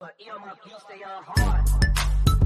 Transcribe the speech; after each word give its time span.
But 0.00 0.14
earmuff, 0.20 0.58
you 0.64 0.76
stay 0.78 1.02
on 1.02 1.24
hard. 1.26 2.37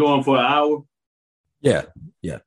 Going 0.00 0.22
for 0.22 0.38
an 0.38 0.46
hour? 0.46 0.82
Yeah, 1.60 1.82
yeah. 2.22 2.38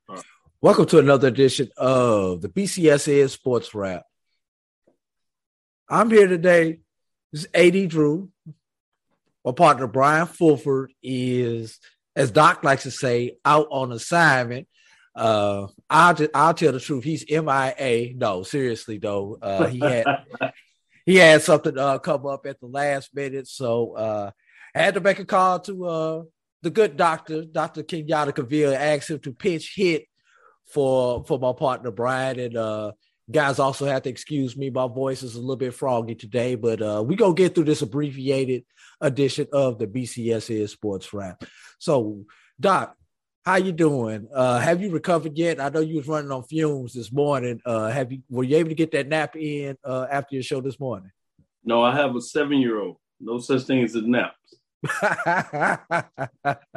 Welcome 0.60 0.86
to 0.86 0.98
another 0.98 1.28
edition 1.28 1.68
of 1.76 2.40
the 2.40 2.48
BCSN 2.48 3.30
Sports 3.30 3.72
Wrap. 3.76 4.02
I'm 5.88 6.10
here 6.10 6.26
today. 6.26 6.80
This 7.32 7.44
is 7.44 7.48
AD 7.54 7.90
Drew. 7.90 8.30
My 9.44 9.52
partner 9.52 9.86
Brian 9.86 10.26
Fulford 10.26 10.92
is, 11.00 11.78
as 12.16 12.32
Doc 12.32 12.64
likes 12.64 12.82
to 12.82 12.90
say, 12.90 13.36
out 13.44 13.68
on 13.70 13.92
assignment. 13.92 14.66
Uh, 15.14 15.68
I'll 15.88 16.14
just, 16.14 16.30
I'll 16.34 16.54
tell 16.54 16.72
the 16.72 16.80
truth. 16.80 17.04
He's 17.04 17.24
MIA. 17.30 18.14
No, 18.16 18.42
seriously 18.42 18.98
though. 18.98 19.38
Uh, 19.40 19.66
he 19.66 19.78
had 19.78 20.06
he 21.06 21.16
had 21.16 21.40
something 21.42 21.78
uh, 21.78 21.98
come 21.98 22.26
up 22.26 22.46
at 22.46 22.58
the 22.58 22.66
last 22.66 23.14
minute, 23.14 23.46
so 23.46 23.92
uh, 23.92 24.30
I 24.74 24.78
had 24.80 24.94
to 24.94 25.00
make 25.00 25.20
a 25.20 25.24
call 25.24 25.60
to 25.60 25.84
uh, 25.84 26.22
the 26.64 26.70
good 26.70 26.96
doctor, 26.96 27.44
Dr. 27.44 27.82
Kenyatta 27.82 28.32
Cavill, 28.32 28.74
asked 28.74 29.10
him 29.10 29.20
to 29.20 29.32
pitch 29.32 29.74
hit 29.76 30.06
for 30.66 31.22
for 31.24 31.38
my 31.38 31.52
partner 31.52 31.90
Brian. 31.90 32.40
And 32.40 32.56
uh 32.56 32.92
guys 33.30 33.58
also 33.58 33.86
have 33.86 34.02
to 34.02 34.08
excuse 34.08 34.56
me. 34.56 34.70
My 34.70 34.88
voice 34.88 35.22
is 35.22 35.34
a 35.34 35.40
little 35.40 35.56
bit 35.56 35.74
froggy 35.74 36.14
today, 36.14 36.54
but 36.54 36.80
uh 36.80 37.04
we 37.06 37.16
gonna 37.16 37.34
get 37.34 37.54
through 37.54 37.64
this 37.64 37.82
abbreviated 37.82 38.64
edition 39.00 39.46
of 39.52 39.78
the 39.78 39.86
BCSN 39.86 40.68
Sports 40.68 41.12
Wrap. 41.12 41.44
So, 41.78 42.24
Doc, 42.58 42.96
how 43.44 43.56
you 43.56 43.72
doing? 43.72 44.26
Uh 44.34 44.58
have 44.58 44.80
you 44.80 44.90
recovered 44.90 45.36
yet? 45.36 45.60
I 45.60 45.68
know 45.68 45.80
you 45.80 45.96
was 45.96 46.08
running 46.08 46.32
on 46.32 46.44
fumes 46.44 46.94
this 46.94 47.12
morning. 47.12 47.60
Uh 47.66 47.88
have 47.88 48.10
you 48.10 48.22
were 48.30 48.44
you 48.44 48.56
able 48.56 48.70
to 48.70 48.74
get 48.74 48.92
that 48.92 49.08
nap 49.08 49.36
in 49.36 49.76
uh 49.84 50.06
after 50.10 50.34
your 50.34 50.42
show 50.42 50.62
this 50.62 50.80
morning? 50.80 51.10
No, 51.62 51.82
I 51.82 51.94
have 51.94 52.16
a 52.16 52.22
seven 52.22 52.58
year 52.58 52.80
old. 52.80 52.96
No 53.20 53.38
such 53.38 53.64
thing 53.64 53.82
as 53.82 53.94
a 53.94 54.00
nap. 54.00 54.34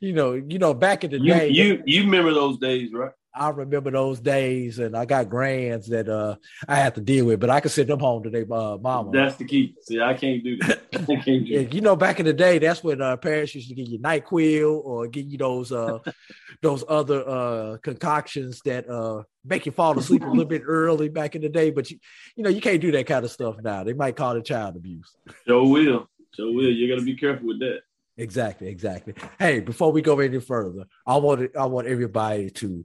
you 0.00 0.12
know, 0.12 0.32
you 0.32 0.58
know, 0.58 0.74
back 0.74 1.04
in 1.04 1.10
the 1.10 1.18
You 1.18 1.34
day, 1.34 1.48
you 1.48 1.82
you 1.86 2.04
remember 2.04 2.32
those 2.32 2.58
days, 2.58 2.92
right? 2.92 3.12
I 3.34 3.48
remember 3.48 3.90
those 3.90 4.20
days, 4.20 4.78
and 4.78 4.94
I 4.94 5.06
got 5.06 5.30
grands 5.30 5.88
that 5.88 6.08
uh 6.08 6.36
I 6.68 6.76
have 6.76 6.94
to 6.94 7.00
deal 7.00 7.26
with, 7.26 7.40
but 7.40 7.50
I 7.50 7.60
can 7.60 7.70
send 7.70 7.88
them 7.88 8.00
home 8.00 8.22
to 8.24 8.30
their 8.30 8.44
uh, 8.52 8.76
mama. 8.76 9.10
That's 9.10 9.36
the 9.36 9.46
key. 9.46 9.74
See, 9.80 10.00
I 10.00 10.12
can't 10.14 10.44
do 10.44 10.58
that. 10.58 10.82
I 10.94 10.98
can't 11.16 11.24
do 11.24 11.32
Yeah, 11.46 11.62
that. 11.62 11.72
you 11.74 11.80
know, 11.80 11.96
back 11.96 12.20
in 12.20 12.26
the 12.26 12.34
day, 12.34 12.58
that's 12.58 12.84
when 12.84 13.00
uh, 13.00 13.16
parents 13.16 13.54
used 13.54 13.68
to 13.68 13.74
give 13.74 13.88
you 13.88 13.98
Nyquil 13.98 14.84
or 14.84 15.06
give 15.08 15.26
you 15.30 15.38
those 15.38 15.72
uh 15.72 15.98
those 16.62 16.84
other 16.88 17.26
uh 17.26 17.78
concoctions 17.82 18.60
that 18.66 18.88
uh 18.88 19.22
make 19.44 19.64
you 19.66 19.72
fall 19.72 19.98
asleep 19.98 20.22
a 20.22 20.28
little 20.28 20.44
bit 20.44 20.62
early 20.66 21.08
back 21.08 21.34
in 21.34 21.40
the 21.42 21.48
day. 21.48 21.70
But 21.70 21.90
you 21.90 21.98
you 22.36 22.44
know, 22.44 22.50
you 22.50 22.60
can't 22.60 22.80
do 22.82 22.92
that 22.92 23.06
kind 23.06 23.24
of 23.24 23.30
stuff 23.30 23.56
now. 23.62 23.82
They 23.82 23.94
might 23.94 24.14
call 24.16 24.36
it 24.36 24.44
child 24.44 24.76
abuse. 24.76 25.10
Joe 25.48 25.66
will. 25.66 26.06
Joe 26.36 26.52
will. 26.52 26.70
You 26.70 26.88
gotta 26.88 27.04
be 27.04 27.16
careful 27.16 27.48
with 27.48 27.60
that. 27.60 27.80
Exactly, 28.16 28.68
exactly. 28.68 29.14
Hey, 29.38 29.60
before 29.60 29.92
we 29.92 30.02
go 30.02 30.18
any 30.20 30.40
further, 30.40 30.84
I 31.06 31.16
want 31.16 31.56
I 31.56 31.66
want 31.66 31.86
everybody 31.86 32.50
to 32.50 32.84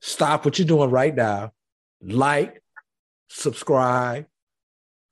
stop 0.00 0.44
what 0.44 0.58
you're 0.58 0.68
doing 0.68 0.90
right 0.90 1.14
now, 1.14 1.52
like, 2.02 2.62
subscribe, 3.28 4.26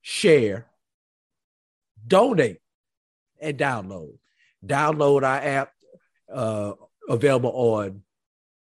share, 0.01 0.67
donate, 2.07 2.59
and 3.41 3.59
download. 3.59 4.19
Download 4.65 5.23
our 5.23 5.39
app 5.39 5.73
uh, 6.33 6.73
available 7.09 7.51
on 7.51 8.03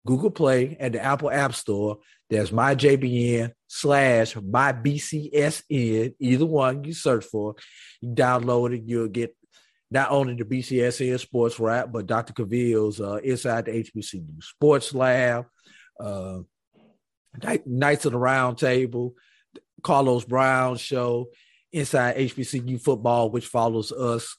Google 0.05 0.31
Play 0.31 0.77
and 0.79 0.95
the 0.95 1.03
Apple 1.03 1.29
App 1.29 1.53
Store. 1.53 1.99
There's 2.29 2.51
my 2.51 2.75
JBN 2.75 3.51
slash 3.73 4.35
my 4.35 4.73
BCSN. 4.73 6.13
Either 6.19 6.45
one 6.45 6.83
you 6.83 6.93
search 6.93 7.23
for, 7.23 7.55
you 8.01 8.09
download 8.09 8.75
it, 8.75 8.83
you'll 8.85 9.07
get 9.07 9.33
not 9.89 10.11
only 10.11 10.35
the 10.35 10.43
BCSN 10.43 11.17
Sports 11.17 11.57
Wrap, 11.57 11.89
but 11.89 12.05
Dr. 12.05 12.33
Cavill's 12.33 12.99
uh, 12.99 13.15
Inside 13.23 13.65
the 13.65 13.71
HBCU 13.71 14.43
Sports 14.43 14.93
Lab, 14.93 15.45
uh, 16.01 16.39
Knight- 17.41 17.65
Knights 17.65 18.05
of 18.05 18.11
the 18.11 18.17
Round 18.17 18.57
Table, 18.57 19.15
Carlos 19.81 20.25
Brown 20.25 20.75
Show, 20.75 21.29
Inside 21.71 22.17
HBCU 22.17 22.81
Football, 22.81 23.29
which 23.31 23.47
follows 23.47 23.93
us 23.93 24.35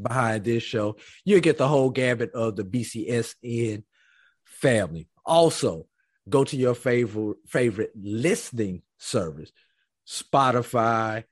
behind 0.00 0.42
this 0.44 0.62
show. 0.62 0.96
You'll 1.26 1.40
get 1.40 1.58
the 1.58 1.68
whole 1.68 1.90
gamut 1.90 2.32
of 2.32 2.56
the 2.56 2.64
BCSN 2.64 3.84
family. 4.44 5.06
Also, 5.26 5.86
go 6.28 6.44
to 6.44 6.56
your 6.56 6.74
favorite 6.74 7.38
favorite 7.46 7.92
listening 7.94 8.82
service, 8.98 9.52
Spotify, 10.06 11.24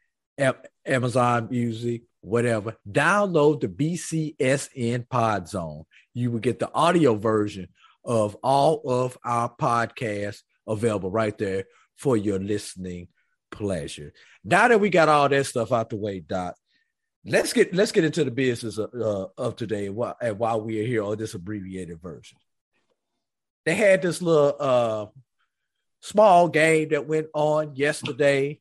Amazon 0.86 1.48
Music, 1.50 2.02
whatever. 2.20 2.76
Download 2.90 3.60
the 3.60 3.68
BCSN 3.68 5.08
Pod 5.08 5.48
Zone. 5.48 5.84
You 6.14 6.30
will 6.30 6.40
get 6.40 6.58
the 6.58 6.72
audio 6.72 7.14
version 7.14 7.68
of 8.04 8.36
all 8.42 8.82
of 8.84 9.16
our 9.24 9.48
podcasts 9.54 10.42
available 10.66 11.10
right 11.10 11.36
there 11.38 11.64
for 11.96 12.16
your 12.16 12.38
listening 12.38 13.08
pleasure. 13.50 14.12
Now 14.44 14.68
that 14.68 14.80
we 14.80 14.90
got 14.90 15.08
all 15.08 15.28
that 15.28 15.46
stuff 15.46 15.72
out 15.72 15.90
the 15.90 15.96
way, 15.96 16.20
Doc, 16.20 16.56
let's 17.24 17.52
get 17.52 17.74
let's 17.74 17.92
get 17.92 18.04
into 18.04 18.24
the 18.24 18.30
business 18.30 18.78
of, 18.78 18.92
uh, 18.94 19.26
of 19.38 19.56
today 19.56 19.86
and 19.86 19.96
why, 19.96 20.14
and 20.20 20.38
we 20.38 20.80
are 20.80 20.86
here 20.86 21.04
on 21.04 21.16
this 21.16 21.34
abbreviated 21.34 22.00
version. 22.00 22.38
They 23.64 23.74
had 23.74 24.02
this 24.02 24.20
little 24.20 24.56
uh, 24.58 25.06
small 26.00 26.48
game 26.48 26.88
that 26.90 27.06
went 27.06 27.28
on 27.34 27.76
yesterday. 27.76 28.60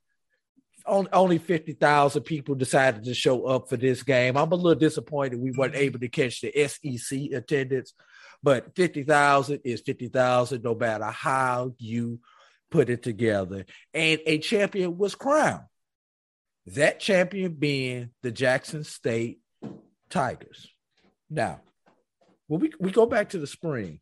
On- 0.85 1.07
Only 1.13 1.38
50,000 1.38 2.23
people 2.23 2.56
decided 2.56 3.03
to 3.03 3.13
show 3.13 3.45
up 3.45 3.69
for 3.69 3.78
this 3.78 4.03
game. 4.03 4.38
I'm 4.38 4.51
a 4.51 4.56
little 4.56 4.79
disappointed 4.79 5.39
we 5.39 5.51
weren't 5.51 5.75
able 5.75 6.00
to 6.00 6.07
catch 6.09 6.41
the 6.41 6.51
SEC 6.67 7.19
attendance, 7.34 7.94
but 8.44 8.75
50,000 8.75 9.62
is 9.63 9.81
50,000 9.81 10.63
no 10.63 10.75
matter 10.75 11.06
how 11.06 11.73
you 11.78 12.19
put 12.69 12.89
it 12.89 13.03
together. 13.03 13.66
And 13.94 14.19
a 14.25 14.38
champion 14.39 14.97
was 14.97 15.16
crowned. 15.16 15.63
That 16.68 17.00
champion 17.00 17.53
being 17.53 18.12
the 18.22 18.31
Jackson 18.31 18.83
State 18.83 19.39
Tigers. 20.09 20.68
Now, 21.29 21.62
when 22.47 22.62
we, 22.62 22.71
we 22.80 22.92
go 22.92 23.06
back 23.06 23.30
to 23.30 23.39
the 23.39 23.48
spring, 23.48 24.00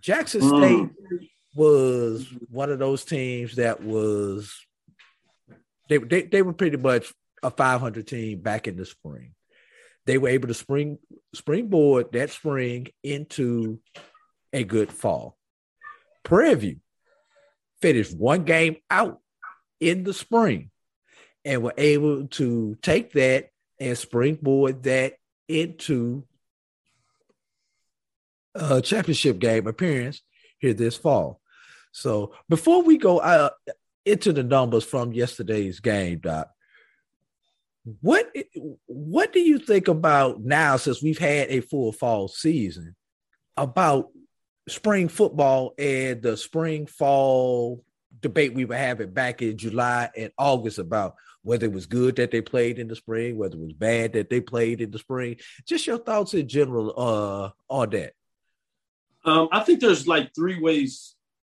Jackson 0.00 0.40
Mm. 0.40 0.58
State 0.58 1.28
was 1.54 2.26
one 2.50 2.70
of 2.70 2.78
those 2.78 3.04
teams 3.04 3.56
that 3.56 3.82
was 3.82 4.52
they, 5.88 5.98
they 5.98 6.22
they 6.22 6.42
were 6.42 6.52
pretty 6.52 6.76
much 6.76 7.12
a 7.42 7.50
500 7.50 8.06
team 8.06 8.40
back 8.40 8.66
in 8.66 8.76
the 8.76 8.86
spring. 8.86 9.34
They 10.06 10.18
were 10.18 10.28
able 10.28 10.48
to 10.48 10.54
spring 10.54 10.98
springboard 11.34 12.12
that 12.12 12.30
spring 12.30 12.88
into 13.02 13.80
a 14.52 14.64
good 14.64 14.92
fall. 14.92 15.36
Prairie 16.22 16.54
View 16.54 16.76
finished 17.80 18.16
one 18.16 18.44
game 18.44 18.76
out 18.90 19.20
in 19.80 20.04
the 20.04 20.14
spring 20.14 20.70
and 21.44 21.62
were 21.62 21.74
able 21.76 22.26
to 22.28 22.76
take 22.80 23.12
that 23.12 23.50
and 23.78 23.98
springboard 23.98 24.82
that 24.84 25.14
into 25.48 26.24
a 28.54 28.80
championship 28.80 29.38
game 29.38 29.66
appearance 29.66 30.22
here 30.58 30.74
this 30.74 30.96
fall. 30.96 31.40
So 31.92 32.34
before 32.48 32.82
we 32.82 32.98
go 32.98 33.18
uh, 33.18 33.50
into 34.04 34.32
the 34.32 34.42
numbers 34.42 34.84
from 34.84 35.12
yesterday's 35.12 35.80
game, 35.80 36.18
Doc, 36.18 36.50
What 38.00 38.32
what 38.86 39.32
do 39.32 39.40
you 39.40 39.58
think 39.58 39.88
about 39.88 40.42
now 40.42 40.76
since 40.76 41.02
we've 41.02 41.18
had 41.18 41.48
a 41.50 41.60
full 41.60 41.92
fall 41.92 42.28
season 42.28 42.96
about 43.56 44.10
spring 44.68 45.08
football 45.08 45.74
and 45.78 46.22
the 46.22 46.36
spring 46.36 46.86
fall 46.86 47.84
debate 48.20 48.54
we 48.54 48.64
were 48.64 48.76
having 48.76 49.10
back 49.12 49.42
in 49.42 49.58
July 49.58 50.10
and 50.16 50.32
August 50.38 50.78
about 50.78 51.14
whether 51.42 51.66
it 51.66 51.72
was 51.72 51.84
good 51.84 52.16
that 52.16 52.30
they 52.30 52.40
played 52.40 52.78
in 52.78 52.88
the 52.88 52.96
spring, 52.96 53.36
whether 53.36 53.56
it 53.56 53.60
was 53.60 53.74
bad 53.74 54.14
that 54.14 54.30
they 54.30 54.40
played 54.40 54.80
in 54.80 54.90
the 54.90 54.98
spring. 54.98 55.36
Just 55.66 55.86
your 55.86 55.98
thoughts 55.98 56.32
in 56.32 56.48
general 56.48 56.94
uh, 56.96 57.50
on 57.68 57.90
that. 57.90 58.14
Um, 59.24 59.48
I 59.52 59.60
think 59.60 59.80
there's 59.80 60.06
like 60.06 60.34
three 60.34 60.60
ways 60.60 61.14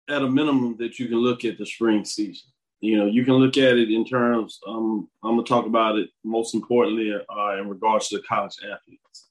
at 0.08 0.22
a 0.22 0.28
minimum 0.28 0.76
that 0.78 0.98
you 0.98 1.08
can 1.08 1.18
look 1.18 1.44
at 1.44 1.58
the 1.58 1.66
spring 1.66 2.04
season. 2.04 2.50
You 2.80 2.98
know, 2.98 3.06
you 3.06 3.24
can 3.24 3.34
look 3.34 3.56
at 3.56 3.78
it 3.78 3.90
in 3.90 4.04
terms. 4.04 4.60
Um, 4.66 5.08
I'm 5.22 5.36
gonna 5.36 5.44
talk 5.44 5.64
about 5.64 5.96
it 5.96 6.10
most 6.22 6.54
importantly 6.54 7.14
uh, 7.14 7.56
in 7.58 7.68
regards 7.68 8.08
to 8.08 8.18
the 8.18 8.22
college 8.24 8.56
athletes. 8.62 9.30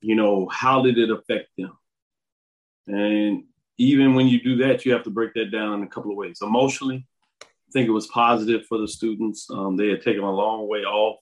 You 0.00 0.14
know, 0.14 0.48
how 0.48 0.80
did 0.80 0.96
it 0.96 1.10
affect 1.10 1.48
them? 1.58 1.76
And 2.86 3.44
even 3.78 4.14
when 4.14 4.28
you 4.28 4.40
do 4.40 4.56
that, 4.58 4.84
you 4.84 4.92
have 4.92 5.02
to 5.04 5.10
break 5.10 5.34
that 5.34 5.50
down 5.50 5.74
in 5.74 5.82
a 5.82 5.88
couple 5.88 6.10
of 6.10 6.16
ways. 6.16 6.38
Emotionally, 6.42 7.06
I 7.42 7.72
think 7.72 7.88
it 7.88 7.92
was 7.92 8.06
positive 8.06 8.66
for 8.66 8.78
the 8.78 8.86
students. 8.88 9.48
Um, 9.50 9.76
they 9.76 9.88
had 9.88 10.02
taken 10.02 10.22
a 10.22 10.30
long 10.30 10.68
way 10.68 10.80
off. 10.80 11.18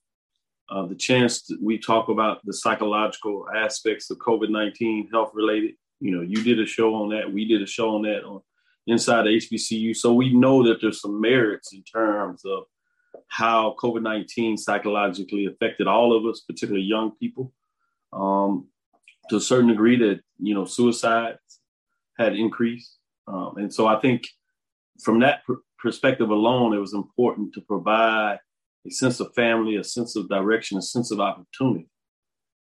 Uh, 0.70 0.84
the 0.84 0.94
chance 0.94 1.50
we 1.62 1.78
talk 1.78 2.10
about 2.10 2.44
the 2.44 2.52
psychological 2.52 3.46
aspects 3.54 4.10
of 4.10 4.18
COVID 4.18 4.50
19 4.50 5.08
health 5.10 5.30
related. 5.34 5.76
You 6.00 6.16
know, 6.16 6.22
you 6.22 6.42
did 6.42 6.60
a 6.60 6.66
show 6.66 6.94
on 6.94 7.10
that. 7.10 7.32
We 7.32 7.46
did 7.46 7.62
a 7.62 7.66
show 7.66 7.96
on 7.96 8.02
that 8.02 8.24
on 8.24 8.40
inside 8.86 9.26
HBCU. 9.26 9.94
So 9.94 10.12
we 10.12 10.32
know 10.32 10.66
that 10.66 10.80
there's 10.80 11.00
some 11.00 11.20
merits 11.20 11.72
in 11.72 11.82
terms 11.82 12.42
of 12.44 12.64
how 13.28 13.76
COVID 13.80 14.02
19 14.02 14.56
psychologically 14.56 15.46
affected 15.46 15.86
all 15.86 16.16
of 16.16 16.24
us, 16.24 16.40
particularly 16.40 16.86
young 16.86 17.12
people. 17.20 17.52
Um, 18.12 18.68
to 19.28 19.36
a 19.36 19.40
certain 19.40 19.68
degree, 19.68 19.96
that, 19.96 20.20
you 20.38 20.54
know, 20.54 20.64
suicides 20.64 21.60
had 22.18 22.34
increased. 22.34 22.96
Um, 23.26 23.54
and 23.58 23.72
so 23.72 23.86
I 23.86 24.00
think 24.00 24.26
from 25.02 25.20
that 25.20 25.44
pr- 25.44 25.60
perspective 25.78 26.30
alone, 26.30 26.74
it 26.74 26.78
was 26.78 26.94
important 26.94 27.52
to 27.54 27.60
provide 27.60 28.38
a 28.86 28.90
sense 28.90 29.20
of 29.20 29.34
family, 29.34 29.76
a 29.76 29.84
sense 29.84 30.16
of 30.16 30.28
direction, 30.30 30.78
a 30.78 30.82
sense 30.82 31.10
of 31.10 31.20
opportunity. 31.20 31.88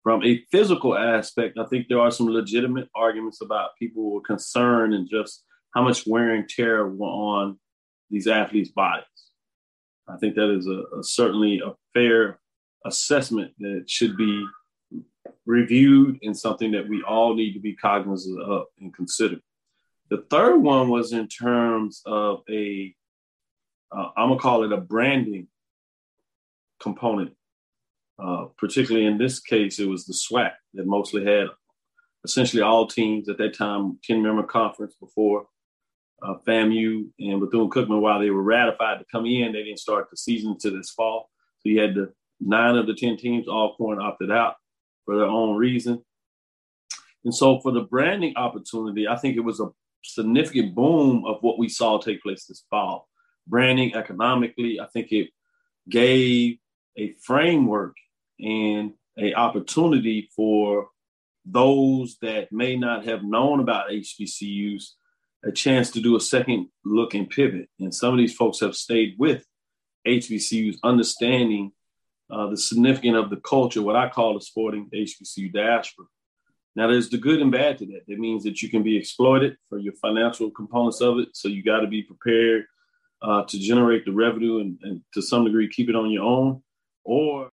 From 0.02 0.24
a 0.24 0.42
physical 0.50 0.96
aspect, 0.96 1.58
I 1.58 1.66
think 1.66 1.88
there 1.88 2.00
are 2.00 2.10
some 2.10 2.28
legitimate 2.28 2.88
arguments 2.94 3.40
about 3.42 3.76
people 3.78 4.20
concerned 4.20 4.94
and 4.94 5.08
just 5.10 5.44
how 5.74 5.82
much 5.82 6.06
wear 6.06 6.34
and 6.34 6.48
tear 6.48 6.86
were 6.86 7.06
on 7.06 7.58
these 8.10 8.26
athletes' 8.26 8.70
bodies. 8.70 9.04
I 10.08 10.16
think 10.16 10.34
that 10.36 10.50
is 10.50 10.66
a, 10.66 10.98
a 10.98 11.02
certainly 11.02 11.60
a 11.60 11.74
fair 11.92 12.40
assessment 12.86 13.52
that 13.58 13.84
should 13.86 14.16
be 14.16 14.46
reviewed 15.44 16.18
and 16.22 16.36
something 16.36 16.70
that 16.72 16.88
we 16.88 17.02
all 17.02 17.34
need 17.34 17.52
to 17.54 17.60
be 17.60 17.74
cognizant 17.74 18.40
of 18.42 18.66
and 18.80 18.94
consider. 18.94 19.36
The 20.10 20.24
third 20.30 20.58
one 20.58 20.88
was 20.88 21.12
in 21.12 21.28
terms 21.28 22.02
of 22.06 22.42
a, 22.48 22.94
am 23.92 24.00
uh, 24.00 24.10
gonna 24.16 24.38
call 24.38 24.64
it 24.64 24.72
a 24.72 24.78
branding 24.78 25.48
component. 26.80 27.34
Uh, 28.20 28.46
particularly 28.56 29.06
in 29.06 29.16
this 29.16 29.38
case, 29.38 29.78
it 29.78 29.88
was 29.88 30.04
the 30.04 30.12
SWAC 30.12 30.52
that 30.74 30.86
mostly 30.86 31.24
had 31.24 31.46
essentially 32.24 32.62
all 32.62 32.86
teams 32.86 33.28
at 33.28 33.38
that 33.38 33.54
time, 33.54 33.98
10 34.04 34.22
member 34.22 34.42
conference 34.42 34.94
before 34.98 35.46
uh, 36.22 36.34
FAMU 36.46 37.08
and 37.20 37.40
Bethune 37.40 37.70
Cookman, 37.70 38.00
while 38.00 38.18
they 38.18 38.30
were 38.30 38.42
ratified 38.42 38.98
to 38.98 39.06
come 39.10 39.26
in, 39.26 39.52
they 39.52 39.62
didn't 39.62 39.78
start 39.78 40.08
the 40.10 40.16
season 40.16 40.58
to 40.58 40.70
this 40.70 40.90
fall. 40.90 41.30
So 41.60 41.68
you 41.68 41.80
had 41.80 41.94
the 41.94 42.12
nine 42.40 42.76
of 42.76 42.86
the 42.86 42.94
10 42.94 43.16
teams, 43.16 43.48
all 43.48 43.68
Alcorn 43.68 44.00
opted 44.00 44.30
out 44.30 44.54
for 45.04 45.16
their 45.16 45.26
own 45.26 45.56
reason. 45.56 46.02
And 47.24 47.34
so 47.34 47.60
for 47.60 47.72
the 47.72 47.82
branding 47.82 48.34
opportunity, 48.36 49.06
I 49.06 49.16
think 49.16 49.36
it 49.36 49.40
was 49.40 49.60
a 49.60 49.68
significant 50.04 50.74
boom 50.74 51.24
of 51.26 51.38
what 51.40 51.58
we 51.58 51.68
saw 51.68 51.98
take 51.98 52.22
place 52.22 52.46
this 52.46 52.64
fall. 52.70 53.08
Branding 53.46 53.94
economically, 53.94 54.80
I 54.80 54.86
think 54.86 55.12
it 55.12 55.30
gave 55.88 56.58
a 56.96 57.12
framework 57.22 57.96
and 58.40 58.92
a 59.18 59.34
opportunity 59.34 60.28
for 60.34 60.88
those 61.44 62.18
that 62.22 62.52
may 62.52 62.76
not 62.76 63.06
have 63.06 63.22
known 63.24 63.60
about 63.60 63.90
HBCUs 63.90 64.90
a 65.44 65.52
chance 65.52 65.90
to 65.92 66.00
do 66.00 66.16
a 66.16 66.20
second 66.20 66.68
look 66.84 67.14
and 67.14 67.30
pivot. 67.30 67.68
And 67.78 67.94
some 67.94 68.12
of 68.12 68.18
these 68.18 68.34
folks 68.34 68.60
have 68.60 68.74
stayed 68.74 69.14
with 69.18 69.44
HBCUs, 70.06 70.78
understanding 70.82 71.72
uh, 72.30 72.48
the 72.48 72.56
significance 72.56 73.16
of 73.16 73.30
the 73.30 73.36
culture, 73.36 73.82
what 73.82 73.96
I 73.96 74.08
call 74.08 74.34
the 74.34 74.40
sporting 74.40 74.90
HBCU 74.92 75.52
diaspora. 75.52 76.06
Now, 76.76 76.86
there's 76.86 77.08
the 77.08 77.18
good 77.18 77.40
and 77.40 77.50
bad 77.50 77.78
to 77.78 77.86
that. 77.86 78.02
That 78.06 78.18
means 78.18 78.44
that 78.44 78.62
you 78.62 78.68
can 78.68 78.82
be 78.82 78.96
exploited 78.96 79.56
for 79.68 79.78
your 79.78 79.94
financial 79.94 80.50
components 80.50 81.00
of 81.00 81.18
it. 81.18 81.30
So 81.32 81.48
you 81.48 81.62
got 81.62 81.80
to 81.80 81.86
be 81.86 82.02
prepared 82.02 82.66
uh, 83.22 83.44
to 83.44 83.58
generate 83.58 84.04
the 84.04 84.12
revenue 84.12 84.60
and, 84.60 84.78
and 84.82 85.00
to 85.14 85.22
some 85.22 85.44
degree 85.44 85.68
keep 85.68 85.88
it 85.88 85.96
on 85.96 86.10
your 86.10 86.24
own. 86.24 86.62
Or 87.04 87.50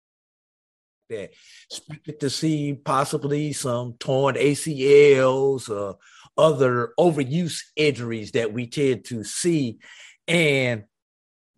that 1.14 1.32
expected 1.70 2.20
to 2.20 2.30
see 2.30 2.74
possibly 2.74 3.54
some 3.54 3.94
torn 4.00 4.36
ACLs 4.36 5.70
or 5.70 5.98
other 6.38 6.94
overuse 7.00 7.62
injuries 7.76 8.32
that 8.32 8.54
we 8.54 8.68
tend 8.68 9.06
to 9.06 9.24
see. 9.24 9.80
And 10.28 10.84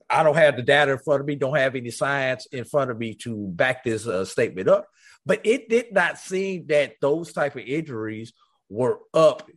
I 0.10 0.24
don't 0.24 0.36
have 0.36 0.56
the 0.56 0.62
data 0.62 0.94
in 0.94 1.00
front 1.00 1.22
of 1.22 1.28
me, 1.28 1.36
don't 1.36 1.56
have 1.56 1.76
any 1.76 1.92
science 1.92 2.46
in 2.52 2.66
front 2.66 2.92
of 2.92 2.98
me 2.98 3.16
to 3.16 3.48
back 3.48 3.84
this 3.84 4.06
uh, 4.08 4.26
statement 4.26 4.68
up. 4.68 4.88
But 5.26 5.42
it 5.46 5.70
did 5.70 5.92
not 5.92 6.20
seem 6.20 6.68
that 6.68 6.96
those 7.02 7.34
type 7.34 7.56
of 7.56 7.64
injuries 7.64 8.34
were 8.70 9.00
up 9.14 9.50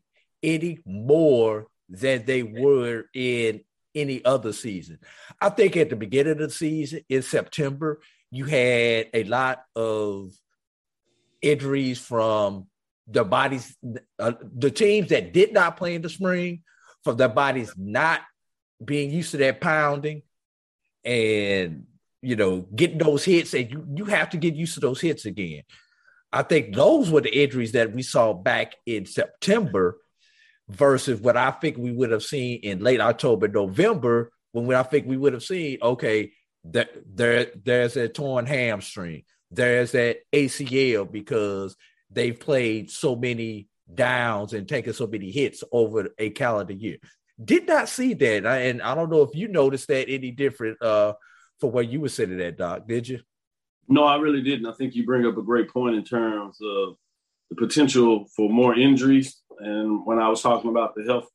any 0.43 0.79
more 0.87 1.67
than 1.89 2.25
they 2.25 2.43
were 2.43 3.05
in 3.15 3.61
any 3.95 4.25
other 4.25 4.53
season. 4.53 4.99
I 5.41 5.51
think 5.51 5.77
at 5.77 5.91
the 5.91 5.97
beginning 5.97 6.33
of 6.33 6.39
the 6.39 6.51
season 6.51 7.01
in 7.09 7.23
September, 7.23 8.01
you 8.31 8.45
had 8.45 9.09
a 9.15 9.25
lot 9.25 9.65
of 9.75 10.33
injuries 11.41 11.99
from 11.99 12.67
the 13.07 13.25
bodies, 13.25 13.77
uh, 14.19 14.33
the 14.57 14.71
teams 14.71 15.09
that 15.09 15.33
did 15.33 15.53
not 15.53 15.77
play 15.77 15.95
in 15.95 16.03
the 16.03 16.11
spring, 16.11 16.63
from 17.05 17.17
their 17.17 17.29
bodies 17.29 17.73
not 17.77 18.21
being 18.85 19.11
used 19.11 19.31
to 19.31 19.37
that 19.39 19.61
pounding 19.61 20.23
and 21.05 21.87
you 22.21 22.37
know 22.37 22.67
getting 22.75 22.99
those 22.99 23.25
hits. 23.25 23.55
And 23.55 23.71
you 23.71 23.87
you 23.97 24.05
have 24.07 24.31
to 24.31 24.37
get 24.37 24.55
used 24.55 24.75
to 24.75 24.81
those 24.81 25.01
hits 25.01 25.25
again. 25.25 25.63
I 26.31 26.43
think 26.43 26.75
those 26.75 27.11
were 27.11 27.23
the 27.23 27.43
injuries 27.43 27.73
that 27.73 27.93
we 27.93 28.03
saw 28.03 28.35
back 28.35 28.75
in 28.85 29.07
september 29.07 29.99
versus 30.69 31.21
what 31.21 31.37
i 31.37 31.51
think 31.51 31.77
we 31.79 31.93
would 31.93 32.11
have 32.11 32.23
seen 32.23 32.61
in 32.63 32.81
late 32.81 33.01
october 33.01 33.49
november 33.49 34.31
when 34.53 34.75
i 34.75 34.83
think 34.83 35.07
we 35.07 35.17
would 35.17 35.33
have 35.33 35.43
seen 35.43 35.79
okay 35.83 36.31
that 36.73 36.91
there 37.15 37.47
there's 37.65 37.97
a 37.97 38.09
torn 38.09 38.47
hamstring 38.47 39.23
there's 39.51 39.93
that 39.93 40.19
acl 40.33 41.11
because 41.11 41.77
they've 42.11 42.39
played 42.39 42.91
so 42.91 43.17
many 43.17 43.69
downs 43.93 44.53
and 44.53 44.69
taken 44.69 44.93
so 44.93 45.07
many 45.07 45.31
hits 45.31 45.65
over 45.73 46.09
a 46.19 46.31
calendar 46.31 46.75
year 46.75 46.99
did 47.43 47.69
not 47.69 47.89
see 47.89 48.15
that, 48.15 48.47
and 48.47 48.83
I 48.83 48.95
don't 48.95 49.11
know 49.11 49.23
if 49.23 49.35
you 49.35 49.49
noticed 49.49 49.89
that 49.89 50.09
any 50.09 50.31
different 50.31 50.81
uh, 50.83 51.15
for 51.61 51.71
where 51.71 51.85
you 51.85 52.01
were 52.01 52.09
sitting 52.09 52.41
at, 52.41 52.59
Doc. 52.59 52.87
Did 52.89 53.09
you? 53.09 53.21
No, 53.89 54.05
I 54.05 54.17
really 54.17 54.43
didn't. 54.43 54.67
I 54.67 54.73
think 54.73 54.95
you 54.95 55.07
bring 55.07 55.25
up 55.25 55.39
a 55.39 55.43
great 55.43 55.71
point 55.71 55.97
in 55.97 56.05
terms 56.05 56.59
of 56.61 56.97
the 57.49 57.57
potential 57.57 58.27
for 58.37 58.51
more 58.51 58.77
injuries. 58.77 59.41
And 59.59 60.05
when 60.05 60.19
I 60.19 60.29
was 60.29 60.43
talking 60.43 60.71
about 60.71 60.95
the 60.95 61.05
health 61.05 61.29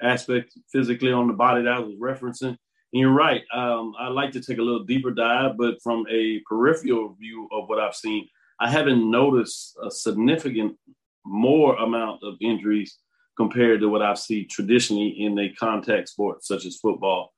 aspect 0.00 0.56
physically 0.72 1.12
on 1.12 1.26
the 1.26 1.34
body 1.34 1.64
that 1.64 1.72
I 1.72 1.78
was 1.80 1.96
referencing, 1.96 2.56
and 2.92 3.00
you're 3.00 3.12
right. 3.12 3.42
Um, 3.52 3.94
I'd 3.98 4.12
like 4.12 4.32
to 4.32 4.40
take 4.40 4.58
a 4.58 4.62
little 4.62 4.84
deeper 4.84 5.10
dive, 5.10 5.58
but 5.58 5.82
from 5.82 6.06
a 6.10 6.40
peripheral 6.48 7.14
view 7.14 7.48
of 7.52 7.68
what 7.68 7.78
I've 7.78 7.94
seen, 7.94 8.28
I 8.60 8.70
haven't 8.70 9.10
noticed 9.10 9.76
a 9.84 9.90
significant 9.90 10.76
more 11.24 11.76
amount 11.76 12.22
of 12.22 12.34
injuries 12.40 12.98
compared 13.36 13.80
to 13.80 13.88
what 13.88 14.02
I've 14.02 14.18
seen 14.18 14.48
traditionally 14.48 15.08
in 15.08 15.38
a 15.38 15.50
contact 15.50 16.08
sport 16.08 16.44
such 16.44 16.64
as 16.64 16.76
football, 16.76 17.32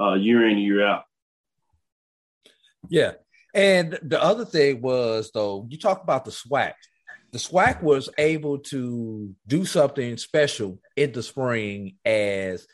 uh, 0.00 0.14
year 0.14 0.48
in 0.48 0.58
year 0.58 0.86
out. 0.86 1.04
Yeah, 2.88 3.12
and 3.52 3.98
the 4.02 4.22
other 4.22 4.44
thing 4.44 4.80
was 4.80 5.30
though 5.34 5.66
you 5.68 5.78
talk 5.78 6.02
about 6.02 6.24
the 6.24 6.30
SWAC. 6.30 6.74
The 7.32 7.38
SWAC 7.38 7.82
was 7.82 8.08
able 8.16 8.58
to 8.58 9.34
do 9.46 9.64
something 9.64 10.16
special 10.18 10.78
in 10.96 11.10
the 11.10 11.22
spring 11.22 11.96
as 12.04 12.66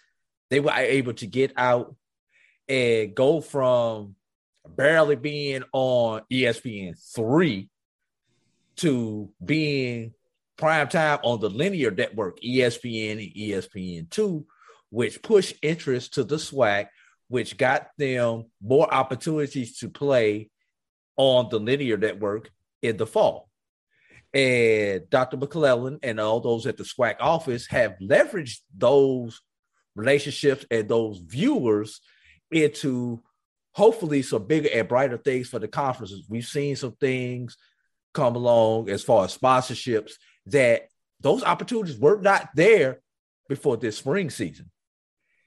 they 0.50 0.60
were 0.60 0.72
able 0.72 1.14
to 1.14 1.26
get 1.26 1.52
out 1.56 1.96
and 2.70 3.14
go 3.16 3.40
from 3.40 4.14
barely 4.76 5.16
being 5.16 5.64
on 5.72 6.22
ESPN 6.32 6.96
three 7.14 7.68
to 8.76 9.28
being 9.44 10.14
prime 10.56 10.88
time 10.88 11.18
on 11.24 11.40
the 11.40 11.50
linear 11.50 11.90
network, 11.90 12.40
ESPN 12.40 13.12
and 13.12 13.34
ESPN2, 13.34 14.44
which 14.90 15.20
pushed 15.20 15.56
interest 15.62 16.14
to 16.14 16.22
the 16.22 16.36
SWAC, 16.36 16.86
which 17.28 17.56
got 17.56 17.88
them 17.98 18.44
more 18.62 18.92
opportunities 18.92 19.78
to 19.78 19.88
play 19.88 20.48
on 21.16 21.48
the 21.50 21.58
linear 21.58 21.96
network 21.96 22.50
in 22.82 22.96
the 22.96 23.06
fall. 23.06 23.48
And 24.32 25.10
Dr. 25.10 25.38
McClelland 25.38 25.98
and 26.04 26.20
all 26.20 26.38
those 26.38 26.66
at 26.66 26.76
the 26.76 26.84
SWAC 26.84 27.16
office 27.18 27.66
have 27.66 27.96
leveraged 28.00 28.60
those 28.76 29.40
relationships 29.96 30.64
and 30.70 30.88
those 30.88 31.18
viewers 31.18 32.00
into 32.50 33.22
hopefully 33.72 34.22
some 34.22 34.46
bigger 34.46 34.68
and 34.72 34.88
brighter 34.88 35.16
things 35.16 35.48
for 35.48 35.58
the 35.58 35.68
conferences. 35.68 36.26
We've 36.28 36.44
seen 36.44 36.76
some 36.76 36.92
things 36.92 37.56
come 38.12 38.34
along 38.36 38.90
as 38.90 39.02
far 39.02 39.24
as 39.24 39.36
sponsorships 39.36 40.12
that 40.46 40.88
those 41.20 41.44
opportunities 41.44 41.98
were 41.98 42.20
not 42.20 42.48
there 42.54 43.00
before 43.48 43.76
this 43.76 43.98
spring 43.98 44.30
season. 44.30 44.70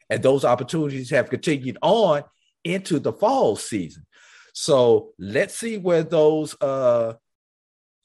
And 0.09 0.21
those 0.21 0.45
opportunities 0.45 1.09
have 1.09 1.29
continued 1.29 1.77
on 1.81 2.23
into 2.63 2.99
the 2.99 3.11
fall 3.11 3.55
season. 3.55 4.05
So 4.53 5.13
let's 5.17 5.55
see 5.55 5.77
where 5.77 6.03
those 6.03 6.55
uh 6.61 7.13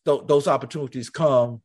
th- 0.06 0.22
those 0.26 0.48
opportunities 0.48 1.10
come 1.10 1.60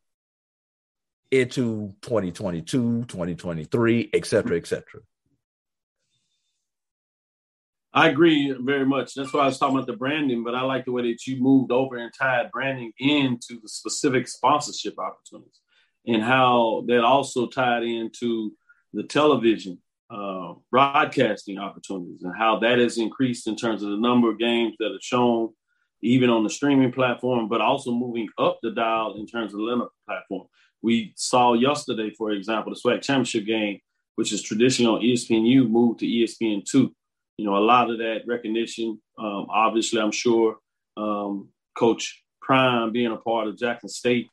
into 1.31 1.95
2022, 2.01 3.05
2023, 3.05 4.09
et 4.13 4.25
cetera, 4.25 4.57
et 4.57 4.67
cetera. 4.67 5.01
I 7.93 8.09
agree 8.09 8.55
very 8.59 8.85
much. 8.85 9.13
That's 9.13 9.31
why 9.33 9.41
I 9.41 9.45
was 9.45 9.59
talking 9.59 9.75
about 9.75 9.85
the 9.85 9.95
branding, 9.95 10.43
but 10.43 10.55
I 10.55 10.61
like 10.61 10.85
the 10.85 10.91
way 10.91 11.03
that 11.03 11.27
you 11.27 11.41
moved 11.41 11.71
over 11.71 11.97
and 11.97 12.11
tied 12.11 12.51
branding 12.51 12.91
into 12.97 13.59
the 13.61 13.69
specific 13.69 14.27
sponsorship 14.27 14.97
opportunities 14.97 15.59
and 16.07 16.23
how 16.23 16.83
that 16.87 17.03
also 17.03 17.47
tied 17.47 17.83
into 17.83 18.51
the 18.93 19.03
television 19.03 19.79
uh, 20.09 20.53
broadcasting 20.71 21.57
opportunities 21.57 22.23
and 22.23 22.33
how 22.37 22.59
that 22.59 22.79
has 22.79 22.97
increased 22.97 23.47
in 23.47 23.55
terms 23.55 23.83
of 23.83 23.89
the 23.89 23.97
number 23.97 24.29
of 24.29 24.39
games 24.39 24.75
that 24.79 24.91
are 24.91 25.01
shown 25.01 25.49
even 26.01 26.29
on 26.29 26.43
the 26.43 26.49
streaming 26.49 26.91
platform, 26.91 27.47
but 27.47 27.61
also 27.61 27.91
moving 27.91 28.27
up 28.37 28.59
the 28.61 28.71
dial 28.71 29.15
in 29.17 29.25
terms 29.25 29.53
of 29.53 29.59
the 29.59 29.63
linear 29.63 29.87
platform. 30.05 30.47
We 30.81 31.13
saw 31.15 31.53
yesterday, 31.53 32.11
for 32.17 32.31
example, 32.31 32.73
the 32.73 32.79
SWAC 32.79 33.01
championship 33.01 33.45
game, 33.45 33.79
which 34.15 34.33
is 34.33 34.41
traditional 34.41 34.95
on 34.95 35.01
ESPNU, 35.01 35.69
moved 35.69 35.99
to 35.99 36.05
ESPN2. 36.05 36.91
You 37.37 37.45
know, 37.45 37.57
a 37.57 37.59
lot 37.59 37.89
of 37.89 37.97
that 37.97 38.21
recognition, 38.27 39.01
um, 39.17 39.47
obviously, 39.49 39.99
I'm 39.99 40.11
sure 40.11 40.57
um, 40.97 41.49
Coach 41.75 42.23
Prime 42.41 42.91
being 42.91 43.11
a 43.11 43.17
part 43.17 43.47
of 43.47 43.57
Jackson 43.57 43.89
State 43.89 44.29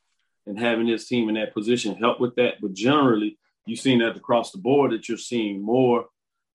and 0.46 0.58
having 0.58 0.86
his 0.86 1.06
team 1.06 1.28
in 1.28 1.36
that 1.36 1.54
position 1.54 1.96
helped 1.96 2.20
with 2.20 2.34
that. 2.36 2.54
But 2.60 2.74
generally, 2.74 3.38
you've 3.66 3.80
seen 3.80 4.00
that 4.00 4.16
across 4.16 4.52
the 4.52 4.58
board 4.58 4.92
that 4.92 5.08
you're 5.08 5.18
seeing 5.18 5.62
more 5.62 6.06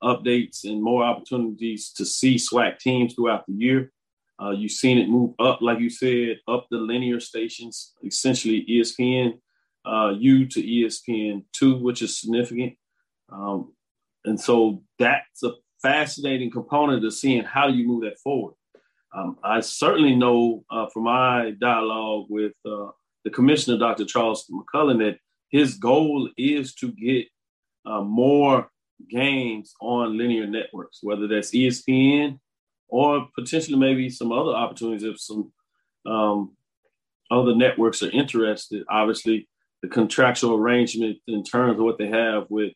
updates 0.03 0.65
and 0.65 0.83
more 0.83 1.03
opportunities 1.03 1.91
to 1.93 2.05
see 2.05 2.35
SWAC 2.35 2.79
teams 2.79 3.13
throughout 3.13 3.45
the 3.47 3.53
year. 3.53 3.91
Uh, 4.39 4.51
you've 4.51 4.71
seen 4.71 4.97
it 4.97 5.09
move 5.09 5.33
up, 5.39 5.61
like 5.61 5.79
you 5.79 5.89
said, 5.89 6.39
up 6.47 6.67
the 6.69 6.77
linear 6.77 7.19
stations, 7.19 7.93
essentially 8.03 8.65
ESPN 8.69 9.39
uh, 9.85 10.13
U 10.17 10.45
to 10.47 10.61
ESPN 10.61 11.45
two, 11.53 11.77
which 11.77 12.01
is 12.01 12.19
significant. 12.19 12.73
Um, 13.31 13.73
and 14.25 14.39
so 14.39 14.83
that's 14.99 15.43
a 15.43 15.51
fascinating 15.85 16.49
component 16.49 17.05
of 17.05 17.13
seeing 17.13 17.43
how 17.43 17.67
you 17.67 17.87
move 17.87 18.01
that 18.01 18.17
forward. 18.17 18.55
Um, 19.15 19.37
I 19.43 19.59
certainly 19.59 20.15
know 20.15 20.65
uh, 20.71 20.87
from 20.91 21.03
my 21.03 21.51
dialogue 21.61 22.25
with 22.27 22.53
uh, 22.65 22.87
the 23.23 23.29
commissioner, 23.29 23.77
Dr. 23.77 24.03
Charles 24.05 24.49
McClelland, 24.49 24.97
that 24.99 25.19
his 25.49 25.75
goal 25.75 26.27
is 26.37 26.73
to 26.75 26.91
get 26.91 27.27
uh, 27.85 28.01
more 28.01 28.67
games 29.09 29.75
on 29.79 30.17
linear 30.17 30.47
networks, 30.47 30.99
whether 31.03 31.27
that's 31.27 31.51
ESPN 31.51 32.39
or 32.87 33.27
potentially 33.37 33.77
maybe 33.77 34.09
some 34.09 34.31
other 34.31 34.53
opportunities 34.53 35.03
if 35.03 35.19
some 35.19 35.51
um, 36.07 36.55
other 37.29 37.55
networks 37.55 38.01
are 38.01 38.09
interested. 38.09 38.83
Obviously, 38.89 39.47
the 39.83 39.87
contractual 39.87 40.55
arrangement 40.55 41.17
in 41.27 41.43
terms 41.43 41.77
of 41.77 41.85
what 41.85 41.99
they 41.99 42.07
have 42.07 42.45
with 42.49 42.73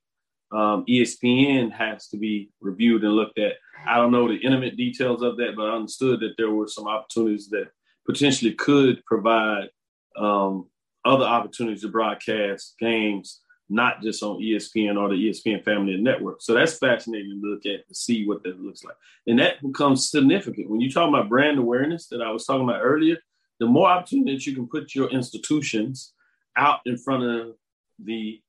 um, 0.52 0.86
ESPN 0.90 1.72
has 1.72 2.08
to 2.10 2.18
be 2.18 2.50
reviewed 2.60 3.04
and 3.04 3.14
looked 3.14 3.38
at. 3.40 3.54
I 3.86 3.98
don't 3.98 4.12
know 4.12 4.28
the 4.28 4.36
intimate 4.36 4.78
details 4.78 5.22
of 5.22 5.38
that, 5.38 5.56
but 5.56 5.70
I 5.70 5.76
understood 5.76 6.20
that 6.22 6.34
there 6.38 6.52
were 6.52 6.68
some 6.68 6.88
opportunities 6.88 7.50
that 7.50 7.70
potentially 8.06 8.54
could 8.54 9.06
provide 9.06 9.70
um, 10.18 10.68
other 11.06 11.26
opportunities 11.26 11.82
to 11.84 11.90
broadcast 11.90 12.76
games, 12.80 13.42
not 13.70 14.02
just 14.02 14.24
on 14.24 14.42
ESPN 14.42 15.00
or 15.00 15.10
the 15.10 15.30
ESPN 15.30 15.64
family 15.64 15.94
of 15.94 16.02
networks. 16.02 16.46
So 16.46 16.56
that's 16.56 16.78
fascinating 16.78 17.40
to 17.42 17.48
look 17.48 17.66
at 17.66 17.88
to 17.88 17.96
see 17.96 18.26
what 18.28 18.44
that 18.44 18.60
looks 18.60 18.84
like. 18.84 18.96
And 19.28 19.38
that 19.40 19.62
becomes 19.62 20.10
significant. 20.10 20.70
When 20.70 20.82
you 20.82 20.92
talk 20.92 21.08
about 21.08 21.30
brand 21.30 21.60
awareness 21.60 22.08
that 22.08 22.22
I 22.22 22.32
was 22.32 22.46
talking 22.46 22.68
about 22.68 22.82
earlier, 22.82 23.18
the 23.60 23.68
more 23.68 23.90
opportunities 23.90 24.48
you 24.48 24.56
can 24.56 24.68
put 24.68 24.96
your 24.96 25.10
institutions 25.10 26.14
out 26.58 26.80
in 26.86 26.98
front 26.98 27.24
of 27.24 27.56
the 28.04 28.42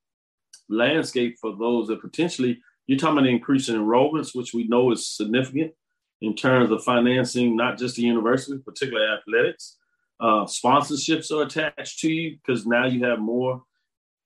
landscape 0.71 1.37
for 1.41 1.57
those 1.57 1.89
that 1.89 2.01
potentially 2.01 2.61
you're 2.87 2.99
talking 2.99 3.19
about 3.19 3.29
increasing 3.29 3.77
enrollments, 3.77 4.35
which 4.35 4.55
we 4.55 4.67
know 4.67 4.91
is 4.91 5.07
significant 5.07 5.73
in 6.21 6.35
terms 6.35 6.71
of 6.71 6.83
financing, 6.83 7.57
not 7.57 7.79
just 7.79 7.97
the 7.97 8.03
university, 8.03 8.59
particularly 8.65 9.07
athletics, 9.07 9.77
uh, 10.21 10.45
sponsorships 10.45 11.31
are 11.31 11.43
attached 11.43 12.01
to 12.01 12.11
you 12.11 12.37
because 12.37 12.67
now 12.67 12.87
you 12.87 13.05
have 13.05 13.19
more 13.19 13.63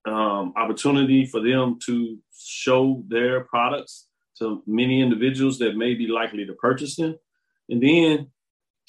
um, 0.06 0.52
opportunity 0.56 1.24
for 1.24 1.40
them 1.40 1.78
to 1.86 2.18
show 2.36 3.04
their 3.08 3.44
products 3.44 4.08
to 4.38 4.62
many 4.66 5.00
individuals 5.00 5.58
that 5.58 5.76
may 5.76 5.94
be 5.94 6.08
likely 6.08 6.44
to 6.44 6.52
purchase 6.54 6.96
them. 6.96 7.16
And 7.68 7.80
then 7.80 8.30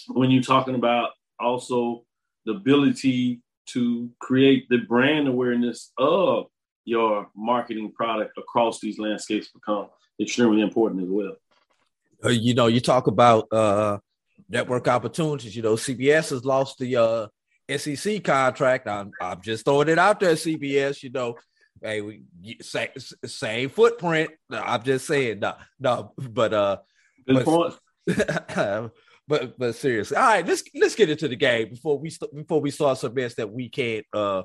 when 0.07 0.31
you're 0.31 0.41
talking 0.41 0.75
about 0.75 1.12
also 1.39 2.05
the 2.45 2.53
ability 2.53 3.41
to 3.67 4.09
create 4.19 4.67
the 4.69 4.77
brand 4.77 5.27
awareness 5.27 5.91
of 5.97 6.47
your 6.86 7.30
marketing 7.36 7.92
product 7.92 8.38
across 8.38 8.80
these 8.80 8.98
landscapes 9.00 9.50
become 9.50 9.88
extremely 10.20 10.62
important 10.62 11.04
as 11.04 11.10
well. 11.10 11.36
Uh, 12.24 12.30
you 12.30 12.54
know, 12.54 12.68
you 12.68 12.80
talk 12.80 13.08
about 13.08 13.48
uh, 13.51 13.98
network 14.50 14.88
opportunities. 14.88 15.56
You 15.56 15.63
know, 15.63 15.74
CBS 15.74 16.30
has 16.30 16.46
lost 16.46 16.77
the 16.80 16.96
uh, 16.96 17.27
SEC 17.75 18.24
contract. 18.24 18.88
I'm, 18.88 19.12
I'm 19.20 19.42
just 19.42 19.65
throwing 19.65 19.89
it 19.89 20.00
out 20.00 20.20
there, 20.20 20.34
CBS. 20.34 21.04
You 21.04 21.10
know, 21.10 21.36
hey, 21.82 22.01
we 22.01 22.24
same, 22.62 22.89
same 23.25 23.70
footprint. 23.70 24.32
I'm 24.50 24.84
just 24.84 25.08
saying, 25.08 25.39
no, 25.39 25.56
no, 25.80 26.13
but 26.18 26.54
uh, 26.54 26.77
point. 27.27 27.74
but 29.27 29.58
but 29.58 29.75
seriously, 29.75 30.15
all 30.15 30.24
right, 30.24 30.46
let's 30.46 30.63
let's 30.75 30.96
get 30.96 31.10
into 31.10 31.27
the 31.27 31.36
game 31.36 31.70
before 31.70 31.98
we 31.98 32.12
before 32.34 32.62
we 32.62 32.72
start 32.72 32.98
some 32.98 33.13
mess 33.13 33.36
that 33.36 33.51
we 33.51 33.70
can't 33.70 34.06
uh 34.13 34.44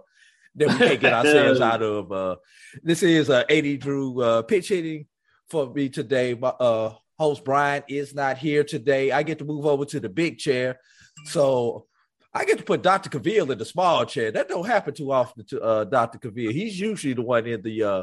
that 0.57 0.69
we 0.69 0.75
can't 0.75 1.01
get 1.01 1.13
ourselves 1.13 1.61
out 1.73 1.83
of. 1.83 2.13
Uh, 2.13 2.37
this 2.83 3.03
is 3.03 3.31
uh, 3.31 3.45
80 3.49 3.77
Drew 3.79 4.23
uh, 4.23 4.43
pitch 4.43 4.69
hitting 4.69 5.07
for 5.49 5.73
me 5.73 5.89
today. 5.89 6.35
My, 6.35 6.49
uh, 6.49 6.95
host 7.19 7.45
Brian 7.45 7.83
is 7.89 8.15
not 8.15 8.39
here 8.39 8.65
today. 8.65 9.13
I 9.13 9.23
get 9.23 9.39
to 9.39 9.45
move 9.45 9.67
over 9.67 9.85
to 9.85 10.01
the 10.01 10.09
big 10.09 10.39
chair. 10.39 10.79
So 11.27 11.87
I 12.33 12.45
get 12.45 12.59
to 12.59 12.65
put 12.65 12.83
Dr. 12.83 13.11
Cavill 13.11 13.51
in 13.51 13.59
the 13.59 13.65
small 13.65 14.07
chair. 14.07 14.31
That 14.31 14.49
don't 14.49 14.67
happen 14.67 14.95
too 14.95 15.13
often 15.13 15.45
to 15.47 15.61
uh, 15.61 15.85
Dr. 15.85 16.19
Cavill. 16.19 16.53
He's 16.53 16.79
usually 16.79 17.15
the 17.15 17.23
one 17.23 17.47
in 17.47 17.61
the 17.63 17.83
uh, 17.83 18.03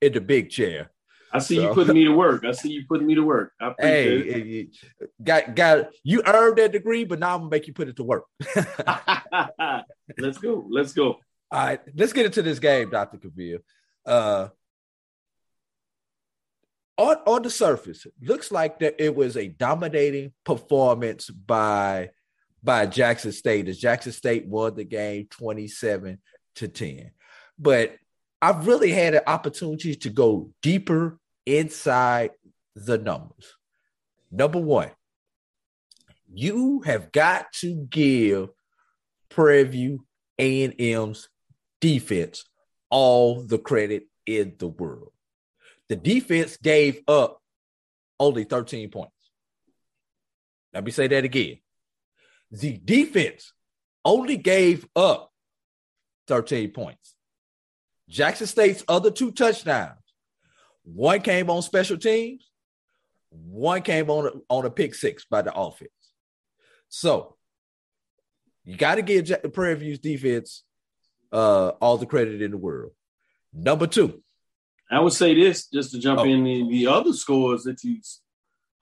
in 0.00 0.12
the 0.12 0.20
big 0.20 0.50
chair. 0.50 0.90
I 1.32 1.38
see 1.38 1.56
so. 1.56 1.62
you 1.62 1.74
putting 1.74 1.94
me 1.94 2.04
to 2.04 2.12
work. 2.12 2.44
I 2.44 2.52
see 2.52 2.72
you 2.72 2.84
putting 2.88 3.06
me 3.06 3.14
to 3.14 3.22
work. 3.22 3.52
I 3.60 3.68
appreciate 3.68 4.46
hey, 4.46 4.68
it. 5.00 5.08
got 5.22 5.54
got 5.54 5.90
you 6.02 6.22
earned 6.24 6.56
that 6.58 6.72
degree, 6.72 7.04
but 7.04 7.18
now 7.18 7.34
I'm 7.34 7.40
gonna 7.42 7.50
make 7.50 7.66
you 7.66 7.74
put 7.74 7.88
it 7.88 7.96
to 7.96 8.04
work. 8.04 8.24
let's 10.18 10.38
go. 10.38 10.66
Let's 10.70 10.92
go. 10.92 11.18
All 11.50 11.66
right, 11.66 11.80
let's 11.94 12.12
get 12.12 12.26
into 12.26 12.42
this 12.42 12.58
game, 12.58 12.90
Dr. 12.90 13.18
Cavill. 13.18 13.58
Uh, 14.04 14.48
on, 16.98 17.16
on 17.26 17.42
the 17.42 17.50
surface, 17.50 18.06
looks 18.20 18.50
like 18.50 18.78
that 18.80 18.96
it 18.98 19.14
was 19.14 19.36
a 19.36 19.48
dominating 19.48 20.32
performance 20.44 21.30
by 21.30 22.10
by 22.62 22.86
Jackson 22.86 23.30
State 23.30 23.68
as 23.68 23.78
Jackson 23.78 24.12
State 24.12 24.46
won 24.46 24.74
the 24.74 24.84
game 24.84 25.28
27 25.30 26.18
to 26.56 26.68
10. 26.68 27.12
But 27.58 27.96
I've 28.42 28.66
really 28.66 28.90
had 28.90 29.14
an 29.14 29.22
opportunity 29.26 29.94
to 29.94 30.10
go 30.10 30.50
deeper 30.62 31.18
inside 31.44 32.30
the 32.74 32.98
numbers. 32.98 33.54
Number 34.32 34.58
one, 34.58 34.90
you 36.32 36.80
have 36.80 37.12
got 37.12 37.52
to 37.60 37.86
give 37.88 38.48
Prairie 39.28 39.64
View 39.64 40.06
A&M's 40.38 41.28
defense 41.80 42.44
all 42.90 43.42
the 43.42 43.58
credit 43.58 44.06
in 44.26 44.54
the 44.58 44.68
world. 44.68 45.12
The 45.88 45.96
defense 45.96 46.56
gave 46.56 47.00
up 47.06 47.40
only 48.18 48.44
13 48.44 48.90
points. 48.90 49.12
Let 50.72 50.84
me 50.84 50.90
say 50.90 51.08
that 51.08 51.24
again. 51.24 51.58
The 52.50 52.76
defense 52.78 53.52
only 54.04 54.36
gave 54.36 54.86
up 54.94 55.32
13 56.28 56.70
points. 56.70 57.14
Jackson 58.08 58.46
State's 58.46 58.84
other 58.88 59.10
two 59.10 59.32
touchdowns, 59.32 59.98
one 60.84 61.20
came 61.20 61.50
on 61.50 61.62
special 61.62 61.96
teams, 61.96 62.48
one 63.30 63.82
came 63.82 64.10
on 64.10 64.26
a, 64.26 64.30
on 64.48 64.64
a 64.64 64.70
pick 64.70 64.94
six 64.94 65.24
by 65.24 65.42
the 65.42 65.52
offense. 65.54 65.90
So 66.88 67.36
You 68.64 68.76
got 68.76 68.96
to 68.96 69.02
give 69.02 69.52
Prairie 69.52 69.76
View's 69.76 69.98
defense 70.00 70.64
uh, 71.32 71.68
all 71.80 71.96
the 71.98 72.06
credit 72.06 72.42
in 72.42 72.50
the 72.50 72.56
world. 72.56 72.92
Number 73.52 73.86
two, 73.86 74.22
I 74.90 75.00
would 75.00 75.12
say 75.12 75.34
this 75.34 75.66
just 75.68 75.90
to 75.92 75.98
jump 75.98 76.20
Oh. 76.20 76.24
in 76.24 76.44
the, 76.44 76.68
the 76.68 76.86
other 76.86 77.12
scores 77.12 77.64
that 77.64 77.82
you 77.82 77.98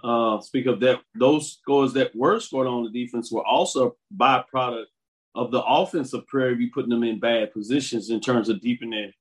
uh, 0.03 0.41
speak 0.41 0.67
of 0.67 0.81
that 0.81 1.01
those 1.15 1.53
scores 1.53 1.93
that 1.95 2.15
were 2.15 2.39
scored 2.41 2.67
on 2.67 2.85
the 2.85 2.91
defense 2.91 3.33
were 3.33 3.47
also 3.47 3.89
a 3.89 4.15
byproduct 4.15 4.85
of 5.35 5.51
the 5.51 5.63
offense 5.63 6.13
of 6.13 6.27
Prairie 6.27 6.55
View 6.57 6.71
putting 6.73 6.91
them 6.91 7.03
in 7.05 7.19
bad 7.19 7.53
positions 7.53 8.11
in 8.11 8.21
terms 8.21 8.49
of 8.49 8.61
deepening 8.61 8.91
their 9.01 9.13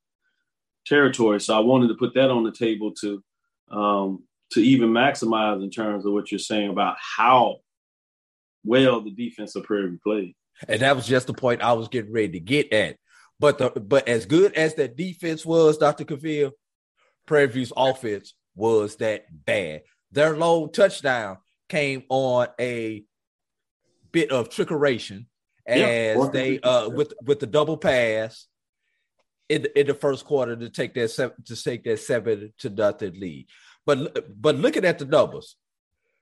territory. 0.86 1.40
So 1.40 1.56
I 1.56 1.60
wanted 1.62 1.88
to 1.88 1.96
put 1.96 2.14
that 2.16 2.30
on 2.30 2.44
the 2.44 2.52
table 2.52 2.92
to 3.02 3.24
um, 3.72 4.24
to 4.52 4.62
even 4.62 4.90
maximize 4.90 5.64
in 5.64 5.70
terms 5.72 6.06
of 6.06 6.14
what 6.14 6.32
you're 6.32 6.40
saying 6.40 6.70
about 6.70 6.98
how 7.00 7.58
well 8.66 9.02
the 9.02 9.12
defense 9.12 9.56
of 9.56 9.64
Prairie 9.64 9.88
View 9.90 10.00
played. 10.04 10.36
and 10.68 10.82
that 10.82 10.96
was 10.96 11.08
just 11.08 11.28
the 11.28 11.34
point 11.34 11.62
I 11.62 11.74
was 11.74 11.88
getting 11.88 12.12
ready 12.14 12.34
to 12.34 12.40
get 12.40 12.72
at. 12.74 12.98
But 13.40 13.58
the 13.58 13.70
but 13.70 14.08
as 14.08 14.26
good 14.26 14.54
as 14.54 14.76
that 14.76 14.96
defense 14.96 15.46
was, 15.46 15.78
Dr. 15.78 16.06
Cavill, 16.06 16.52
Prairie 17.26 17.48
View's 17.48 17.74
offense 17.76 18.34
was 18.56 18.98
that 18.98 19.26
bad. 19.46 19.82
Their 20.12 20.38
low 20.38 20.68
touchdown 20.68 21.38
came 21.70 22.04
on 22.10 22.48
a 22.60 23.04
bit 24.12 24.32
of 24.32 24.50
trickeration 24.50 25.26
Yeah, 25.68 25.76
as 25.76 26.16
fourth 26.16 26.28
and 26.28 26.36
they 26.36 26.60
uh 26.60 26.90
with 26.90 27.14
with 27.24 27.40
the 27.40 27.48
double 27.48 27.78
pass 27.78 28.48
in 29.50 29.64
the, 29.64 29.80
in 29.80 29.88
the 29.88 29.94
first 29.94 30.26
quarter 30.26 30.56
to 30.56 30.70
take 30.70 30.94
that 30.94 31.10
seven 31.10 31.36
to 31.46 31.62
take 31.62 31.84
that 31.84 32.00
seven 32.00 32.54
to 32.60 32.70
nothing 32.70 33.20
lead. 33.20 33.48
But 33.86 34.40
but 34.40 34.56
looking 34.56 34.86
at 34.86 35.00
the 35.00 35.06
numbers, 35.06 35.56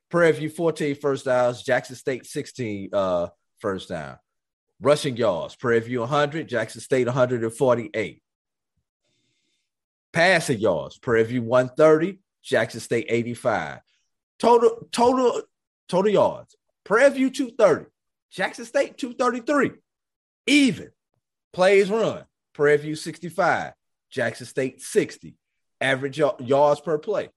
Prairie 0.09 0.31
View 0.31 0.49
14 0.49 0.95
first 0.95 1.25
downs, 1.25 1.63
Jackson 1.63 1.95
State 1.95 2.25
16 2.25 2.89
uh 2.93 3.27
first 3.59 3.89
down. 3.89 4.17
Rushing 4.81 5.15
yards, 5.15 5.55
Prairie 5.55 5.79
View 5.79 5.99
100, 5.99 6.49
Jackson 6.49 6.81
State 6.81 7.05
148. 7.05 8.23
Passing 10.11 10.59
yards, 10.59 10.97
Prairie 10.97 11.23
View 11.23 11.43
130, 11.43 12.19
Jackson 12.43 12.79
State 12.79 13.05
85. 13.07 13.79
Total 14.39 14.87
total 14.91 15.43
total 15.87 16.11
yards, 16.11 16.55
Prairie 16.83 17.11
View 17.11 17.29
230, 17.29 17.91
Jackson 18.31 18.65
State 18.65 18.97
233. 18.97 19.71
Even 20.47 20.89
plays 21.53 21.91
run, 21.91 22.25
Prairie 22.53 22.77
View 22.77 22.95
65, 22.95 23.73
Jackson 24.09 24.47
State 24.47 24.81
60. 24.81 25.35
Average 25.79 26.21
y- 26.21 26.33
yards 26.39 26.81
per 26.81 26.97
play, 26.97 27.29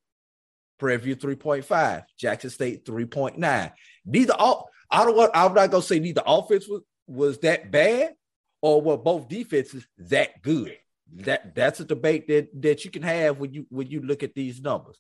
Prairie 0.78 0.96
View 0.96 1.16
3.5, 1.16 2.04
Jackson 2.18 2.48
State 2.48 2.86
3.9. 2.86 3.72
Neither 4.06 4.34
all 4.34 4.70
I 4.90 5.04
don't 5.04 5.16
want 5.16 5.30
I'm 5.34 5.52
not 5.52 5.70
gonna 5.70 5.82
say 5.82 5.98
neither 5.98 6.22
offense 6.26 6.66
was, 6.66 6.80
was 7.06 7.38
that 7.38 7.70
bad 7.70 8.14
or 8.62 8.80
were 8.80 8.96
both 8.96 9.28
defenses 9.28 9.86
that 9.98 10.42
good. 10.42 10.76
That 11.16 11.54
that's 11.54 11.80
a 11.80 11.84
debate 11.84 12.26
that, 12.28 12.48
that 12.62 12.84
you 12.84 12.90
can 12.90 13.02
have 13.02 13.38
when 13.38 13.52
you 13.52 13.66
when 13.68 13.88
you 13.88 14.00
look 14.00 14.22
at 14.22 14.34
these 14.34 14.60
numbers. 14.60 14.98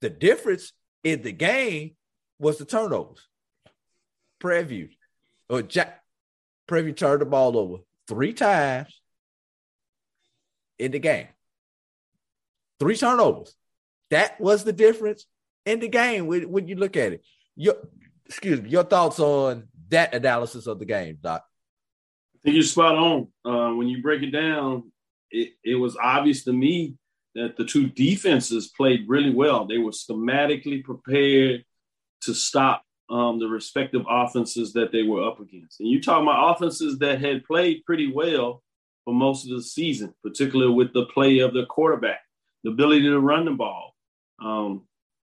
The 0.00 0.10
difference 0.10 0.72
in 1.04 1.22
the 1.22 1.32
game 1.32 1.92
was 2.38 2.58
the 2.58 2.64
turnovers. 2.64 3.26
Prairie 4.40 4.64
View 4.64 4.88
or 5.48 5.58
uh, 5.58 5.62
Jack 5.62 6.02
Prairie 6.66 6.84
View 6.84 6.92
turned 6.92 7.20
the 7.20 7.26
ball 7.26 7.56
over 7.56 7.78
three 8.08 8.32
times 8.32 9.00
in 10.78 10.90
the 10.90 10.98
game. 10.98 11.28
Three 12.80 12.96
turnovers. 12.96 13.54
That 14.10 14.40
was 14.40 14.64
the 14.64 14.72
difference 14.72 15.26
in 15.64 15.80
the 15.80 15.88
game 15.88 16.26
when, 16.26 16.50
when 16.50 16.68
you 16.68 16.76
look 16.76 16.96
at 16.96 17.12
it. 17.12 17.24
Your 17.56 17.76
excuse 18.26 18.60
me, 18.60 18.70
your 18.70 18.84
thoughts 18.84 19.20
on 19.20 19.68
that 19.88 20.14
analysis 20.14 20.66
of 20.66 20.78
the 20.78 20.84
game, 20.84 21.18
Doc. 21.22 21.44
I 22.34 22.38
think 22.42 22.54
you're 22.54 22.64
spot 22.64 22.96
on. 22.96 23.28
Uh, 23.44 23.74
when 23.74 23.88
you 23.88 24.02
break 24.02 24.22
it 24.22 24.30
down, 24.30 24.92
it, 25.30 25.52
it 25.64 25.74
was 25.74 25.96
obvious 25.96 26.44
to 26.44 26.52
me 26.52 26.94
that 27.34 27.56
the 27.56 27.64
two 27.64 27.88
defenses 27.88 28.72
played 28.76 29.08
really 29.08 29.30
well. 29.30 29.66
They 29.66 29.78
were 29.78 29.90
schematically 29.90 30.84
prepared 30.84 31.64
to 32.22 32.34
stop 32.34 32.84
um, 33.10 33.38
the 33.38 33.46
respective 33.46 34.04
offenses 34.08 34.72
that 34.74 34.92
they 34.92 35.02
were 35.02 35.26
up 35.26 35.40
against. 35.40 35.80
And 35.80 35.90
you're 35.90 36.00
talking 36.00 36.26
about 36.26 36.56
offenses 36.56 36.98
that 36.98 37.20
had 37.20 37.44
played 37.44 37.84
pretty 37.84 38.12
well 38.12 38.62
for 39.04 39.12
most 39.12 39.44
of 39.44 39.56
the 39.56 39.62
season, 39.62 40.14
particularly 40.22 40.72
with 40.72 40.92
the 40.92 41.06
play 41.06 41.40
of 41.40 41.52
the 41.52 41.66
quarterback, 41.66 42.20
the 42.62 42.70
ability 42.70 43.02
to 43.02 43.20
run 43.20 43.44
the 43.44 43.50
ball. 43.52 43.94
Um, 44.42 44.86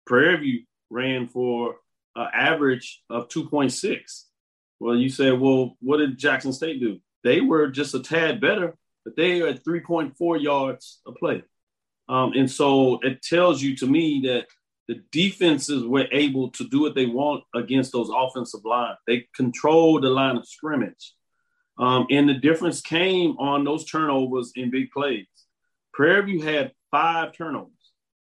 Prairie 0.06 0.36
View 0.36 0.62
ran 0.90 1.28
for 1.28 1.76
an 2.16 2.28
average 2.34 3.02
of 3.08 3.28
2.6. 3.28 4.24
Well, 4.80 4.96
you 4.96 5.08
said, 5.08 5.38
well, 5.38 5.76
what 5.80 5.98
did 5.98 6.18
Jackson 6.18 6.52
State 6.52 6.80
do? 6.80 7.00
They 7.22 7.40
were 7.40 7.68
just 7.68 7.94
a 7.94 8.00
tad 8.00 8.40
better, 8.40 8.76
but 9.04 9.16
they 9.16 9.40
are 9.40 9.48
at 9.48 9.64
3.4 9.64 10.42
yards 10.42 11.00
a 11.06 11.12
play. 11.12 11.42
Um, 12.08 12.32
and 12.34 12.50
so 12.50 12.98
it 13.02 13.22
tells 13.22 13.62
you 13.62 13.76
to 13.76 13.86
me 13.86 14.22
that 14.26 14.46
the 14.88 15.00
defenses 15.10 15.84
were 15.84 16.06
able 16.12 16.50
to 16.50 16.68
do 16.68 16.80
what 16.80 16.94
they 16.94 17.06
want 17.06 17.44
against 17.54 17.92
those 17.92 18.10
offensive 18.14 18.64
lines. 18.64 18.98
They 19.06 19.26
controlled 19.34 20.02
the 20.02 20.10
line 20.10 20.36
of 20.36 20.46
scrimmage. 20.46 21.14
Um, 21.78 22.06
and 22.10 22.28
the 22.28 22.34
difference 22.34 22.80
came 22.80 23.32
on 23.38 23.64
those 23.64 23.84
turnovers 23.84 24.52
in 24.54 24.70
big 24.70 24.90
plays. 24.90 25.26
Prairie 25.92 26.26
View 26.26 26.42
had 26.42 26.72
five 26.90 27.32
turnovers, 27.32 27.72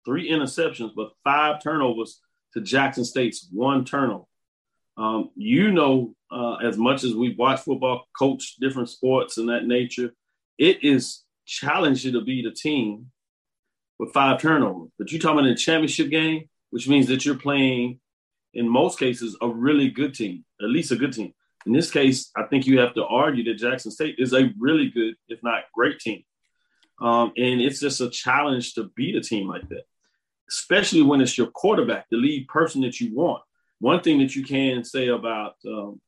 three 0.06 0.30
interceptions, 0.30 0.92
but 0.96 1.12
five 1.24 1.64
turnovers 1.64 2.20
to 2.54 2.62
Jackson 2.62 3.06
State's 3.06 3.48
one 3.52 3.86
turnover. 3.86 4.26
Um, 4.98 5.30
you 5.36 5.72
know, 5.72 6.14
uh, 6.32 6.56
as 6.56 6.78
much 6.78 7.04
as 7.04 7.14
we 7.14 7.36
watch 7.36 7.62
football, 7.62 8.08
coach 8.18 8.56
different 8.60 8.90
sports 8.90 9.38
and 9.38 9.50
that 9.50 9.66
nature, 9.66 10.14
it 10.58 10.84
is 10.84 11.24
challenging 11.46 12.14
to 12.14 12.22
beat 12.22 12.46
a 12.46 12.52
team 12.52 13.08
with 13.98 14.14
five 14.14 14.40
turnovers. 14.42 14.90
But 14.98 15.12
you're 15.12 15.22
talking 15.22 15.40
about 15.40 15.52
a 15.52 15.56
championship 15.56 16.10
game, 16.10 16.50
which 16.70 16.88
means 16.88 17.08
that 17.08 17.26
you're 17.26 17.36
playing, 17.36 18.00
in 18.54 18.68
most 18.68 19.00
cases, 19.00 19.36
a 19.42 19.48
really 19.48 19.90
good 19.90 20.14
team, 20.14 20.46
at 20.62 20.70
least 20.70 20.92
a 20.92 20.96
good 20.96 21.14
team. 21.14 21.34
In 21.66 21.74
this 21.74 21.92
case, 21.92 22.32
I 22.36 22.44
think 22.44 22.66
you 22.66 22.80
have 22.80 22.94
to 22.94 23.06
argue 23.06 23.44
that 23.46 23.56
Jackson 23.56 23.92
State 23.92 24.16
is 24.18 24.34
a 24.34 24.52
really 24.58 24.90
good, 24.90 25.16
if 25.28 25.40
not 25.44 25.64
great 25.74 26.00
team. 26.00 26.24
Um, 27.02 27.32
and 27.38 27.62
it's 27.62 27.80
just 27.80 28.02
a 28.02 28.10
challenge 28.10 28.74
to 28.74 28.92
beat 28.96 29.16
a 29.16 29.22
team 29.22 29.48
like 29.48 29.68
that, 29.70 29.84
especially 30.50 31.02
when 31.02 31.22
it's 31.22 31.38
your 31.38 31.48
quarterback, 31.48 32.08
the 32.10 32.18
lead 32.18 32.48
person 32.48 32.82
that 32.82 33.00
you 33.00 33.16
want. 33.16 33.42
One 33.80 34.02
thing 34.02 34.20
that 34.20 34.36
you 34.36 34.44
can 34.44 34.84
say 34.84 35.08
about 35.08 35.56
um, 35.66 36.02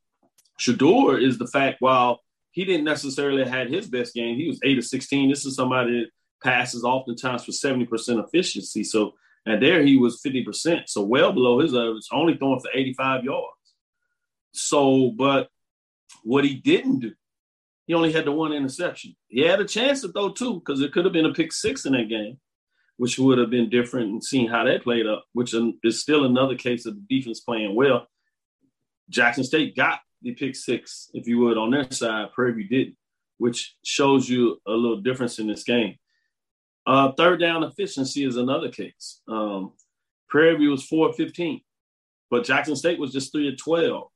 Shedeur 0.60 1.22
is 1.22 1.38
the 1.38 1.48
fact 1.48 1.78
while 1.80 2.20
he 2.52 2.66
didn't 2.66 2.86
necessarily 2.86 3.46
had 3.46 3.70
his 3.70 3.88
best 3.88 4.14
game, 4.14 4.36
he 4.36 4.48
was 4.48 4.60
eight 4.64 4.78
of 4.78 4.86
sixteen. 4.86 5.30
This 5.30 5.46
is 5.46 5.56
somebody 5.56 6.02
that 6.02 6.10
passes 6.44 6.84
oftentimes 6.84 7.46
for 7.46 7.52
seventy 7.52 7.86
percent 7.86 8.20
efficiency. 8.20 8.84
So 8.84 9.14
and 9.46 9.62
there 9.62 9.82
he 9.82 9.98
was 9.98 10.22
fifty 10.22 10.44
percent, 10.44 10.90
so 10.90 11.02
well 11.02 11.32
below 11.32 11.60
his 11.60 11.74
average, 11.74 12.08
only 12.12 12.38
throwing 12.38 12.60
for 12.60 12.70
eighty-five 12.74 13.24
yards. 13.24 13.56
So, 14.54 15.12
but 15.12 15.50
what 16.24 16.44
he 16.44 16.56
didn't 16.56 17.00
do, 17.00 17.14
he 17.88 17.94
only 17.94 18.12
had 18.12 18.26
the 18.26 18.32
one 18.32 18.54
interception. 18.54 19.16
He 19.30 19.42
had 19.42 19.62
a 19.62 19.66
chance 19.66 20.02
to 20.02 20.12
throw 20.12 20.30
two 20.34 20.56
because 20.56 20.82
it 20.82 20.92
could 20.92 21.06
have 21.06 21.14
been 21.14 21.26
a 21.26 21.34
pick 21.34 21.54
six 21.54 21.86
in 21.86 21.94
that 21.94 22.10
game, 22.10 22.38
which 22.98 23.18
would 23.18 23.38
have 23.38 23.50
been 23.50 23.70
different 23.70 24.10
and 24.10 24.24
seeing 24.24 24.50
how 24.50 24.66
that 24.66 24.84
played 24.84 25.08
up, 25.08 25.24
which 25.34 25.56
is 25.84 26.02
still 26.02 26.26
another 26.26 26.56
case 26.56 26.86
of 26.86 26.96
the 26.96 27.06
defense 27.10 27.40
playing 27.40 27.74
well. 27.74 28.08
Jackson 29.10 29.44
State 29.44 29.76
got 29.76 30.02
the 30.22 30.34
pick 30.34 30.56
six, 30.56 31.10
if 31.14 31.28
you 31.28 31.40
would, 31.40 31.58
on 31.58 31.72
their 31.72 31.90
side. 31.92 32.32
Prairie 32.34 32.68
didn't, 32.68 32.98
which 33.38 33.76
shows 33.84 34.30
you 34.30 34.60
a 34.68 34.72
little 34.72 35.02
difference 35.02 35.40
in 35.40 35.48
this 35.48 35.64
game. 35.64 35.96
Uh, 36.86 37.12
third 37.12 37.40
down 37.40 37.64
efficiency 37.64 38.26
is 38.26 38.38
another 38.38 38.70
case. 38.70 39.22
Um, 39.28 39.74
Prairie 40.30 40.58
View 40.58 40.72
was 40.72 40.86
4 40.86 41.10
of 41.10 41.16
15, 41.16 41.62
but 42.30 42.46
Jackson 42.46 42.76
State 42.76 43.00
was 43.00 43.12
just 43.12 43.32
3 43.32 43.50
of 43.50 43.58
12. 43.58 44.08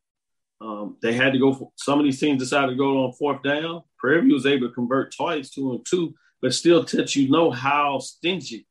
Um, 0.62 0.98
they 1.02 1.14
had 1.14 1.34
to 1.34 1.40
go 1.40 1.54
for 1.54 1.72
some 1.76 2.00
of 2.00 2.06
these 2.06 2.20
teams 2.20 2.40
decided 2.40 2.70
to 2.70 2.78
go 2.78 3.04
on 3.04 3.14
fourth 3.14 3.44
down. 3.44 3.84
Prairie 4.00 4.22
View 4.22 4.34
was 4.34 4.46
able 4.46 4.68
to 4.68 4.74
convert 4.74 5.14
twice, 5.14 5.50
two 5.50 5.72
and 5.72 5.86
two, 5.86 6.16
but 6.42 6.54
still 6.54 6.86
lets 6.94 7.16
you 7.16 7.30
know 7.30 7.52
how 7.52 8.00
stingy 8.00 8.66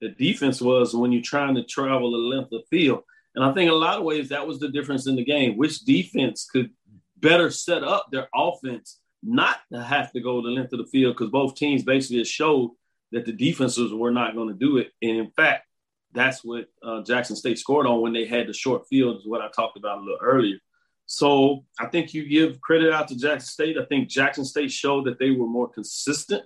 the 0.00 0.08
defense 0.08 0.60
was 0.60 0.94
when 0.94 1.12
you're 1.12 1.22
trying 1.22 1.54
to 1.54 1.64
travel 1.64 2.10
the 2.10 2.16
length 2.16 2.52
of 2.52 2.62
the 2.62 2.78
field. 2.78 3.02
And 3.36 3.44
I 3.44 3.52
think 3.52 3.68
in 3.68 3.74
a 3.74 3.76
lot 3.76 3.98
of 3.98 4.04
ways 4.04 4.30
that 4.30 4.46
was 4.46 4.58
the 4.58 4.68
difference 4.68 5.06
in 5.06 5.14
the 5.14 5.24
game. 5.24 5.56
Which 5.56 5.80
defense 5.80 6.48
could 6.50 6.70
better 7.18 7.50
set 7.50 7.84
up 7.84 8.08
their 8.10 8.28
offense 8.34 8.98
not 9.22 9.58
to 9.72 9.82
have 9.82 10.12
to 10.12 10.20
go 10.20 10.42
the 10.42 10.48
length 10.48 10.72
of 10.72 10.78
the 10.78 10.86
field 10.86 11.14
because 11.14 11.30
both 11.30 11.54
teams 11.54 11.82
basically 11.82 12.24
showed 12.24 12.70
that 13.12 13.26
the 13.26 13.32
defenses 13.32 13.92
were 13.92 14.10
not 14.10 14.34
going 14.34 14.48
to 14.48 14.54
do 14.54 14.78
it. 14.78 14.92
And 15.02 15.16
in 15.16 15.30
fact, 15.30 15.66
that's 16.12 16.42
what 16.42 16.66
uh, 16.82 17.02
Jackson 17.02 17.36
State 17.36 17.58
scored 17.58 17.86
on 17.86 18.00
when 18.00 18.12
they 18.12 18.24
had 18.24 18.46
the 18.46 18.52
short 18.52 18.88
field, 18.88 19.18
is 19.18 19.26
what 19.26 19.42
I 19.42 19.48
talked 19.54 19.76
about 19.76 19.98
a 19.98 20.00
little 20.00 20.18
earlier. 20.22 20.56
So 21.04 21.64
I 21.78 21.86
think 21.86 22.14
you 22.14 22.28
give 22.28 22.60
credit 22.60 22.92
out 22.92 23.08
to 23.08 23.16
Jackson 23.16 23.48
State. 23.48 23.78
I 23.78 23.84
think 23.84 24.08
Jackson 24.08 24.44
State 24.44 24.72
showed 24.72 25.04
that 25.06 25.18
they 25.18 25.30
were 25.30 25.46
more 25.46 25.68
consistent 25.68 26.42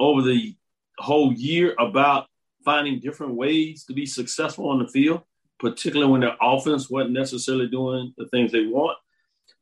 over 0.00 0.22
the 0.22 0.56
whole 0.98 1.32
year 1.32 1.74
about 1.78 2.26
finding 2.64 3.00
different 3.00 3.34
ways 3.34 3.84
to 3.84 3.92
be 3.92 4.06
successful 4.06 4.68
on 4.68 4.78
the 4.80 4.88
field, 4.88 5.22
particularly 5.64 6.12
when 6.12 6.20
their 6.20 6.36
offense 6.42 6.90
wasn't 6.90 7.14
necessarily 7.14 7.66
doing 7.66 8.12
the 8.18 8.26
things 8.28 8.52
they 8.52 8.66
want. 8.66 8.98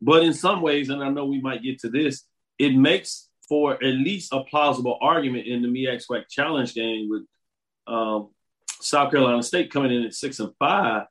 But 0.01 0.25
in 0.25 0.35
some 0.35 0.61
ways, 0.61 0.91
and 0.91 1.01
I 1.01 1.09
know 1.11 1.27
we 1.27 1.41
might 1.41 1.63
get 1.63 1.79
to 1.81 1.89
this, 1.89 2.25
it 2.59 2.75
makes 2.75 3.29
for 3.49 3.75
at 3.75 3.95
least 3.95 4.33
a 4.33 4.43
plausible 4.43 4.99
argument 5.01 5.47
in 5.47 5.63
the 5.63 5.69
MEAC 5.69 6.29
challenge 6.29 6.75
game 6.75 7.09
with 7.09 7.23
um, 7.87 8.31
South 8.81 9.13
Carolina 9.13 9.45
State 9.45 9.71
coming 9.71 9.93
in 9.93 10.03
at 10.03 10.13
six 10.13 10.41
and 10.41 10.53
five, 10.59 11.05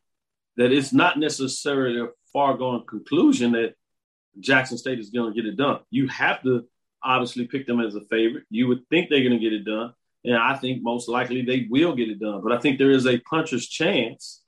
that 0.58 0.73
it's 0.73 0.91
not 0.91 1.17
necessarily 1.17 2.01
a 2.01 2.08
far 2.34 2.58
gone 2.58 2.86
conclusion 2.86 3.54
that 3.54 3.75
Jackson 4.41 4.77
State 4.77 4.99
is 4.99 5.10
going 5.10 5.34
to 5.34 5.41
get 5.41 5.47
it 5.47 5.56
done. 5.56 5.80
You 5.89 6.10
have 6.10 6.43
to 6.43 6.65
obviously 7.01 7.47
pick 7.47 7.65
them 7.65 7.80
as 7.80 7.95
a 7.95 8.01
favorite. 8.01 8.43
You 8.49 8.67
would 8.67 8.86
think 8.89 9.10
they're 9.10 9.23
going 9.23 9.39
to 9.39 9.39
get 9.39 9.54
it 9.54 9.63
done. 9.63 9.93
And 10.25 10.36
I 10.36 10.58
think 10.58 10.84
most 10.84 11.08
likely 11.08 11.43
they 11.43 11.67
will 11.69 11.95
get 11.95 12.10
it 12.10 12.19
done. 12.19 12.41
But 12.43 12.51
I 12.51 12.60
think 12.60 12.77
there 12.77 12.91
is 12.91 13.08
a 13.08 13.19
puncher's 13.19 13.67
chance 13.67 14.41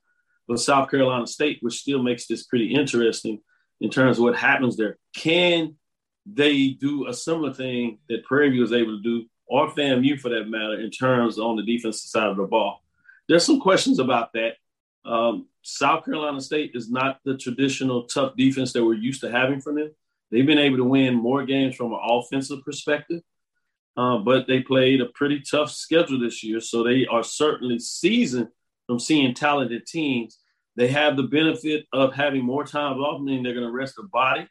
for 0.46 0.56
South 0.56 0.90
Carolina 0.90 1.26
State, 1.26 1.58
which 1.60 1.80
still 1.80 2.02
makes 2.02 2.26
this 2.26 2.44
pretty 2.44 2.74
interesting 2.74 3.40
in 3.80 3.90
terms 3.90 4.18
of 4.18 4.24
what 4.24 4.36
happens 4.36 4.76
there. 4.76 4.98
Can 5.16 5.76
they 6.26 6.68
do 6.68 7.06
a 7.06 7.14
similar 7.14 7.52
thing 7.52 7.98
that 8.08 8.24
Prairie 8.24 8.50
View 8.50 8.62
was 8.62 8.72
able 8.72 8.96
to 8.96 9.02
do, 9.02 9.26
or 9.46 9.70
FAMU 9.70 10.18
for 10.18 10.30
that 10.30 10.48
matter, 10.48 10.80
in 10.80 10.90
terms 10.90 11.38
on 11.38 11.56
the 11.56 11.62
defensive 11.62 12.08
side 12.08 12.28
of 12.28 12.36
the 12.36 12.44
ball? 12.44 12.82
There's 13.28 13.44
some 13.44 13.60
questions 13.60 13.98
about 13.98 14.32
that. 14.34 14.54
Um, 15.04 15.48
South 15.62 16.04
Carolina 16.04 16.40
State 16.40 16.72
is 16.74 16.90
not 16.90 17.20
the 17.24 17.36
traditional 17.36 18.04
tough 18.04 18.36
defense 18.36 18.72
that 18.72 18.84
we're 18.84 18.94
used 18.94 19.20
to 19.22 19.30
having 19.30 19.60
from 19.60 19.76
them. 19.76 19.90
They've 20.30 20.46
been 20.46 20.58
able 20.58 20.78
to 20.78 20.84
win 20.84 21.14
more 21.14 21.44
games 21.44 21.76
from 21.76 21.92
an 21.92 22.00
offensive 22.02 22.62
perspective, 22.64 23.22
uh, 23.96 24.18
but 24.18 24.46
they 24.46 24.60
played 24.60 25.00
a 25.00 25.06
pretty 25.06 25.40
tough 25.40 25.70
schedule 25.70 26.18
this 26.18 26.42
year. 26.42 26.60
So 26.60 26.82
they 26.82 27.06
are 27.06 27.22
certainly 27.22 27.78
seasoned 27.78 28.48
from 28.86 28.98
seeing 28.98 29.34
talented 29.34 29.86
teams. 29.86 30.38
They 30.76 30.88
have 30.88 31.16
the 31.16 31.22
benefit 31.24 31.86
of 31.92 32.14
having 32.14 32.44
more 32.44 32.64
time 32.64 32.98
off, 32.98 33.20
meaning 33.20 33.42
they're 33.42 33.54
going 33.54 33.66
to 33.66 33.72
rest 33.72 33.94
their 33.96 34.08
body, 34.08 34.48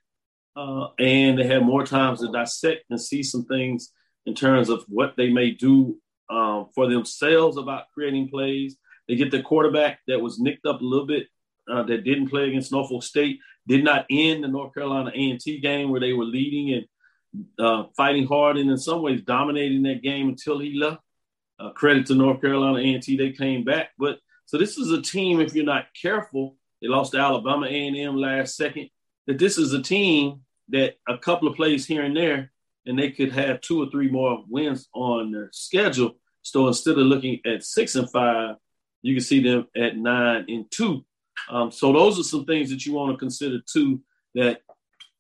uh, 0.56 0.88
and 1.00 1.38
they 1.38 1.48
have 1.48 1.63
more 1.63 1.86
times 1.86 2.22
to 2.22 2.32
dissect 2.32 2.86
and 2.89 3.00
see 3.02 3.24
some 3.24 3.46
things 3.46 3.91
in 4.26 4.34
terms 4.34 4.69
of 4.69 4.86
what 4.88 5.15
they 5.17 5.30
may 5.30 5.52
do 5.52 6.00
um, 6.30 6.69
for 6.74 6.88
themselves 6.88 7.58
about 7.58 7.91
creating 7.93 8.30
plays. 8.30 8.78
They 9.08 9.15
get 9.15 9.32
the 9.32 9.41
quarterback 9.41 10.00
that 10.08 10.22
was 10.22 10.39
nicked 10.39 10.65
up 10.65 10.80
a 10.80 10.86
little 10.86 11.08
bit, 11.08 11.28
uh, 11.72 11.84
that 11.84 12.04
didn't 12.04 12.30
play 12.30 12.50
against 12.50 12.72
Norfolk 12.72 13.04
State, 13.04 13.39
did 13.67 13.84
not 13.84 14.06
end 14.10 14.43
the 14.43 14.48
North 14.48 14.74
Carolina 14.74 15.12
A&T 15.13 15.60
game 15.60 15.89
where 15.89 16.02
they 16.02 16.13
were 16.13 16.26
leading 16.26 16.74
and 16.74 17.46
uh, 17.60 17.86
fighting 17.96 18.28
hard 18.28 18.58
and 18.58 18.69
in 18.69 18.78
some 18.78 19.02
ways 19.02 19.22
dominating 19.22 19.84
that 19.84 20.02
game 20.02 20.30
until 20.30 20.60
he 20.60 20.78
left. 20.78 21.02
Uh, 21.60 21.70
credit 21.72 22.06
to 22.08 22.16
North 22.16 22.42
Carolina 22.42 22.80
A&T, 22.80 23.16
they 23.16 23.32
came 23.32 23.63
back. 23.63 23.89
But 23.98 24.20
so 24.46 24.58
this 24.58 24.78
is 24.78 24.92
a 24.92 25.02
team, 25.02 25.39
if 25.39 25.54
you're 25.54 25.66
not 25.66 25.86
careful, 26.00 26.58
they 26.82 26.88
lost 26.88 27.13
to 27.13 27.20
Alabama 27.20 27.68
A&M 27.68 28.18
last 28.18 28.56
second, 28.56 28.89
that 29.28 29.39
this 29.39 29.58
is 29.58 29.74
a 29.74 29.82
team 29.82 30.42
that 30.70 30.96
a 31.08 31.18
couple 31.18 31.48
of 31.48 31.56
plays 31.56 31.86
here 31.86 32.04
and 32.04 32.16
there, 32.16 32.52
and 32.86 32.98
they 32.98 33.12
could 33.12 33.32
have 33.32 33.62
two 33.62 33.82
or 33.82 33.89
three 33.89 34.10
more 34.10 34.44
wins 34.50 34.89
on 34.94 35.32
their 35.32 35.50
schedule. 35.54 36.16
So 36.42 36.68
instead 36.68 36.98
of 36.98 37.06
looking 37.06 37.39
at 37.46 37.63
six 37.63 37.96
and 37.96 38.10
five, 38.12 38.56
you 39.02 39.16
can 39.16 39.24
see 39.24 39.42
them 39.42 39.68
at 39.76 39.98
nine 39.98 40.46
and 40.48 40.70
two. 40.72 41.06
Um, 41.50 41.72
so 41.72 41.94
those 41.94 42.20
are 42.20 42.24
some 42.24 42.46
things 42.46 42.70
that 42.70 42.86
you 42.86 42.94
want 42.94 43.13
to 43.13 43.18
consider 43.18 43.60
too, 43.66 44.02
that 44.36 44.62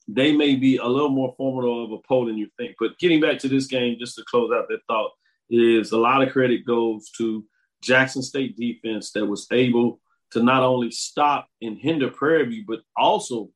they 0.07 0.35
may 0.35 0.55
be 0.55 0.77
a 0.77 0.85
little 0.85 1.09
more 1.09 1.33
formidable 1.37 1.85
of 1.85 1.91
a 1.91 1.97
poll 2.07 2.25
than 2.25 2.37
you 2.37 2.49
think. 2.57 2.75
But 2.79 2.99
getting 2.99 3.21
back 3.21 3.39
to 3.39 3.47
this 3.47 3.67
game, 3.67 3.97
just 3.99 4.15
to 4.15 4.23
close 4.29 4.51
out 4.53 4.67
that 4.69 4.79
thought, 4.87 5.11
is 5.49 5.91
a 5.91 5.97
lot 5.97 6.21
of 6.21 6.31
credit 6.31 6.65
goes 6.65 7.09
to 7.17 7.45
Jackson 7.81 8.21
State 8.21 8.55
defense 8.57 9.11
that 9.11 9.25
was 9.25 9.47
able 9.51 9.99
to 10.31 10.41
not 10.41 10.63
only 10.63 10.91
stop 10.91 11.47
and 11.61 11.77
hinder 11.77 12.09
Prairie 12.09 12.45
View, 12.45 12.63
but 12.67 12.79
also 12.97 13.49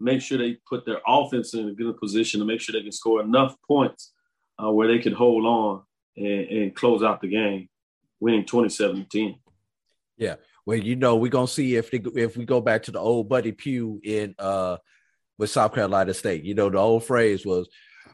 make 0.00 0.20
sure 0.20 0.38
they 0.38 0.58
put 0.68 0.84
their 0.84 1.00
offense 1.06 1.54
in 1.54 1.68
a 1.68 1.72
good 1.72 1.96
position 1.98 2.40
to 2.40 2.46
make 2.46 2.60
sure 2.60 2.72
they 2.72 2.82
can 2.82 2.92
score 2.92 3.20
enough 3.20 3.56
points 3.66 4.12
uh, 4.62 4.70
where 4.70 4.88
they 4.88 4.98
could 4.98 5.12
hold 5.12 5.44
on 5.44 5.82
and, 6.16 6.48
and 6.48 6.76
close 6.76 7.02
out 7.02 7.20
the 7.20 7.28
game, 7.28 7.68
winning 8.20 8.44
2017. 8.44 9.38
Yeah. 10.16 10.36
Well, 10.66 10.78
you 10.78 10.96
know, 10.96 11.16
we're 11.16 11.30
gonna 11.30 11.48
see 11.48 11.76
if 11.76 11.90
they, 11.90 12.02
if 12.20 12.36
we 12.36 12.44
go 12.44 12.60
back 12.60 12.82
to 12.84 12.90
the 12.90 12.98
old 12.98 13.28
Buddy 13.28 13.52
Pough 13.52 14.00
in 14.02 14.34
uh 14.38 14.76
with 15.38 15.50
South 15.50 15.72
Carolina 15.72 16.12
State. 16.12 16.44
You 16.44 16.54
know, 16.54 16.68
the 16.68 16.78
old 16.78 17.04
phrase 17.04 17.46
was 17.46 17.68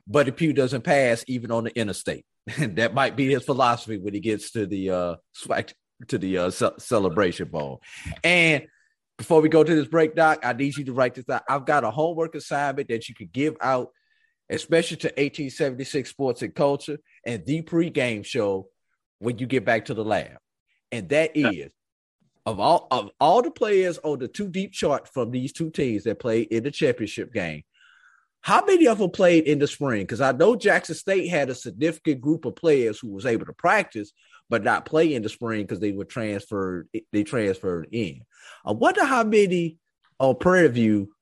Buddy 0.07 0.31
Pough 0.31 0.53
doesn't 0.53 0.83
pass 0.83 1.25
even 1.27 1.51
on 1.51 1.65
the 1.65 1.79
interstate. 1.79 2.25
And 2.59 2.77
that 2.77 2.95
might 2.95 3.17
be 3.17 3.33
his 3.33 3.45
philosophy 3.45 3.99
when 3.99 4.15
he 4.15 4.21
gets 4.21 4.51
to 4.53 4.67
the 4.67 4.91
uh 4.91 5.17
to 6.09 6.19
the 6.19 6.39
uh, 6.39 6.51
ce- 6.51 6.79
Celebration 6.79 7.49
Bowl. 7.49 7.81
And 8.23 8.67
before 9.17 9.41
we 9.41 9.49
go 9.49 9.63
to 9.63 9.75
this 9.75 9.87
break, 9.87 10.15
Doc, 10.15 10.41
I 10.43 10.53
need 10.53 10.77
you 10.77 10.85
to 10.85 10.93
write 10.93 11.15
this 11.15 11.29
out. 11.29 11.43
I've 11.49 11.65
got 11.65 11.85
a 11.85 11.91
homework 11.91 12.35
assignment 12.35 12.89
that 12.89 13.09
you 13.09 13.15
could 13.15 13.33
give 13.33 13.57
out, 13.61 13.91
especially 14.51 14.97
to 14.99 15.09
1876 15.09 16.11
Sports 16.11 16.43
and 16.43 16.55
Culture 16.55 16.99
and 17.25 17.45
the 17.47 17.63
pregame 17.63 18.25
show 18.25 18.69
when 19.21 19.39
you 19.39 19.47
get 19.47 19.65
back 19.65 19.87
to 19.87 19.95
the 19.95 20.05
lab. 20.05 20.37
And 20.91 21.09
that 21.11 21.37
is 21.37 21.71
of 22.47 22.61
all 22.61 22.87
of 22.91 23.11
all 23.21 23.43
the 23.43 23.51
players 23.51 23.99
on 24.05 24.19
the 24.19 24.29
two 24.29 24.49
deep 24.49 24.73
chart 24.73 25.09
from 25.13 25.31
these 25.31 25.53
two 25.53 25.71
teams 25.71 26.05
that 26.05 26.21
played 26.21 26.49
in 26.49 26.63
the 26.63 26.71
championship 26.71 27.33
game, 27.33 27.63
how 28.45 28.63
many 28.63 28.87
of 28.87 28.99
them 28.99 29.11
played 29.11 29.45
in 29.45 29.59
the 29.59 29.67
spring? 29.67 30.03
Because 30.03 30.21
I 30.21 30.33
know 30.33 30.55
Jackson 30.55 30.95
State 30.95 31.29
had 31.29 31.49
a 31.49 31.55
significant 31.55 32.21
group 32.21 32.45
of 32.45 32.55
players 32.55 32.99
who 32.99 33.09
was 33.09 33.25
able 33.25 33.47
to 33.47 33.55
practice 33.55 34.13
but 34.51 34.63
not 34.63 34.85
play 34.85 35.15
in 35.15 35.23
the 35.23 35.31
spring 35.31 35.63
because 35.63 35.81
they 35.81 35.93
were 35.93 36.05
transferred. 36.05 36.87
They 37.11 37.25
transferred 37.25 37.89
in. 37.91 38.21
I 38.63 38.73
wonder 38.73 39.03
how 39.03 39.25
many 39.25 39.79
on 40.19 40.37
Prairie 40.37 40.69
View 40.69 41.15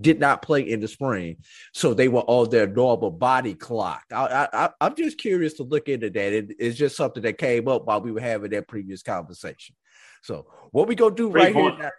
did 0.00 0.18
not 0.18 0.42
play 0.42 0.62
in 0.62 0.80
the 0.80 0.88
spring, 0.88 1.36
so 1.72 1.94
they 1.94 2.08
were 2.08 2.22
on 2.22 2.50
their 2.50 2.66
normal 2.66 3.12
body 3.12 3.54
clock. 3.54 4.02
I, 4.12 4.48
I, 4.52 4.70
I'm 4.80 4.96
just 4.96 5.18
curious 5.18 5.54
to 5.54 5.62
look 5.62 5.88
into 5.88 6.10
that. 6.10 6.32
It, 6.32 6.56
it's 6.58 6.76
just 6.76 6.96
something 6.96 7.22
that 7.22 7.38
came 7.38 7.68
up 7.68 7.86
while 7.86 8.00
we 8.00 8.10
were 8.10 8.20
having 8.20 8.50
that 8.50 8.66
previous 8.66 9.02
conversation. 9.02 9.76
So 10.24 10.46
what 10.72 10.88
we 10.88 10.96
gonna 10.96 11.14
do 11.14 11.30
Great 11.30 11.44
right 11.44 11.54
point. 11.54 11.76
here 11.76 11.92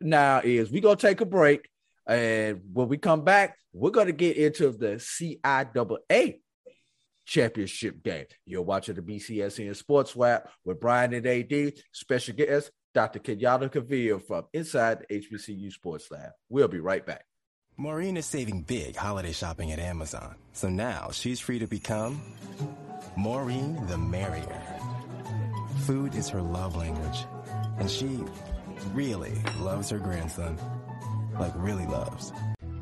now, 0.00 0.36
now 0.36 0.40
is 0.44 0.70
we 0.70 0.80
gonna 0.80 0.94
take 0.94 1.20
a 1.20 1.26
break, 1.26 1.68
and 2.10 2.60
when 2.72 2.88
we 2.88 2.98
come 2.98 3.22
back, 3.22 3.56
we're 3.72 3.90
gonna 3.90 4.12
get 4.12 4.36
into 4.36 4.72
the 4.72 4.96
CIAA 4.96 6.40
championship 7.24 8.02
game. 8.02 8.26
You're 8.44 8.62
watching 8.62 8.96
the 8.96 9.02
BCSN 9.02 9.76
Sports 9.76 10.16
Wrap 10.16 10.48
with 10.64 10.80
Brian 10.80 11.14
and 11.14 11.26
AD, 11.26 11.74
special 11.92 12.34
guest 12.34 12.72
Dr. 12.92 13.20
Kenyatta 13.20 13.70
Cavill 13.70 14.20
from 14.20 14.46
inside 14.52 15.06
the 15.08 15.20
HBCU 15.20 15.72
Sports 15.72 16.10
Lab. 16.10 16.32
We'll 16.48 16.66
be 16.66 16.80
right 16.80 17.06
back. 17.06 17.24
Maureen 17.76 18.16
is 18.16 18.26
saving 18.26 18.62
big 18.62 18.96
holiday 18.96 19.32
shopping 19.32 19.70
at 19.70 19.78
Amazon, 19.78 20.34
so 20.52 20.68
now 20.68 21.10
she's 21.12 21.38
free 21.38 21.60
to 21.60 21.68
become 21.68 22.20
Maureen 23.16 23.86
the 23.86 23.96
Merrier. 23.96 24.62
Food 25.86 26.16
is 26.16 26.28
her 26.28 26.42
love 26.42 26.74
language 26.74 27.24
and 27.78 27.88
she 27.88 28.18
really 28.92 29.32
loves 29.60 29.90
her 29.90 29.98
grandson. 29.98 30.58
Like, 31.40 31.54
really 31.56 31.86
loves. 31.86 32.34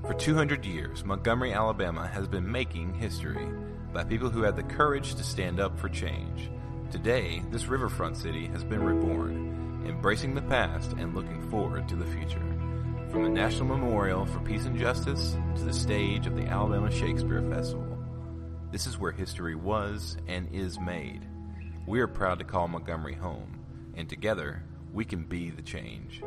For 0.03 0.14
200 0.14 0.64
years, 0.64 1.05
Montgomery, 1.05 1.53
Alabama 1.53 2.09
has 2.09 2.27
been 2.27 2.51
making 2.51 2.92
history 2.92 3.47
by 3.92 4.03
people 4.03 4.31
who 4.31 4.42
had 4.42 4.57
the 4.57 4.64
courage 4.64 5.14
to 5.14 5.23
stand 5.23 5.61
up 5.61 5.79
for 5.79 5.88
change. 5.88 6.51
Today, 6.90 7.40
this 7.53 7.68
riverfront 7.68 8.16
city 8.16 8.47
has 8.49 8.64
been 8.64 8.83
reborn, 8.83 9.85
embracing 9.87 10.35
the 10.35 10.42
past 10.42 10.90
and 10.94 11.14
looking 11.14 11.49
forward 11.51 11.88
to 11.88 11.94
the 11.94 12.07
future. 12.07 12.42
From 13.12 13.23
the 13.23 13.29
National 13.29 13.66
Memorial 13.66 14.27
for 14.27 14.40
Peace 14.40 14.64
and 14.64 14.77
Justice 14.77 15.37
to 15.55 15.62
the 15.62 15.73
stage 15.73 16.27
of 16.27 16.35
the 16.35 16.47
Alabama 16.47 16.90
Shakespeare 16.90 17.49
Festival, 17.49 17.97
this 18.73 18.88
is 18.88 18.99
where 18.99 19.12
history 19.12 19.55
was 19.55 20.16
and 20.27 20.53
is 20.53 20.81
made. 20.81 21.25
We 21.87 22.01
are 22.01 22.09
proud 22.09 22.40
to 22.40 22.44
call 22.44 22.66
Montgomery 22.66 23.14
home, 23.14 23.61
and 23.94 24.09
together 24.09 24.64
we 24.92 25.05
can 25.05 25.23
be 25.23 25.51
the 25.51 25.62
change. 25.62 26.25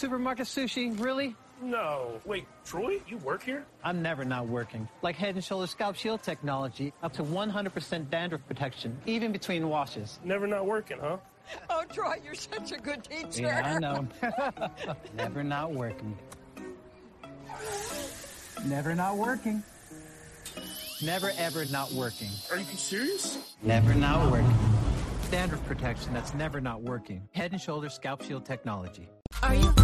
Supermarket 0.00 0.46
sushi, 0.46 0.98
really? 0.98 1.36
No. 1.60 2.22
Wait, 2.24 2.46
Troy, 2.64 3.02
you 3.06 3.18
work 3.18 3.42
here? 3.42 3.66
I'm 3.84 4.00
never 4.00 4.24
not 4.24 4.48
working. 4.48 4.88
Like 5.02 5.14
Head 5.14 5.34
and 5.34 5.44
Shoulders 5.44 5.72
Scalp 5.72 5.94
Shield 5.94 6.22
technology, 6.22 6.94
up 7.02 7.12
to 7.12 7.22
100% 7.22 8.08
dandruff 8.08 8.40
protection, 8.48 8.98
even 9.04 9.30
between 9.30 9.68
washes. 9.68 10.18
Never 10.24 10.46
not 10.46 10.64
working, 10.64 10.96
huh? 10.98 11.18
Oh, 11.68 11.84
Troy, 11.92 12.14
you're 12.24 12.32
such 12.32 12.72
a 12.72 12.78
good 12.78 13.04
teacher. 13.04 13.42
Yeah, 13.42 13.74
I 13.74 13.78
know. 13.78 14.08
never 15.14 15.44
not 15.44 15.72
working. 15.74 16.16
Never 18.64 18.94
not 18.94 19.18
working. 19.18 19.62
Never 21.02 21.30
ever 21.36 21.66
not 21.66 21.92
working. 21.92 22.30
Are 22.50 22.56
you 22.56 22.64
serious? 22.64 23.54
Never 23.62 23.92
not 23.92 24.30
working. 24.30 24.56
Dandruff 25.30 25.62
protection 25.66 26.14
that's 26.14 26.32
never 26.32 26.58
not 26.58 26.80
working. 26.80 27.28
Head 27.32 27.52
and 27.52 27.60
Shoulders 27.60 27.92
Scalp 27.92 28.22
Shield 28.22 28.46
technology. 28.46 29.06
Are 29.42 29.54
you? 29.54 29.74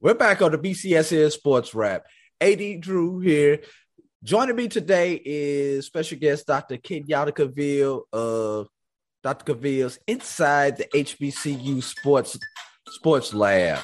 We're 0.00 0.14
back 0.14 0.42
on 0.42 0.50
the 0.52 0.58
BCSN 0.58 1.30
Sports 1.32 1.74
Wrap. 1.74 2.04
AD 2.40 2.80
Drew 2.80 3.20
here, 3.20 3.60
Joining 4.24 4.54
me 4.54 4.68
today 4.68 5.20
is 5.24 5.86
special 5.86 6.16
guest 6.16 6.46
Dr. 6.46 6.76
Kenyatta 6.76 7.32
Cavill 7.32 8.02
of 8.12 8.68
Dr. 9.20 9.52
Cavill's 9.52 9.98
Inside 10.06 10.76
the 10.76 10.84
HBCU 10.84 11.82
Sports 11.82 12.38
Sports 12.88 13.34
Lab. 13.34 13.80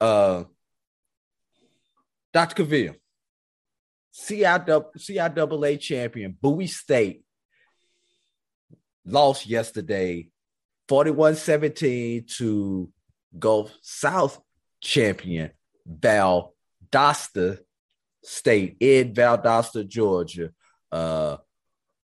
Uh, 0.00 0.44
Dr. 2.32 2.64
Cavill, 2.64 2.94
CIAA, 4.14 5.78
champion, 5.78 6.34
Bowie 6.40 6.66
State 6.66 7.22
lost 9.04 9.46
yesterday 9.46 10.26
41 10.88 11.36
17 11.36 12.24
to 12.38 12.90
Gulf 13.38 13.74
South 13.82 14.40
champion 14.80 15.50
Val 15.86 16.54
Valdosta 16.90 17.58
State 18.24 18.76
in 18.80 19.14
Valdosta, 19.14 19.86
Georgia. 19.86 20.50
Uh, 20.90 21.36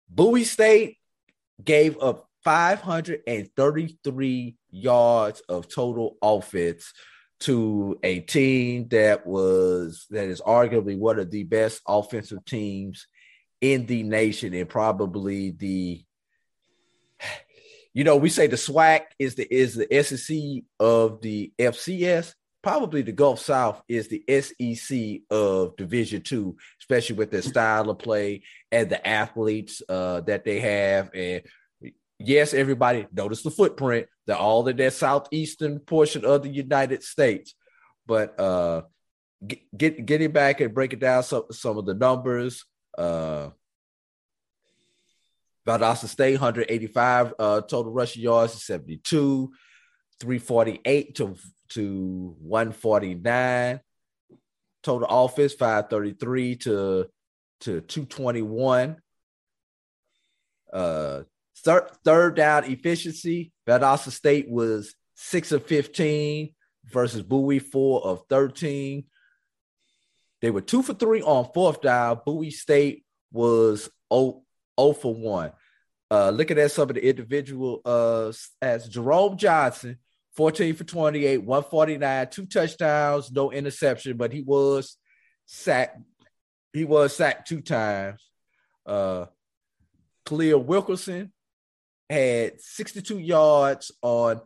Bowie 0.08 0.44
State 0.44 0.96
gave 1.62 2.00
up 2.00 2.30
533 2.44 4.56
yards 4.70 5.40
of 5.48 5.68
total 5.68 6.16
offense 6.22 6.94
to 7.40 7.98
a 8.02 8.20
team 8.20 8.88
that 8.88 9.26
was 9.26 10.06
that 10.10 10.28
is 10.28 10.40
arguably 10.40 10.98
one 10.98 11.18
of 11.18 11.30
the 11.30 11.42
best 11.44 11.82
offensive 11.86 12.42
teams 12.44 13.06
in 13.60 13.86
the 13.86 14.02
nation 14.02 14.54
and 14.54 14.68
probably 14.68 15.50
the 15.50 16.02
you 17.92 18.04
know 18.04 18.16
we 18.16 18.28
say 18.28 18.46
the 18.46 18.56
SWAC 18.56 19.02
is 19.18 19.34
the 19.34 19.52
is 19.52 19.74
the 19.74 20.02
SEC 20.02 20.62
of 20.78 21.20
the 21.22 21.52
FCS 21.58 22.34
probably 22.64 23.02
the 23.02 23.12
Gulf 23.12 23.40
South 23.40 23.82
is 23.88 24.08
the 24.08 24.24
SEC 24.26 25.20
of 25.30 25.76
Division 25.76 26.22
Two, 26.22 26.56
especially 26.80 27.16
with 27.16 27.30
their 27.30 27.42
style 27.42 27.90
of 27.90 27.98
play 27.98 28.42
and 28.72 28.88
the 28.88 29.06
athletes 29.06 29.82
uh, 29.86 30.22
that 30.22 30.46
they 30.46 30.60
have. 30.60 31.10
And 31.14 31.42
yes, 32.18 32.54
everybody 32.54 33.06
notice 33.12 33.42
the 33.42 33.50
footprint. 33.50 34.06
They're 34.26 34.36
all 34.36 34.66
in 34.66 34.78
that 34.78 34.94
southeastern 34.94 35.78
portion 35.78 36.24
of 36.24 36.42
the 36.42 36.48
United 36.48 37.02
States. 37.02 37.54
But 38.06 38.40
uh, 38.40 38.82
get, 39.46 39.76
get 39.76 40.06
getting 40.06 40.32
back 40.32 40.62
and 40.62 40.72
breaking 40.72 41.00
down 41.00 41.22
some 41.22 41.44
some 41.50 41.76
of 41.76 41.84
the 41.84 41.94
numbers. 41.94 42.64
Uh, 42.96 43.50
Valdosta 45.66 46.06
State 46.06 46.40
185 46.40 47.34
uh, 47.38 47.60
total 47.60 47.92
rushing 47.92 48.22
yards, 48.22 48.62
72, 48.64 49.50
348 50.18 51.14
to 51.16 51.36
to 51.70 52.36
149. 52.40 53.80
Total 54.82 55.08
offense 55.08 55.54
533 55.54 56.56
to 56.56 57.06
to 57.60 57.80
221. 57.80 58.96
Uh 60.72 61.22
third 61.58 61.90
third 62.04 62.36
down 62.36 62.64
efficiency, 62.64 63.52
Valdosta 63.66 64.10
State 64.10 64.48
was 64.50 64.94
6 65.16 65.52
of 65.52 65.64
15 65.66 66.52
versus 66.86 67.22
Bowie 67.22 67.58
4 67.58 68.04
of 68.04 68.22
13. 68.28 69.04
They 70.42 70.50
were 70.50 70.60
2 70.60 70.82
for 70.82 70.94
3 70.94 71.22
on 71.22 71.50
fourth 71.54 71.80
down. 71.80 72.20
Bowie 72.26 72.50
State 72.50 73.04
was 73.32 73.88
0, 74.12 74.42
0 74.78 74.92
for 74.92 75.14
1. 75.14 75.52
Uh, 76.10 76.30
looking 76.30 76.58
at 76.58 76.70
some 76.70 76.88
of 76.88 76.94
the 76.94 77.08
individual 77.08 77.80
uh, 77.84 78.30
as 78.60 78.88
Jerome 78.88 79.38
Johnson 79.38 79.98
14 80.36 80.74
for 80.74 80.84
28, 80.84 81.38
149, 81.38 82.28
two 82.30 82.46
touchdowns, 82.46 83.30
no 83.30 83.52
interception, 83.52 84.16
but 84.16 84.32
he 84.32 84.42
was 84.42 84.96
sacked. 85.46 85.98
He 86.72 86.84
was 86.84 87.14
sacked 87.14 87.48
two 87.48 87.60
times. 87.60 88.20
Uh 88.84 89.26
Khalil 90.26 90.62
Wilkerson 90.62 91.32
had 92.08 92.60
62 92.60 93.18
yards 93.18 93.92
on 94.02 94.40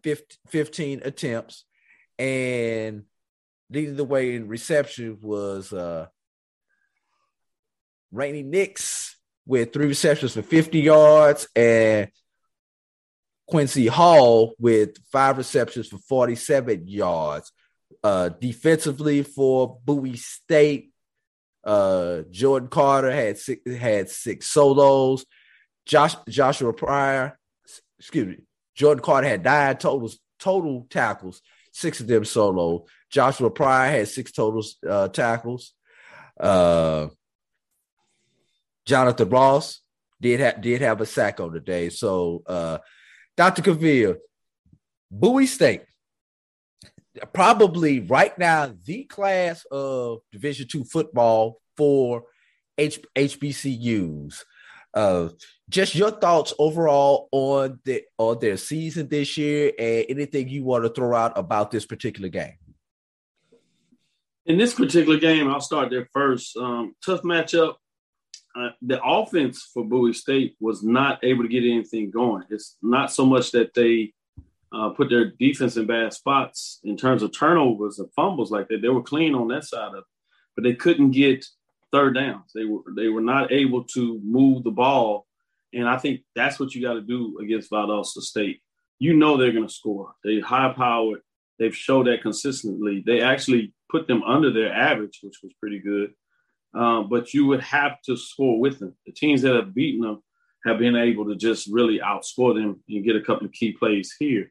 15 0.48 1.02
attempts, 1.04 1.64
and 2.18 3.04
leading 3.70 3.96
the 3.96 4.04
way 4.04 4.34
in 4.34 4.48
reception 4.48 5.18
was 5.22 5.72
uh 5.72 6.06
Rainey 8.12 8.42
Nix 8.42 9.16
with 9.46 9.72
three 9.72 9.86
receptions 9.86 10.34
for 10.34 10.42
50 10.42 10.80
yards, 10.80 11.48
and 11.56 12.10
Quincy 13.48 13.86
Hall 13.86 14.54
with 14.58 14.96
five 15.10 15.38
receptions 15.38 15.88
for 15.88 15.98
47 15.98 16.86
yards. 16.86 17.50
Uh, 18.04 18.28
defensively 18.28 19.22
for 19.22 19.78
Bowie 19.84 20.16
State, 20.16 20.92
uh, 21.64 22.22
Jordan 22.30 22.68
Carter 22.68 23.10
had 23.10 23.38
six 23.38 23.60
had 23.74 24.08
six 24.08 24.46
solos. 24.46 25.24
Josh 25.84 26.14
Joshua 26.28 26.72
Pryor, 26.72 27.38
excuse 27.98 28.26
me, 28.26 28.44
Jordan 28.74 29.02
Carter 29.02 29.26
had 29.26 29.42
nine 29.42 29.76
totals 29.78 30.18
total 30.38 30.86
tackles, 30.90 31.42
six 31.72 32.00
of 32.00 32.06
them 32.06 32.24
solo. 32.24 32.84
Joshua 33.10 33.50
Pryor 33.50 33.90
had 33.90 34.08
six 34.08 34.30
total 34.30 34.62
uh, 34.88 35.08
tackles. 35.08 35.72
Uh, 36.38 37.08
Jonathan 38.86 39.28
Ross 39.28 39.80
did 40.20 40.40
have 40.40 40.60
did 40.60 40.82
have 40.82 41.00
a 41.00 41.06
sack 41.06 41.40
on 41.40 41.52
the 41.52 41.60
day. 41.60 41.88
So 41.88 42.42
uh, 42.46 42.78
Dr. 43.38 43.62
Cavill, 43.62 44.16
Bowie 45.12 45.46
State, 45.46 45.82
probably 47.32 48.00
right 48.00 48.36
now 48.36 48.74
the 48.84 49.04
class 49.04 49.64
of 49.70 50.18
Division 50.32 50.66
two 50.66 50.82
football 50.82 51.60
for 51.76 52.24
H- 52.76 52.98
HBCUs. 53.14 54.42
Uh, 54.92 55.28
just 55.68 55.94
your 55.94 56.10
thoughts 56.10 56.52
overall 56.58 57.28
on 57.30 57.78
the 57.84 58.02
on 58.18 58.40
their 58.40 58.56
season 58.56 59.06
this 59.06 59.38
year, 59.38 59.70
and 59.78 60.06
anything 60.08 60.48
you 60.48 60.64
want 60.64 60.82
to 60.82 60.90
throw 60.90 61.14
out 61.14 61.38
about 61.38 61.70
this 61.70 61.86
particular 61.86 62.28
game. 62.28 62.58
In 64.46 64.58
this 64.58 64.74
particular 64.74 65.20
game, 65.20 65.48
I'll 65.48 65.60
start 65.60 65.90
there 65.90 66.08
first. 66.12 66.56
Um, 66.56 66.96
tough 67.06 67.22
matchup 67.22 67.74
uh, 68.58 68.70
the 68.82 69.02
offense 69.04 69.70
for 69.72 69.84
Bowie 69.84 70.12
State 70.12 70.56
was 70.60 70.82
not 70.82 71.22
able 71.22 71.42
to 71.42 71.48
get 71.48 71.62
anything 71.62 72.10
going. 72.10 72.44
It's 72.50 72.76
not 72.82 73.12
so 73.12 73.24
much 73.24 73.52
that 73.52 73.74
they 73.74 74.12
uh, 74.72 74.90
put 74.90 75.08
their 75.10 75.30
defense 75.38 75.76
in 75.76 75.86
bad 75.86 76.12
spots 76.12 76.80
in 76.84 76.96
terms 76.96 77.22
of 77.22 77.32
turnovers 77.32 77.98
and 77.98 78.12
fumbles 78.14 78.50
like 78.50 78.68
that. 78.68 78.82
They 78.82 78.88
were 78.88 79.02
clean 79.02 79.34
on 79.34 79.48
that 79.48 79.64
side 79.64 79.88
of 79.88 79.98
it, 79.98 80.04
but 80.56 80.64
they 80.64 80.74
couldn't 80.74 81.12
get 81.12 81.44
third 81.92 82.14
downs. 82.14 82.50
They 82.54 82.64
were 82.64 82.82
they 82.96 83.08
were 83.08 83.20
not 83.20 83.52
able 83.52 83.84
to 83.84 84.20
move 84.24 84.64
the 84.64 84.70
ball, 84.70 85.26
and 85.72 85.88
I 85.88 85.98
think 85.98 86.22
that's 86.34 86.58
what 86.58 86.74
you 86.74 86.82
got 86.82 86.94
to 86.94 87.02
do 87.02 87.38
against 87.40 87.70
Valdosta 87.70 88.20
State. 88.20 88.60
You 88.98 89.14
know 89.14 89.36
they're 89.36 89.52
going 89.52 89.68
to 89.68 89.72
score. 89.72 90.12
They're 90.24 90.44
high 90.44 90.72
powered. 90.72 91.20
They've 91.58 91.74
showed 91.74 92.06
that 92.06 92.22
consistently. 92.22 93.02
They 93.06 93.20
actually 93.20 93.72
put 93.90 94.06
them 94.06 94.22
under 94.22 94.52
their 94.52 94.72
average, 94.72 95.20
which 95.22 95.38
was 95.42 95.52
pretty 95.60 95.78
good. 95.78 96.12
Um, 96.74 97.08
but 97.08 97.32
you 97.32 97.46
would 97.46 97.60
have 97.60 98.00
to 98.02 98.16
score 98.16 98.60
with 98.60 98.78
them. 98.78 98.94
The 99.06 99.12
teams 99.12 99.42
that 99.42 99.54
have 99.54 99.74
beaten 99.74 100.02
them 100.02 100.22
have 100.66 100.78
been 100.78 100.96
able 100.96 101.24
to 101.26 101.36
just 101.36 101.68
really 101.70 102.00
outscore 102.00 102.54
them 102.54 102.82
and 102.88 103.04
get 103.04 103.16
a 103.16 103.22
couple 103.22 103.46
of 103.46 103.52
key 103.52 103.72
plays 103.72 104.14
here. 104.18 104.50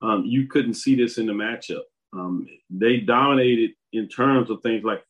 Um, 0.00 0.24
you 0.24 0.46
couldn't 0.46 0.74
see 0.74 0.94
this 0.94 1.18
in 1.18 1.26
the 1.26 1.32
matchup. 1.32 1.82
Um, 2.12 2.46
they 2.70 2.98
dominated 2.98 3.72
in 3.92 4.08
terms 4.08 4.50
of 4.50 4.62
things 4.62 4.84
like 4.84 5.02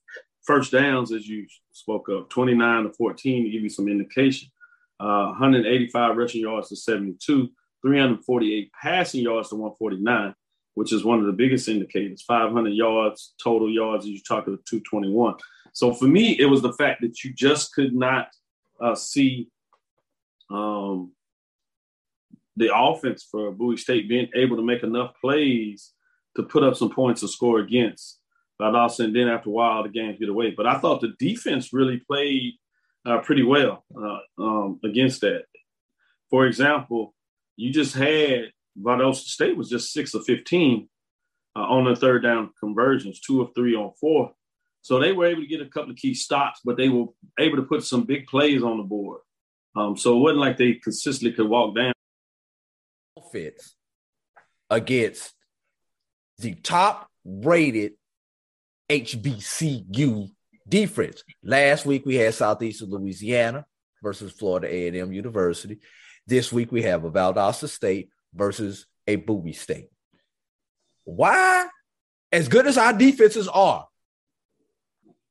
first 0.43 0.73
downs, 0.73 1.13
as 1.13 1.29
you 1.29 1.47
spoke 1.73 2.09
of, 2.09 2.29
29 2.31 2.85
to 2.85 2.93
14 2.95 3.45
to 3.45 3.51
give 3.51 3.63
you 3.63 3.69
some 3.69 3.89
indication. 3.89 4.49
Uh, 5.01 5.27
185 5.27 6.17
rushing 6.17 6.41
yards 6.41 6.71
to 6.71 6.77
72, 6.77 7.49
348 7.83 8.73
passing 8.83 9.23
yards 9.23 9.51
to 9.51 9.55
149, 9.55 10.35
which 10.79 10.93
is 10.93 11.05
one 11.05 11.19
of 11.19 11.27
the 11.27 11.33
biggest 11.33 11.69
indicators. 11.69 12.23
500 12.23 12.73
yards, 12.73 13.35
total 13.43 13.69
yards, 13.69 14.05
as 14.05 14.11
you 14.11 14.21
talk 14.21 14.47
about 14.47 14.65
221. 14.65 15.35
So 15.73 15.93
for 15.93 16.05
me, 16.05 16.39
it 16.39 16.45
was 16.45 16.63
the 16.63 16.73
fact 16.75 17.01
that 17.01 17.25
you 17.25 17.33
just 17.35 17.75
could 17.75 17.93
not 17.93 18.29
uh, 18.81 18.95
see 18.95 19.49
um, 20.53 21.11
the 22.55 22.73
offense 22.73 23.27
for 23.29 23.51
Bowie 23.51 23.77
State 23.77 24.09
being 24.09 24.29
able 24.37 24.55
to 24.55 24.63
make 24.63 24.85
enough 24.85 25.15
plays 25.21 25.95
to 26.37 26.45
put 26.45 26.63
up 26.63 26.77
some 26.77 26.91
points 26.91 27.23
to 27.23 27.29
score 27.29 27.59
against. 27.59 28.21
But 28.57 28.77
also, 28.77 29.03
and 29.03 29.17
then 29.17 29.27
after 29.27 29.49
a 29.49 29.53
while, 29.53 29.83
the 29.83 29.89
games 29.89 30.21
get 30.21 30.29
away. 30.29 30.53
But 30.53 30.69
I 30.69 30.79
thought 30.79 31.01
the 31.01 31.15
defense 31.19 31.73
really 31.73 32.01
played 32.09 32.53
uh, 33.05 33.19
pretty 33.19 33.43
well 33.43 33.85
uh, 34.01 34.19
um, 34.41 34.79
against 34.85 35.23
that. 35.23 35.43
For 36.31 36.47
example, 36.47 37.15
you 37.57 37.73
just 37.73 37.97
had 37.97 38.53
Valdosta 38.81 39.27
State 39.27 39.57
was 39.57 39.69
just 39.69 39.93
six 39.93 40.15
of 40.15 40.25
15 40.25 40.89
uh, 41.57 41.61
on 41.61 41.85
the 41.85 41.97
third 41.97 42.23
down 42.23 42.51
conversions, 42.59 43.21
two 43.21 43.43
of 43.43 43.55
three 43.55 43.75
on 43.75 43.93
four. 44.01 44.33
So 44.83 44.99
they 44.99 45.13
were 45.13 45.27
able 45.27 45.43
to 45.43 45.47
get 45.47 45.61
a 45.61 45.67
couple 45.67 45.91
of 45.91 45.97
key 45.97 46.15
stops, 46.15 46.61
but 46.65 46.77
they 46.77 46.89
were 46.89 47.07
able 47.39 47.57
to 47.57 47.63
put 47.63 47.85
some 47.85 48.05
big 48.05 48.27
plays 48.27 48.63
on 48.63 48.79
the 48.79 48.85
board. 48.85 49.21
Um, 49.77 49.97
so 49.97 50.17
it 50.17 50.21
wasn't 50.21 50.41
like 50.41 50.57
they 50.57 50.75
consistently 50.75 51.33
could 51.33 51.49
walk 51.49 51.75
down. 51.75 51.93
Fits 53.33 53.75
against 54.71 55.35
the 56.39 56.55
top 56.55 57.09
rated 57.25 57.93
HBCU 58.89 60.31
defense. 60.67 61.25
Last 61.43 61.85
week 61.85 62.07
we 62.07 62.15
had 62.15 62.35
Southeastern 62.35 62.91
Louisiana 62.91 63.67
versus 64.03 64.33
Florida 64.33 64.69
A&M 64.69 65.13
University. 65.13 65.81
This 66.27 66.53
week 66.53 66.73
we 66.73 66.83
have 66.83 67.05
a 67.05 67.11
Valdosta 67.11 67.69
State 67.69 68.11
versus 68.35 68.87
a 69.07 69.17
Bowie 69.17 69.53
State. 69.53 69.89
Why? 71.05 71.67
As 72.31 72.49
good 72.49 72.67
as 72.67 72.77
our 72.77 72.93
defenses 72.93 73.49
are, 73.49 73.87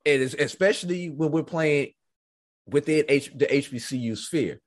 it 0.04 0.22
is 0.22 0.34
especially 0.34 1.10
when 1.10 1.32
we're 1.32 1.44
playing 1.44 1.92
within 2.66 3.06
H, 3.08 3.32
the 3.36 3.46
HBCU 3.46 4.18
sphere. 4.18 4.60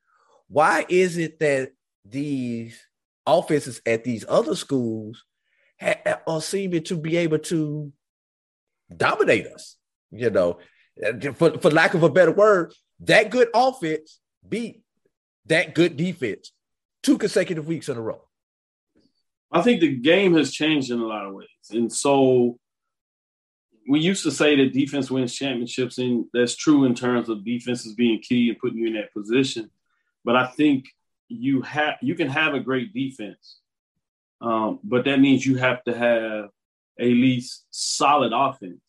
Why 0.49 0.85
is 0.89 1.17
it 1.19 1.41
that 1.41 1.73
these 2.05 2.81
offenses 3.27 3.81
at 3.87 4.05
these 4.05 4.25
other 4.29 4.55
schools 4.55 5.25
ha- 5.81 6.21
are 6.27 6.41
seeming 6.41 6.85
to 6.85 6.97
be 6.97 7.17
able 7.17 7.39
to 7.39 7.93
dominate 8.95 9.47
us? 9.47 9.77
You 10.13 10.31
know, 10.31 10.59
for, 11.35 11.59
for 11.59 11.71
lack 11.71 11.95
of 11.95 12.03
a 12.03 12.11
better 12.11 12.33
word, 12.33 12.73
that 13.01 13.31
good 13.31 13.49
offense 13.55 14.21
beat 14.47 14.83
that 15.47 15.75
good 15.75 15.97
defense 15.97 16.53
two 17.03 17.19
consecutive 17.19 17.67
weeks 17.67 17.89
in 17.89 17.97
a 17.97 18.01
row. 18.01 18.23
I 19.53 19.63
think 19.63 19.81
the 19.81 19.97
game 19.97 20.35
has 20.35 20.53
changed 20.53 20.91
in 20.91 21.01
a 21.01 21.07
lot 21.07 21.27
of 21.27 21.35
ways. 21.35 21.49
And 21.71 21.93
so 21.93 22.59
we 23.89 24.01
used 24.01 24.23
to 24.23 24.31
say 24.31 24.55
that 24.57 24.73
defense 24.73 25.11
wins 25.11 25.35
championships, 25.35 25.99
and 25.99 26.27
that's 26.33 26.55
true 26.55 26.85
in 26.85 26.95
terms 26.95 27.29
of 27.29 27.45
defenses 27.45 27.95
being 27.95 28.21
key 28.21 28.49
and 28.49 28.59
putting 28.59 28.79
you 28.79 28.87
in 28.87 28.95
that 28.95 29.13
position. 29.13 29.71
But 30.25 30.37
I 30.37 30.47
think 30.47 30.87
you 31.29 31.63
have 31.63 31.97
you 32.01 32.15
can 32.15 32.29
have 32.29 32.55
a 32.55 32.61
great 32.61 32.93
defense, 32.95 33.59
um, 34.41 34.79
but 34.85 35.05
that 35.07 35.21
means 35.21 35.45
you 35.45 35.57
have 35.57 35.83
to 35.85 35.97
have 35.97 36.51
at 37.01 37.07
least 37.07 37.65
solid 37.71 38.33
offense. 38.33 38.81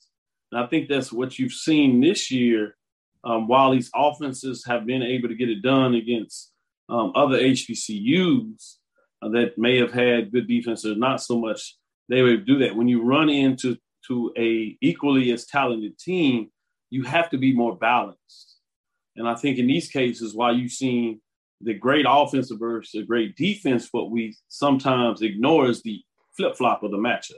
And 0.51 0.61
I 0.61 0.67
think 0.67 0.89
that's 0.89 1.11
what 1.11 1.39
you've 1.39 1.53
seen 1.53 2.01
this 2.01 2.29
year. 2.29 2.75
Um, 3.23 3.47
while 3.47 3.71
these 3.71 3.91
offenses 3.95 4.65
have 4.65 4.85
been 4.85 5.03
able 5.03 5.29
to 5.29 5.35
get 5.35 5.49
it 5.49 5.61
done 5.61 5.93
against 5.93 6.50
um, 6.91 7.11
other 7.15 7.39
HBCUs, 7.39 8.75
that 9.21 9.57
may 9.57 9.77
have 9.77 9.91
had 9.91 10.31
good 10.31 10.47
defenses, 10.47 10.97
not 10.97 11.21
so 11.21 11.39
much, 11.39 11.77
they 12.09 12.21
would 12.21 12.45
do 12.45 12.57
that. 12.59 12.75
When 12.75 12.87
you 12.87 13.03
run 13.03 13.29
into 13.29 13.77
to 14.07 14.33
a 14.37 14.77
equally 14.81 15.31
as 15.31 15.45
talented 15.45 15.97
team, 15.97 16.49
you 16.89 17.03
have 17.03 17.29
to 17.29 17.37
be 17.37 17.53
more 17.53 17.75
balanced. 17.75 18.57
And 19.15 19.27
I 19.27 19.35
think 19.35 19.59
in 19.59 19.67
these 19.67 19.89
cases, 19.89 20.33
while 20.33 20.55
you've 20.55 20.71
seen 20.71 21.21
the 21.61 21.73
great 21.73 22.05
offensive 22.09 22.59
versus 22.59 22.91
the 22.93 23.03
great 23.05 23.35
defense, 23.35 23.89
what 23.91 24.09
we 24.09 24.35
sometimes 24.47 25.21
ignore 25.21 25.69
is 25.69 25.83
the 25.83 26.01
flip 26.35 26.55
flop 26.55 26.81
of 26.81 26.91
the 26.91 26.97
matchup 26.97 27.33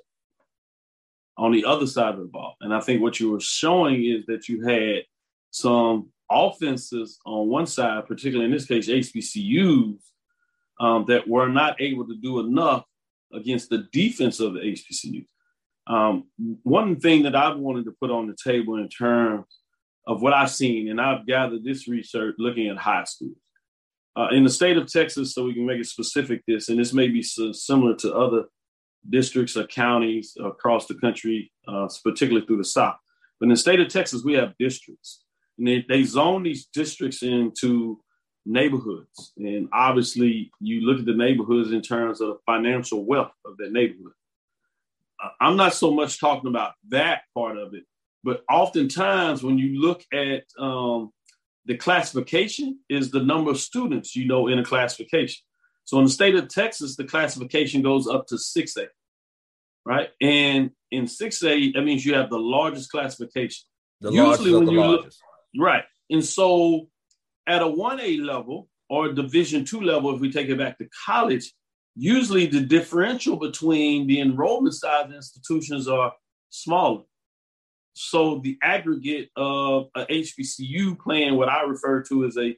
on 1.38 1.52
the 1.52 1.66
other 1.66 1.88
side 1.88 2.14
of 2.14 2.20
the 2.20 2.26
ball. 2.26 2.56
And 2.62 2.74
I 2.74 2.80
think 2.80 3.02
what 3.02 3.20
you 3.20 3.32
were 3.32 3.42
showing 3.42 4.06
is 4.06 4.26
that 4.28 4.48
you 4.48 4.66
had 4.66 5.04
some 5.52 6.13
offenses 6.34 7.20
on 7.26 7.48
one 7.48 7.68
side, 7.68 8.08
particularly 8.08 8.46
in 8.46 8.52
this 8.52 8.66
case, 8.66 8.90
HBCUs, 8.90 10.00
um, 10.80 11.06
that 11.08 11.28
were 11.28 11.48
not 11.48 11.82
able 11.82 12.08
to 12.08 12.16
do 12.16 12.40
enough 12.40 12.84
against 13.34 13.70
the 13.70 13.88
defense 13.92 14.40
of 14.40 14.54
the 14.54 14.60
HBCUs. 14.60 15.28
Um, 15.88 16.26
one 16.64 17.00
thing 17.00 17.24
that 17.24 17.36
I've 17.36 17.58
wanted 17.58 17.86
to 17.86 17.96
put 18.00 18.12
on 18.12 18.28
the 18.28 18.36
table 18.42 18.78
in 18.78 18.88
terms 18.88 19.46
of 20.08 20.22
what 20.22 20.34
I've 20.34 20.52
seen, 20.52 20.90
and 20.90 21.00
I've 21.00 21.26
gathered 21.26 21.64
this 21.64 21.88
research 21.88 22.36
looking 22.38 22.68
at 22.68 22.78
high 22.78 23.04
schools. 23.04 23.38
Uh, 24.16 24.28
in 24.32 24.44
the 24.44 24.50
state 24.50 24.78
of 24.78 24.92
Texas, 24.92 25.34
so 25.34 25.46
we 25.46 25.54
can 25.54 25.66
make 25.66 25.80
it 25.80 25.88
specific 25.88 26.44
this, 26.48 26.70
and 26.70 26.80
this 26.80 26.94
may 26.94 27.08
be 27.08 27.24
so 27.24 27.52
similar 27.52 27.96
to 27.96 28.14
other 28.14 28.44
districts 29.10 29.58
or 29.58 29.66
counties 29.66 30.38
across 30.44 30.86
the 30.86 30.96
country, 30.96 31.52
uh, 31.68 31.88
particularly 32.04 32.46
through 32.46 32.58
the 32.58 32.64
South. 32.64 32.96
But 33.40 33.46
in 33.46 33.50
the 33.50 33.58
state 33.58 33.80
of 33.80 33.88
Texas, 33.88 34.24
we 34.24 34.34
have 34.34 34.58
districts, 34.60 35.23
and 35.58 35.68
they, 35.68 35.86
they 35.88 36.04
zone 36.04 36.44
these 36.44 36.66
districts 36.74 37.24
into 37.24 38.00
neighborhoods. 38.46 39.34
And 39.38 39.70
obviously, 39.72 40.52
you 40.60 40.82
look 40.82 41.00
at 41.00 41.06
the 41.06 41.14
neighborhoods 41.14 41.72
in 41.72 41.82
terms 41.82 42.22
of 42.22 42.30
the 42.30 42.40
financial 42.46 43.06
wealth 43.06 43.32
of 43.46 43.58
that 43.58 43.72
neighborhood. 43.72 44.14
I'm 45.40 45.56
not 45.56 45.74
so 45.74 45.92
much 45.92 46.20
talking 46.20 46.50
about 46.50 46.74
that 46.90 47.22
part 47.34 47.58
of 47.58 47.74
it, 47.74 47.84
but 48.24 48.44
oftentimes 48.50 49.42
when 49.42 49.58
you 49.58 49.80
look 49.80 50.04
at 50.12 50.44
um, 50.60 51.12
the 51.66 51.78
classification, 51.78 52.80
is 52.90 53.12
the 53.12 53.24
number 53.24 53.52
of 53.52 53.60
students 53.60 54.16
you 54.16 54.26
know 54.26 54.48
in 54.48 54.60
a 54.60 54.66
classification. 54.66 55.42
So 55.86 55.98
in 56.00 56.06
the 56.06 56.12
state 56.12 56.36
of 56.36 56.50
Texas, 56.50 56.96
the 56.96 57.04
classification 57.04 57.82
goes 57.82 58.08
up 58.08 58.28
to 58.28 58.36
6A, 58.36 58.88
right? 59.86 60.10
And 60.22 60.72
in 60.92 61.06
6A, 61.06 61.74
that 61.74 61.82
means 61.82 62.06
you 62.06 62.16
have 62.16 62.30
the 62.30 62.40
largest 62.40 62.92
classification. 62.92 63.66
The 64.02 64.12
Usually 64.12 64.54
when 64.54 64.70
you 64.70 64.80
largest. 64.80 65.04
look, 65.06 65.14
right. 65.58 65.84
And 66.10 66.24
so 66.24 66.88
at 67.48 67.62
a 67.62 67.66
1A 67.66 68.24
level 68.24 68.70
or 68.90 69.12
division 69.12 69.66
two 69.66 69.82
level, 69.82 70.14
if 70.14 70.22
we 70.22 70.32
take 70.32 70.50
it 70.50 70.58
back 70.58 70.78
to 70.78 70.88
college, 71.06 71.52
usually 71.96 72.48
the 72.48 72.62
differential 72.62 73.38
between 73.38 74.08
the 74.08 74.20
enrollment 74.20 74.76
size 74.76 75.12
institutions 75.12 75.88
are 75.88 76.14
smaller. 76.50 77.04
So 77.94 78.40
the 78.40 78.58
aggregate 78.62 79.30
of 79.36 79.90
a 79.96 80.06
HBCU 80.06 81.00
playing 81.00 81.36
what 81.36 81.50
I 81.50 81.62
refer 81.62 82.02
to 82.04 82.26
as 82.26 82.38
a 82.38 82.58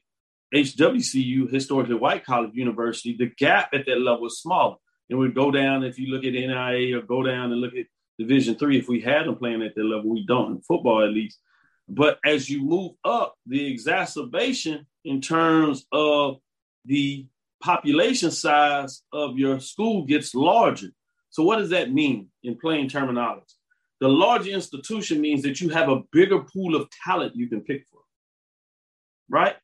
HWCU, 0.53 1.51
historically 1.51 1.95
white 1.95 2.25
college 2.25 2.51
university, 2.53 3.15
the 3.17 3.31
gap 3.37 3.69
at 3.73 3.85
that 3.85 3.99
level 3.99 4.27
is 4.27 4.39
smaller. 4.39 4.77
It 5.09 5.15
would 5.15 5.35
go 5.35 5.51
down 5.51 5.83
if 5.83 5.99
you 5.99 6.07
look 6.07 6.23
at 6.23 6.33
NAIA 6.33 6.97
or 6.97 7.01
go 7.01 7.21
down 7.21 7.51
and 7.51 7.59
look 7.61 7.75
at 7.75 7.85
Division 8.17 8.55
three. 8.55 8.79
If 8.79 8.87
we 8.87 9.01
had 9.01 9.25
them 9.25 9.35
playing 9.35 9.61
at 9.61 9.75
that 9.75 9.83
level, 9.83 10.09
we 10.09 10.25
don't 10.25 10.51
in 10.53 10.61
football 10.61 11.03
at 11.03 11.11
least. 11.11 11.37
But 11.87 12.19
as 12.25 12.49
you 12.49 12.63
move 12.63 12.93
up, 13.03 13.35
the 13.45 13.65
exacerbation 13.71 14.87
in 15.03 15.21
terms 15.21 15.85
of 15.91 16.37
the 16.85 17.27
population 17.61 18.31
size 18.31 19.03
of 19.11 19.37
your 19.37 19.59
school 19.59 20.05
gets 20.05 20.33
larger. 20.35 20.89
So, 21.29 21.43
what 21.43 21.57
does 21.57 21.69
that 21.69 21.91
mean 21.91 22.29
in 22.43 22.57
plain 22.57 22.89
terminology? 22.89 23.45
The 24.01 24.07
larger 24.07 24.51
institution 24.51 25.21
means 25.21 25.43
that 25.43 25.61
you 25.61 25.69
have 25.69 25.89
a 25.89 26.01
bigger 26.11 26.39
pool 26.41 26.75
of 26.75 26.89
talent 27.03 27.35
you 27.35 27.47
can 27.47 27.61
pick 27.61 27.85
from, 27.87 28.01
right? 29.29 29.55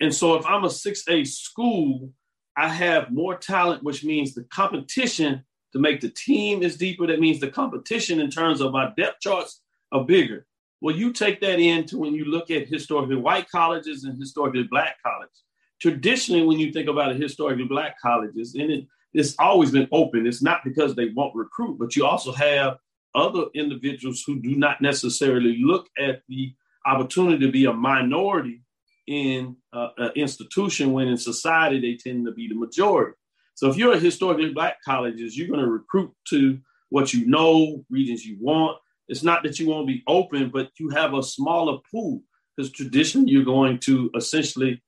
And 0.00 0.14
so, 0.14 0.34
if 0.34 0.46
I'm 0.46 0.64
a 0.64 0.68
6A 0.68 1.26
school, 1.26 2.10
I 2.56 2.68
have 2.68 3.10
more 3.10 3.36
talent, 3.36 3.82
which 3.82 4.04
means 4.04 4.34
the 4.34 4.44
competition 4.44 5.44
to 5.72 5.78
make 5.78 6.00
the 6.00 6.10
team 6.10 6.62
is 6.62 6.76
deeper. 6.76 7.06
That 7.06 7.20
means 7.20 7.40
the 7.40 7.48
competition 7.48 8.20
in 8.20 8.30
terms 8.30 8.60
of 8.60 8.72
my 8.72 8.92
depth 8.96 9.20
charts 9.20 9.60
are 9.92 10.04
bigger. 10.04 10.46
Well, 10.84 10.94
you 10.94 11.14
take 11.14 11.40
that 11.40 11.60
into 11.60 11.96
when 11.96 12.12
you 12.12 12.26
look 12.26 12.50
at 12.50 12.68
historically 12.68 13.16
white 13.16 13.48
colleges 13.48 14.04
and 14.04 14.18
historically 14.18 14.64
black 14.64 14.96
colleges. 15.02 15.42
Traditionally, 15.80 16.44
when 16.44 16.58
you 16.58 16.74
think 16.74 16.90
about 16.90 17.16
historically 17.16 17.64
black 17.64 17.98
colleges, 17.98 18.54
and 18.54 18.70
it, 18.70 18.86
it's 19.14 19.34
always 19.38 19.70
been 19.70 19.88
open. 19.92 20.26
It's 20.26 20.42
not 20.42 20.62
because 20.62 20.94
they 20.94 21.08
won't 21.16 21.34
recruit, 21.34 21.78
but 21.78 21.96
you 21.96 22.04
also 22.04 22.32
have 22.32 22.76
other 23.14 23.44
individuals 23.54 24.24
who 24.26 24.42
do 24.42 24.56
not 24.56 24.82
necessarily 24.82 25.56
look 25.58 25.88
at 25.98 26.20
the 26.28 26.52
opportunity 26.84 27.46
to 27.46 27.50
be 27.50 27.64
a 27.64 27.72
minority 27.72 28.60
in 29.06 29.56
uh, 29.72 29.88
an 29.96 30.10
institution 30.16 30.92
when 30.92 31.08
in 31.08 31.16
society 31.16 31.80
they 31.80 31.96
tend 31.96 32.26
to 32.26 32.32
be 32.32 32.46
the 32.46 32.54
majority. 32.54 33.16
So 33.54 33.70
if 33.70 33.78
you're 33.78 33.94
a 33.94 33.98
historically 33.98 34.52
black 34.52 34.82
colleges, 34.84 35.34
you're 35.34 35.48
going 35.48 35.64
to 35.64 35.66
recruit 35.66 36.12
to 36.28 36.58
what 36.90 37.14
you 37.14 37.26
know, 37.26 37.82
regions 37.88 38.26
you 38.26 38.36
want, 38.38 38.76
it's 39.08 39.22
not 39.22 39.42
that 39.42 39.58
you 39.58 39.68
won't 39.68 39.86
be 39.86 40.02
open, 40.06 40.50
but 40.50 40.70
you 40.78 40.90
have 40.90 41.14
a 41.14 41.22
smaller 41.22 41.78
pool 41.90 42.22
because 42.56 42.72
traditionally 42.72 43.32
you're 43.32 43.44
going 43.44 43.78
to 43.80 44.10
essentially 44.16 44.82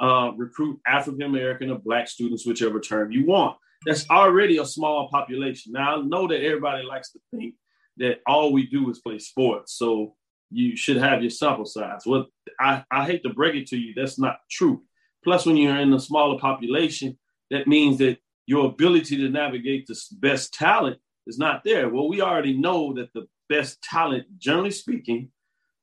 uh, 0.00 0.30
recruit 0.36 0.80
African 0.86 1.22
American 1.22 1.70
or 1.70 1.78
Black 1.78 2.08
students, 2.08 2.46
whichever 2.46 2.80
term 2.80 3.10
you 3.10 3.26
want. 3.26 3.56
That's 3.84 4.08
already 4.10 4.58
a 4.58 4.64
small 4.64 5.08
population. 5.08 5.72
Now 5.72 5.96
I 5.96 6.02
know 6.02 6.26
that 6.28 6.42
everybody 6.42 6.84
likes 6.84 7.12
to 7.12 7.20
think 7.30 7.54
that 7.98 8.20
all 8.26 8.52
we 8.52 8.66
do 8.66 8.90
is 8.90 9.00
play 9.00 9.18
sports, 9.18 9.74
so 9.74 10.14
you 10.50 10.76
should 10.76 10.98
have 10.98 11.22
your 11.22 11.30
sample 11.30 11.64
size. 11.64 12.02
Well, 12.04 12.26
I, 12.60 12.84
I 12.90 13.04
hate 13.06 13.22
to 13.24 13.30
break 13.30 13.54
it 13.54 13.66
to 13.68 13.76
you, 13.76 13.94
that's 13.94 14.18
not 14.18 14.38
true. 14.50 14.82
Plus, 15.24 15.44
when 15.44 15.56
you're 15.56 15.76
in 15.78 15.92
a 15.92 16.00
smaller 16.00 16.38
population, 16.38 17.18
that 17.50 17.66
means 17.66 17.98
that 17.98 18.18
your 18.46 18.66
ability 18.66 19.16
to 19.16 19.28
navigate 19.28 19.86
the 19.86 20.00
best 20.12 20.54
talent 20.54 20.98
is 21.26 21.38
not 21.38 21.64
there. 21.64 21.88
Well, 21.88 22.08
we 22.08 22.20
already 22.20 22.56
know 22.56 22.94
that 22.94 23.12
the 23.12 23.26
best 23.48 23.82
talent, 23.82 24.26
generally 24.38 24.70
speaking. 24.70 25.30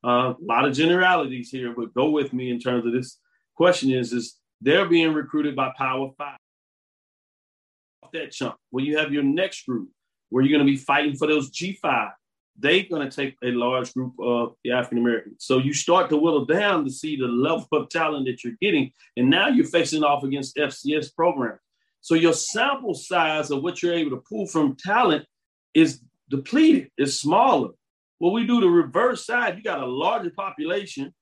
Uh, 0.04 0.34
a 0.34 0.36
lot 0.40 0.66
of 0.66 0.74
generalities 0.74 1.50
here, 1.50 1.72
but 1.74 1.94
go 1.94 2.10
with 2.10 2.32
me 2.32 2.50
in 2.50 2.58
terms 2.60 2.84
of 2.84 2.92
this 2.92 3.18
question 3.56 3.90
is, 3.90 4.12
is 4.12 4.36
they're 4.60 4.88
being 4.88 5.14
recruited 5.14 5.56
by 5.56 5.72
Power 5.76 6.10
Five. 6.18 6.38
Off 8.02 8.12
That 8.12 8.32
chunk. 8.32 8.56
When 8.70 8.84
you 8.84 8.98
have 8.98 9.12
your 9.12 9.22
next 9.22 9.66
group, 9.66 9.88
where 10.28 10.42
you're 10.42 10.56
going 10.56 10.66
to 10.66 10.70
be 10.70 10.76
fighting 10.76 11.16
for 11.16 11.26
those 11.26 11.50
G5, 11.50 12.10
they're 12.58 12.84
going 12.88 13.08
to 13.08 13.14
take 13.14 13.36
a 13.42 13.50
large 13.50 13.92
group 13.94 14.14
of 14.20 14.54
the 14.62 14.72
African 14.72 14.98
Americans. 14.98 15.36
So 15.40 15.58
you 15.58 15.72
start 15.72 16.08
to 16.10 16.16
whittle 16.16 16.44
down 16.44 16.84
to 16.84 16.90
see 16.90 17.16
the 17.16 17.26
level 17.26 17.66
of 17.72 17.88
talent 17.88 18.26
that 18.26 18.44
you're 18.44 18.54
getting. 18.60 18.92
And 19.16 19.28
now 19.28 19.48
you're 19.48 19.66
facing 19.66 20.04
off 20.04 20.22
against 20.22 20.56
FCS 20.56 21.14
programs. 21.14 21.60
So 22.00 22.14
your 22.14 22.32
sample 22.32 22.94
size 22.94 23.50
of 23.50 23.62
what 23.62 23.82
you're 23.82 23.94
able 23.94 24.10
to 24.10 24.22
pull 24.28 24.46
from 24.46 24.76
talent 24.76 25.26
is 25.72 26.00
depleted, 26.36 26.90
it's 26.96 27.14
smaller. 27.14 27.70
What 28.18 28.32
we 28.32 28.46
do 28.46 28.60
the 28.60 28.68
reverse 28.68 29.26
side, 29.26 29.56
you 29.56 29.62
got 29.62 29.80
a 29.80 29.86
larger 29.86 30.30
population 30.30 31.12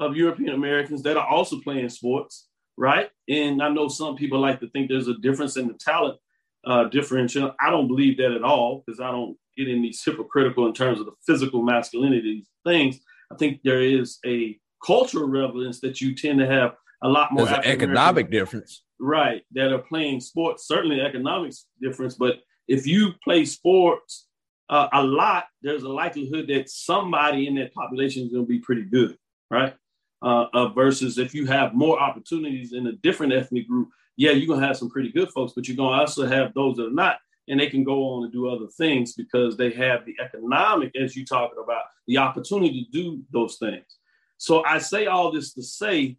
of 0.00 0.16
European 0.16 0.54
Americans 0.54 1.02
that 1.02 1.16
are 1.16 1.26
also 1.26 1.60
playing 1.60 1.88
sports, 1.88 2.48
right? 2.76 3.10
And 3.28 3.62
I 3.62 3.68
know 3.68 3.88
some 3.88 4.16
people 4.16 4.40
like 4.40 4.60
to 4.60 4.68
think 4.70 4.88
there's 4.88 5.08
a 5.08 5.18
difference 5.18 5.56
in 5.56 5.68
the 5.68 5.74
talent 5.74 6.18
uh, 6.66 6.84
differential. 6.84 7.54
I 7.60 7.70
don't 7.70 7.88
believe 7.88 8.16
that 8.18 8.32
at 8.32 8.42
all 8.42 8.82
because 8.84 9.00
I 9.00 9.10
don't 9.10 9.36
get 9.56 9.68
in 9.68 9.82
these 9.82 10.02
hypocritical 10.02 10.66
in 10.66 10.72
terms 10.72 10.98
of 10.98 11.06
the 11.06 11.12
physical 11.26 11.62
masculinity 11.62 12.46
things. 12.64 12.98
I 13.30 13.36
think 13.36 13.60
there 13.62 13.82
is 13.82 14.18
a 14.26 14.58
cultural 14.84 15.28
relevance 15.28 15.80
that 15.80 16.00
you 16.00 16.14
tend 16.14 16.38
to 16.38 16.46
have 16.46 16.74
a 17.02 17.08
lot 17.08 17.32
more 17.32 17.48
an 17.48 17.64
economic 17.64 18.30
difference. 18.30 18.82
right 18.98 19.42
that 19.52 19.72
are 19.72 19.78
playing 19.78 20.20
sports 20.20 20.66
certainly 20.66 21.00
economics 21.00 21.66
difference 21.80 22.14
but 22.14 22.36
if 22.68 22.86
you 22.86 23.12
play 23.22 23.44
sports 23.44 24.26
uh, 24.68 24.88
a 24.92 25.02
lot 25.02 25.44
there's 25.62 25.82
a 25.82 25.88
likelihood 25.88 26.46
that 26.48 26.68
somebody 26.68 27.46
in 27.46 27.54
that 27.54 27.74
population 27.74 28.24
is 28.24 28.32
going 28.32 28.44
to 28.44 28.48
be 28.48 28.58
pretty 28.58 28.82
good 28.82 29.16
right 29.50 29.74
uh, 30.22 30.46
uh, 30.54 30.68
versus 30.68 31.18
if 31.18 31.34
you 31.34 31.46
have 31.46 31.74
more 31.74 32.00
opportunities 32.00 32.72
in 32.72 32.86
a 32.86 32.92
different 32.92 33.32
ethnic 33.32 33.68
group 33.68 33.88
yeah 34.16 34.30
you're 34.30 34.46
going 34.46 34.60
to 34.60 34.66
have 34.66 34.76
some 34.76 34.90
pretty 34.90 35.12
good 35.12 35.30
folks 35.30 35.52
but 35.54 35.68
you're 35.68 35.76
going 35.76 35.94
to 35.94 36.00
also 36.00 36.26
have 36.26 36.52
those 36.54 36.76
that 36.76 36.86
are 36.86 36.90
not 36.90 37.18
and 37.46 37.60
they 37.60 37.68
can 37.68 37.84
go 37.84 38.02
on 38.04 38.24
and 38.24 38.32
do 38.32 38.48
other 38.48 38.66
things 38.78 39.12
because 39.12 39.56
they 39.56 39.70
have 39.70 40.06
the 40.06 40.16
economic 40.24 40.90
as 40.96 41.14
you're 41.14 41.26
talking 41.26 41.62
about 41.62 41.84
the 42.06 42.16
opportunity 42.16 42.84
to 42.84 42.90
do 42.90 43.22
those 43.32 43.56
things 43.56 43.98
so 44.38 44.64
i 44.64 44.78
say 44.78 45.06
all 45.06 45.30
this 45.30 45.52
to 45.52 45.62
say 45.62 46.16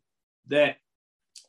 that 0.47 0.77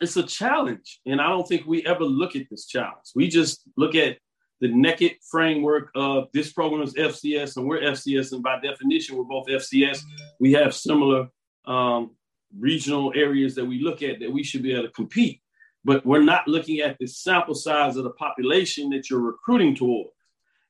it's 0.01 0.17
a 0.17 0.23
challenge. 0.23 1.01
And 1.07 1.21
I 1.21 1.29
don't 1.29 1.47
think 1.47 1.67
we 1.67 1.85
ever 1.87 2.05
look 2.05 2.37
at 2.37 2.49
this 2.51 2.67
challenge. 2.67 3.13
We 3.15 3.29
just 3.29 3.63
look 3.77 3.95
at 3.95 4.19
the 4.61 4.69
naked 4.69 5.17
framework 5.31 5.91
of 5.95 6.29
this 6.33 6.53
program 6.53 6.83
is 6.83 6.95
FCS 6.95 7.57
and 7.57 7.67
we're 7.67 7.81
FCS. 7.81 8.33
And 8.33 8.43
by 8.43 8.59
definition, 8.61 9.17
we're 9.17 9.25
both 9.25 9.49
FCS. 9.49 10.01
We 10.41 10.53
have 10.53 10.75
similar 10.75 11.29
um, 11.67 12.13
regional 12.59 13.13
areas 13.15 13.55
that 13.57 13.65
we 13.65 13.81
look 13.81 14.03
at 14.03 14.21
that 14.21 14.33
we 14.33 14.43
should 14.43 14.63
be 14.63 14.73
able 14.73 14.85
to 14.85 14.93
compete. 14.93 15.41
But 15.85 16.05
we're 16.05 16.23
not 16.23 16.49
looking 16.49 16.81
at 16.81 16.97
the 16.99 17.07
sample 17.07 17.55
size 17.55 17.97
of 17.97 18.05
the 18.05 18.11
population 18.11 18.91
that 18.91 19.09
you're 19.09 19.21
recruiting 19.21 19.75
towards. 19.75 20.11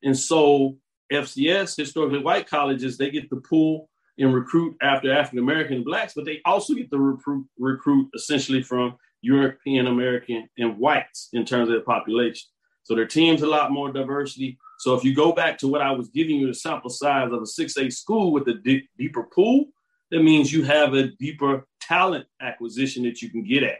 And 0.02 0.18
so 0.18 0.76
FCS, 1.12 1.76
historically 1.76 2.18
white 2.18 2.48
colleges, 2.48 2.98
they 2.98 3.10
get 3.10 3.30
the 3.30 3.36
pool 3.36 3.88
and 4.18 4.34
recruit 4.34 4.76
after 4.82 5.12
African 5.12 5.38
American 5.38 5.84
blacks, 5.84 6.14
but 6.14 6.24
they 6.24 6.40
also 6.44 6.74
get 6.74 6.90
to 6.90 6.98
recruit 6.98 7.46
recruit 7.58 8.08
essentially 8.14 8.62
from 8.62 8.96
European 9.22 9.86
American 9.86 10.48
and 10.58 10.78
whites 10.78 11.28
in 11.32 11.44
terms 11.44 11.68
of 11.68 11.74
the 11.74 11.80
population. 11.80 12.48
So 12.86 12.94
their 12.94 13.04
team's 13.04 13.42
a 13.42 13.48
lot 13.48 13.72
more 13.72 13.90
diversity. 13.90 14.58
So 14.78 14.94
if 14.94 15.02
you 15.02 15.12
go 15.12 15.32
back 15.32 15.58
to 15.58 15.66
what 15.66 15.82
I 15.82 15.90
was 15.90 16.08
giving 16.08 16.36
you 16.36 16.46
the 16.46 16.54
sample 16.54 16.88
size 16.88 17.32
of 17.32 17.40
a 17.40 17.44
6A 17.44 17.92
school 17.92 18.30
with 18.30 18.46
a 18.46 18.86
deeper 18.96 19.24
pool, 19.24 19.64
that 20.12 20.22
means 20.22 20.52
you 20.52 20.62
have 20.62 20.94
a 20.94 21.08
deeper 21.08 21.66
talent 21.80 22.26
acquisition 22.40 23.02
that 23.02 23.20
you 23.20 23.28
can 23.28 23.42
get 23.42 23.64
at. 23.64 23.78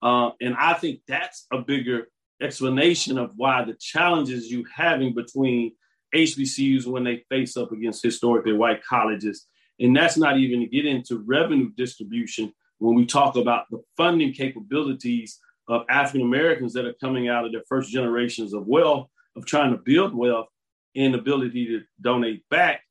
Uh, 0.00 0.30
and 0.40 0.54
I 0.56 0.74
think 0.74 1.00
that's 1.08 1.48
a 1.52 1.58
bigger 1.58 2.06
explanation 2.40 3.18
of 3.18 3.32
why 3.34 3.64
the 3.64 3.74
challenges 3.80 4.48
you 4.48 4.64
having 4.72 5.12
between 5.12 5.72
HBCUs 6.14 6.86
when 6.86 7.02
they 7.02 7.24
face 7.28 7.56
up 7.56 7.72
against 7.72 8.00
historically 8.00 8.52
white 8.52 8.84
colleges. 8.84 9.48
And 9.80 9.96
that's 9.96 10.16
not 10.16 10.38
even 10.38 10.60
to 10.60 10.66
get 10.66 10.86
into 10.86 11.18
revenue 11.18 11.70
distribution 11.76 12.52
when 12.78 12.94
we 12.94 13.06
talk 13.06 13.34
about 13.34 13.68
the 13.72 13.82
funding 13.96 14.32
capabilities 14.32 15.40
of 15.70 15.84
African 15.88 16.22
Americans 16.22 16.72
that 16.72 16.84
are 16.84 16.94
coming 16.94 17.28
out 17.28 17.46
of 17.46 17.52
their 17.52 17.62
first 17.68 17.90
generations 17.90 18.52
of 18.52 18.66
wealth, 18.66 19.08
of 19.36 19.46
trying 19.46 19.70
to 19.70 19.78
build 19.78 20.14
wealth 20.14 20.48
and 20.96 21.14
ability 21.14 21.66
to 21.66 21.82
donate 22.00 22.42
back 22.50 22.82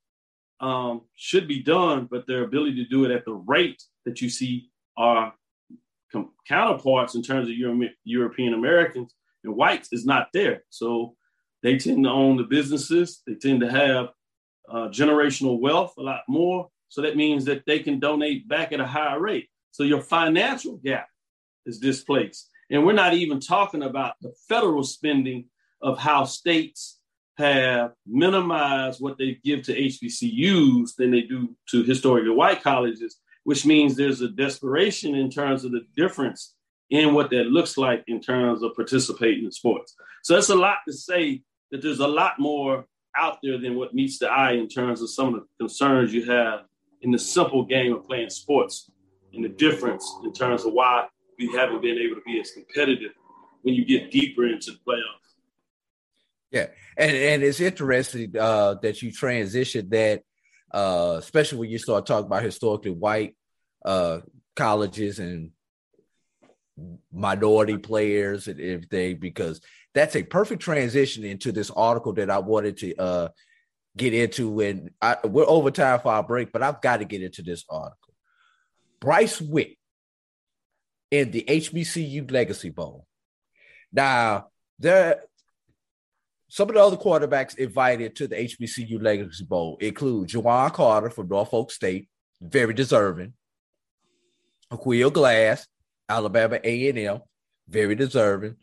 um, 0.61 1.01
should 1.15 1.47
be 1.47 1.61
done, 1.61 2.07
but 2.09 2.25
their 2.25 2.45
ability 2.45 2.75
to 2.75 2.89
do 2.89 3.03
it 3.03 3.11
at 3.11 3.25
the 3.25 3.33
rate 3.33 3.83
that 4.05 4.21
you 4.21 4.29
see 4.29 4.69
our 4.97 5.33
com- 6.11 6.31
counterparts 6.47 7.15
in 7.15 7.21
terms 7.21 7.49
of 7.49 7.55
Euro- 7.55 7.89
European 8.05 8.53
Americans 8.53 9.13
and 9.43 9.55
whites 9.55 9.89
is 9.91 10.05
not 10.05 10.29
there. 10.33 10.63
So 10.69 11.15
they 11.63 11.77
tend 11.77 12.05
to 12.05 12.09
own 12.09 12.37
the 12.37 12.43
businesses. 12.43 13.21
They 13.27 13.35
tend 13.35 13.59
to 13.59 13.69
have 13.69 14.09
uh, 14.69 14.87
generational 14.87 15.59
wealth 15.59 15.95
a 15.97 16.01
lot 16.01 16.21
more. 16.29 16.69
So 16.87 17.01
that 17.01 17.17
means 17.17 17.43
that 17.45 17.63
they 17.65 17.79
can 17.79 17.99
donate 17.99 18.47
back 18.47 18.71
at 18.71 18.79
a 18.79 18.87
higher 18.87 19.19
rate. 19.19 19.49
So 19.71 19.83
your 19.83 20.01
financial 20.01 20.77
gap 20.77 21.07
is 21.65 21.77
displaced. 21.79 22.48
And 22.69 22.85
we're 22.85 22.93
not 22.93 23.13
even 23.13 23.39
talking 23.39 23.83
about 23.83 24.13
the 24.21 24.33
federal 24.47 24.83
spending 24.83 25.45
of 25.81 25.97
how 25.97 26.25
states 26.25 26.99
have 27.37 27.93
minimized 28.05 28.99
what 28.99 29.17
they 29.17 29.39
give 29.43 29.63
to 29.63 29.75
HBCUs 29.75 30.95
than 30.97 31.11
they 31.11 31.21
do 31.21 31.55
to 31.71 31.83
historically 31.83 32.31
white 32.31 32.61
colleges, 32.61 33.17
which 33.45 33.65
means 33.65 33.95
there's 33.95 34.21
a 34.21 34.29
desperation 34.29 35.15
in 35.15 35.29
terms 35.29 35.63
of 35.63 35.71
the 35.71 35.85
difference 35.95 36.53
in 36.89 37.13
what 37.13 37.29
that 37.29 37.45
looks 37.45 37.77
like 37.77 38.03
in 38.07 38.19
terms 38.19 38.61
of 38.61 38.75
participating 38.75 39.45
in 39.45 39.51
sports. 39.51 39.95
So 40.23 40.33
that's 40.33 40.49
a 40.49 40.55
lot 40.55 40.77
to 40.87 40.93
say 40.93 41.41
that 41.71 41.81
there's 41.81 41.99
a 41.99 42.07
lot 42.07 42.39
more 42.39 42.85
out 43.15 43.37
there 43.41 43.57
than 43.57 43.75
what 43.75 43.93
meets 43.93 44.19
the 44.19 44.27
eye 44.27 44.53
in 44.53 44.67
terms 44.67 45.01
of 45.01 45.09
some 45.09 45.33
of 45.33 45.41
the 45.41 45.47
concerns 45.59 46.13
you 46.13 46.25
have 46.25 46.61
in 47.01 47.11
the 47.11 47.19
simple 47.19 47.63
game 47.63 47.93
of 47.93 48.05
playing 48.05 48.29
sports 48.29 48.89
and 49.33 49.43
the 49.43 49.49
difference 49.49 50.11
in 50.23 50.33
terms 50.33 50.65
of 50.65 50.73
why 50.73 51.07
we 51.39 51.51
haven't 51.55 51.81
been 51.81 51.97
able 51.97 52.15
to 52.15 52.21
be 52.25 52.39
as 52.39 52.51
competitive 52.51 53.11
when 53.61 53.73
you 53.73 53.85
get 53.85 54.11
deeper 54.11 54.45
into 54.45 54.71
the 54.71 54.77
playoffs. 54.87 55.19
Yeah, 56.51 56.67
and 56.97 57.15
and 57.15 57.43
it's 57.43 57.59
interesting 57.59 58.33
uh, 58.37 58.75
that 58.81 59.01
you 59.01 59.11
transition 59.11 59.89
that, 59.89 60.23
uh, 60.71 61.15
especially 61.19 61.59
when 61.59 61.69
you 61.69 61.77
start 61.77 62.05
talking 62.05 62.25
about 62.25 62.43
historically 62.43 62.91
white 62.91 63.35
uh, 63.85 64.19
colleges 64.55 65.19
and 65.19 65.51
minority 67.13 67.77
players 67.77 68.47
and 68.47 68.59
everything, 68.59 69.17
because 69.17 69.61
that's 69.93 70.15
a 70.15 70.23
perfect 70.23 70.61
transition 70.61 71.23
into 71.23 71.51
this 71.51 71.69
article 71.69 72.13
that 72.13 72.29
I 72.29 72.39
wanted 72.39 72.77
to 72.77 72.95
uh, 72.95 73.29
get 73.95 74.13
into. 74.13 74.49
When 74.49 74.89
I, 75.01 75.17
we're 75.23 75.45
over 75.47 75.69
time 75.69 75.99
for 75.99 76.11
our 76.11 76.23
break, 76.23 76.51
but 76.51 76.63
I've 76.63 76.81
got 76.81 76.97
to 76.97 77.05
get 77.05 77.21
into 77.21 77.43
this 77.43 77.63
article. 77.69 78.13
Bryce 78.99 79.39
Witt 79.39 79.78
in 81.11 81.31
the 81.31 81.43
HBCU 81.47 82.31
Legacy 82.31 82.69
Bowl. 82.69 83.05
Now, 83.91 84.47
there 84.77 85.23
some 86.49 86.67
of 86.69 86.75
the 86.75 86.83
other 86.83 86.97
quarterbacks 86.97 87.57
invited 87.57 88.15
to 88.15 88.27
the 88.27 88.35
HBCU 88.35 89.01
Legacy 89.01 89.43
Bowl 89.45 89.77
include 89.79 90.29
Juwan 90.29 90.73
Carter 90.73 91.11
from 91.11 91.27
Norfolk 91.27 91.71
State, 91.71 92.09
very 92.41 92.73
deserving. 92.73 93.33
Aqeel 94.71 95.13
Glass, 95.13 95.67
Alabama 96.07 96.59
A&M, 96.63 97.19
very 97.67 97.93
deserving. 97.93 98.55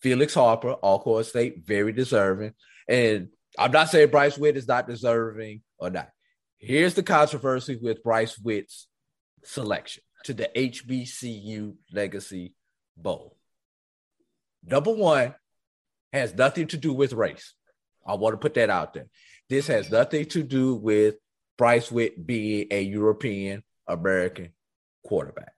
Felix 0.00 0.34
Harper, 0.34 0.72
Alcorn 0.72 1.24
State, 1.24 1.64
very 1.64 1.92
deserving. 1.92 2.54
And 2.88 3.28
I'm 3.56 3.72
not 3.72 3.88
saying 3.88 4.10
Bryce 4.10 4.36
Witt 4.36 4.56
is 4.56 4.68
not 4.68 4.88
deserving 4.88 5.62
or 5.78 5.90
not. 5.90 6.10
Here's 6.58 6.94
the 6.94 7.02
controversy 7.04 7.76
with 7.76 8.02
Bryce 8.02 8.36
Witt's 8.38 8.88
selection 9.44 10.02
to 10.24 10.34
the 10.34 10.50
HBCU 10.54 11.74
Legacy 11.92 12.54
Bowl. 12.96 13.36
Number 14.64 14.92
one 14.92 15.34
has 16.12 16.34
nothing 16.34 16.66
to 16.68 16.76
do 16.76 16.92
with 16.92 17.12
race. 17.12 17.54
I 18.06 18.14
want 18.14 18.34
to 18.34 18.38
put 18.38 18.54
that 18.54 18.70
out 18.70 18.94
there. 18.94 19.06
This 19.48 19.66
has 19.68 19.90
nothing 19.90 20.26
to 20.26 20.42
do 20.42 20.74
with 20.74 21.16
Bryce 21.56 21.90
Witt 21.90 22.26
being 22.26 22.66
a 22.70 22.82
European 22.82 23.62
American 23.86 24.50
quarterback. 25.04 25.52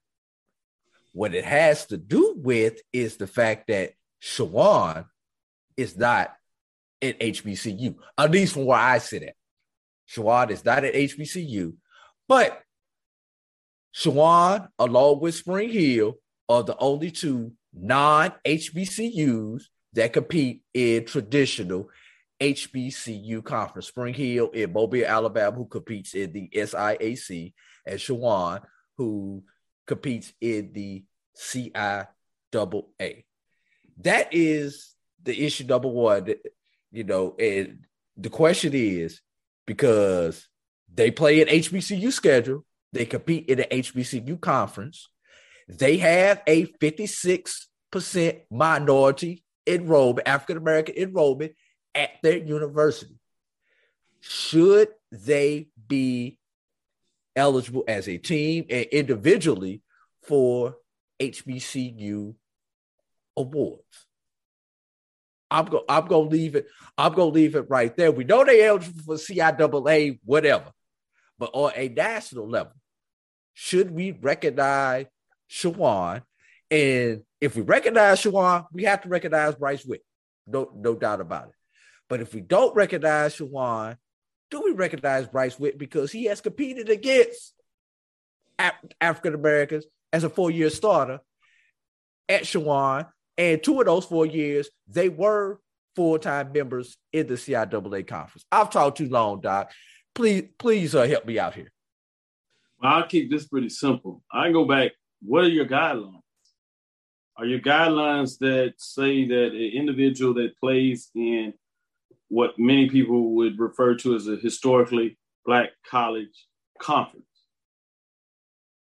What 1.12 1.34
it 1.34 1.44
has 1.44 1.86
to 1.86 1.96
do 1.96 2.34
with 2.36 2.80
is 2.92 3.16
the 3.16 3.26
fact 3.26 3.68
that 3.68 3.92
Chowan 4.22 5.06
is 5.76 5.96
not 5.96 6.34
at 7.02 7.18
HBCU, 7.18 7.96
at 8.16 8.30
least 8.30 8.54
from 8.54 8.66
where 8.66 8.78
I 8.78 8.98
sit 8.98 9.22
at. 9.22 9.34
Chowan 10.08 10.50
is 10.50 10.64
not 10.64 10.84
at 10.84 10.94
HBCU, 10.94 11.74
but 12.28 12.62
Chowan, 13.94 14.68
along 14.78 15.20
with 15.20 15.34
Spring 15.34 15.70
Hill, 15.70 16.14
are 16.48 16.62
the 16.62 16.76
only 16.78 17.10
two 17.10 17.52
non 17.72 18.32
HBCUs 18.44 19.62
that 19.92 20.12
compete 20.12 20.62
in 20.72 21.04
traditional 21.04 21.88
HBCU 22.40 23.44
conference. 23.44 23.88
Spring 23.88 24.14
Hill 24.14 24.50
in 24.50 24.72
Mobile, 24.72 25.04
Alabama, 25.04 25.56
who 25.56 25.66
competes 25.66 26.14
in 26.14 26.32
the 26.32 26.48
SIAC, 26.54 27.52
and 27.86 27.98
Chowan, 27.98 28.62
who 28.96 29.42
competes 29.86 30.32
in 30.40 30.72
the 30.72 31.04
CIAA. 31.36 33.24
That 33.98 34.28
is 34.32 34.94
the 35.22 35.44
issue 35.44 35.64
number 35.64 35.88
one. 35.88 36.34
You 36.92 37.04
know, 37.04 37.36
and 37.38 37.84
the 38.16 38.30
question 38.30 38.72
is 38.74 39.20
because 39.66 40.48
they 40.92 41.10
play 41.10 41.40
an 41.42 41.48
HBCU 41.48 42.10
schedule, 42.12 42.64
they 42.92 43.06
compete 43.06 43.48
in 43.48 43.58
the 43.58 43.64
HBCU 43.64 44.40
conference. 44.40 45.08
They 45.68 45.98
have 45.98 46.42
a 46.46 46.66
56% 46.66 48.40
minority 48.50 49.44
enrollment, 49.66 50.26
African 50.26 50.56
American 50.56 50.96
enrollment 50.96 51.52
at 51.94 52.10
their 52.22 52.38
university. 52.38 53.16
should 54.20 54.88
they 55.10 55.68
be 55.88 56.38
eligible 57.34 57.84
as 57.88 58.08
a 58.08 58.18
team 58.18 58.66
and 58.68 58.86
individually 58.86 59.82
for 60.22 60.76
HBCU 61.20 62.34
awards? 63.36 64.06
I'm 65.50 65.64
go 65.66 65.84
I'm 65.88 66.06
gonna 66.06 66.28
leave 66.28 66.54
it. 66.54 66.66
I'm 66.96 67.12
gonna 67.12 67.30
leave 67.30 67.56
it 67.56 67.68
right 67.68 67.94
there. 67.96 68.12
We 68.12 68.24
know 68.24 68.44
they 68.44 68.64
eligible 68.64 69.02
for 69.02 69.14
CIAA, 69.16 70.20
whatever, 70.24 70.70
but 71.40 71.50
on 71.54 71.72
a 71.74 71.88
national 71.88 72.48
level, 72.48 72.74
should 73.54 73.90
we 73.90 74.12
recognize 74.12 75.06
Chowan? 75.50 76.22
And 76.70 77.22
if 77.40 77.56
we 77.56 77.62
recognize 77.62 78.22
Chowan, 78.22 78.66
we 78.72 78.84
have 78.84 79.00
to 79.00 79.08
recognize 79.08 79.54
Bryce 79.56 79.84
Witt. 79.84 80.04
No, 80.46 80.70
no 80.76 80.94
doubt 80.94 81.20
about 81.20 81.48
it. 81.48 81.54
But 82.08 82.20
if 82.20 82.34
we 82.34 82.42
don't 82.42 82.76
recognize 82.76 83.36
Chowan, 83.36 83.96
do 84.50 84.62
we 84.62 84.72
recognize 84.72 85.26
Bryce 85.26 85.58
Witt 85.58 85.78
because 85.78 86.12
he 86.12 86.24
has 86.24 86.42
competed 86.42 86.90
against 86.90 87.54
Af- 88.58 88.74
African 89.00 89.34
Americans 89.34 89.86
as 90.12 90.24
a 90.24 90.28
four-year 90.28 90.68
starter 90.68 91.20
at 92.28 92.42
Shawan, 92.42 93.06
and 93.38 93.62
two 93.62 93.80
of 93.80 93.86
those 93.86 94.04
four 94.04 94.26
years 94.26 94.68
they 94.88 95.08
were 95.08 95.58
full-time 95.96 96.52
members 96.52 96.98
in 97.12 97.26
the 97.26 97.34
CIAA 97.34 98.06
conference. 98.06 98.44
I've 98.52 98.70
talked 98.70 98.98
too 98.98 99.08
long, 99.08 99.40
Doc. 99.40 99.72
Please, 100.20 100.48
please 100.58 100.94
uh, 100.94 101.06
help 101.06 101.24
me 101.24 101.38
out 101.38 101.54
here. 101.54 101.72
I'll 102.82 103.06
keep 103.06 103.30
this 103.30 103.48
pretty 103.48 103.70
simple. 103.70 104.22
I 104.30 104.52
go 104.52 104.66
back. 104.66 104.92
What 105.22 105.44
are 105.44 105.48
your 105.48 105.64
guidelines? 105.64 106.20
Are 107.38 107.46
your 107.46 107.60
guidelines 107.60 108.36
that 108.40 108.74
say 108.76 109.26
that 109.26 109.52
an 109.52 109.70
individual 109.74 110.34
that 110.34 110.58
plays 110.58 111.10
in 111.14 111.54
what 112.28 112.58
many 112.58 112.90
people 112.90 113.34
would 113.36 113.58
refer 113.58 113.94
to 113.94 114.14
as 114.14 114.28
a 114.28 114.36
historically 114.36 115.18
black 115.46 115.70
college 115.90 116.46
conference. 116.78 117.24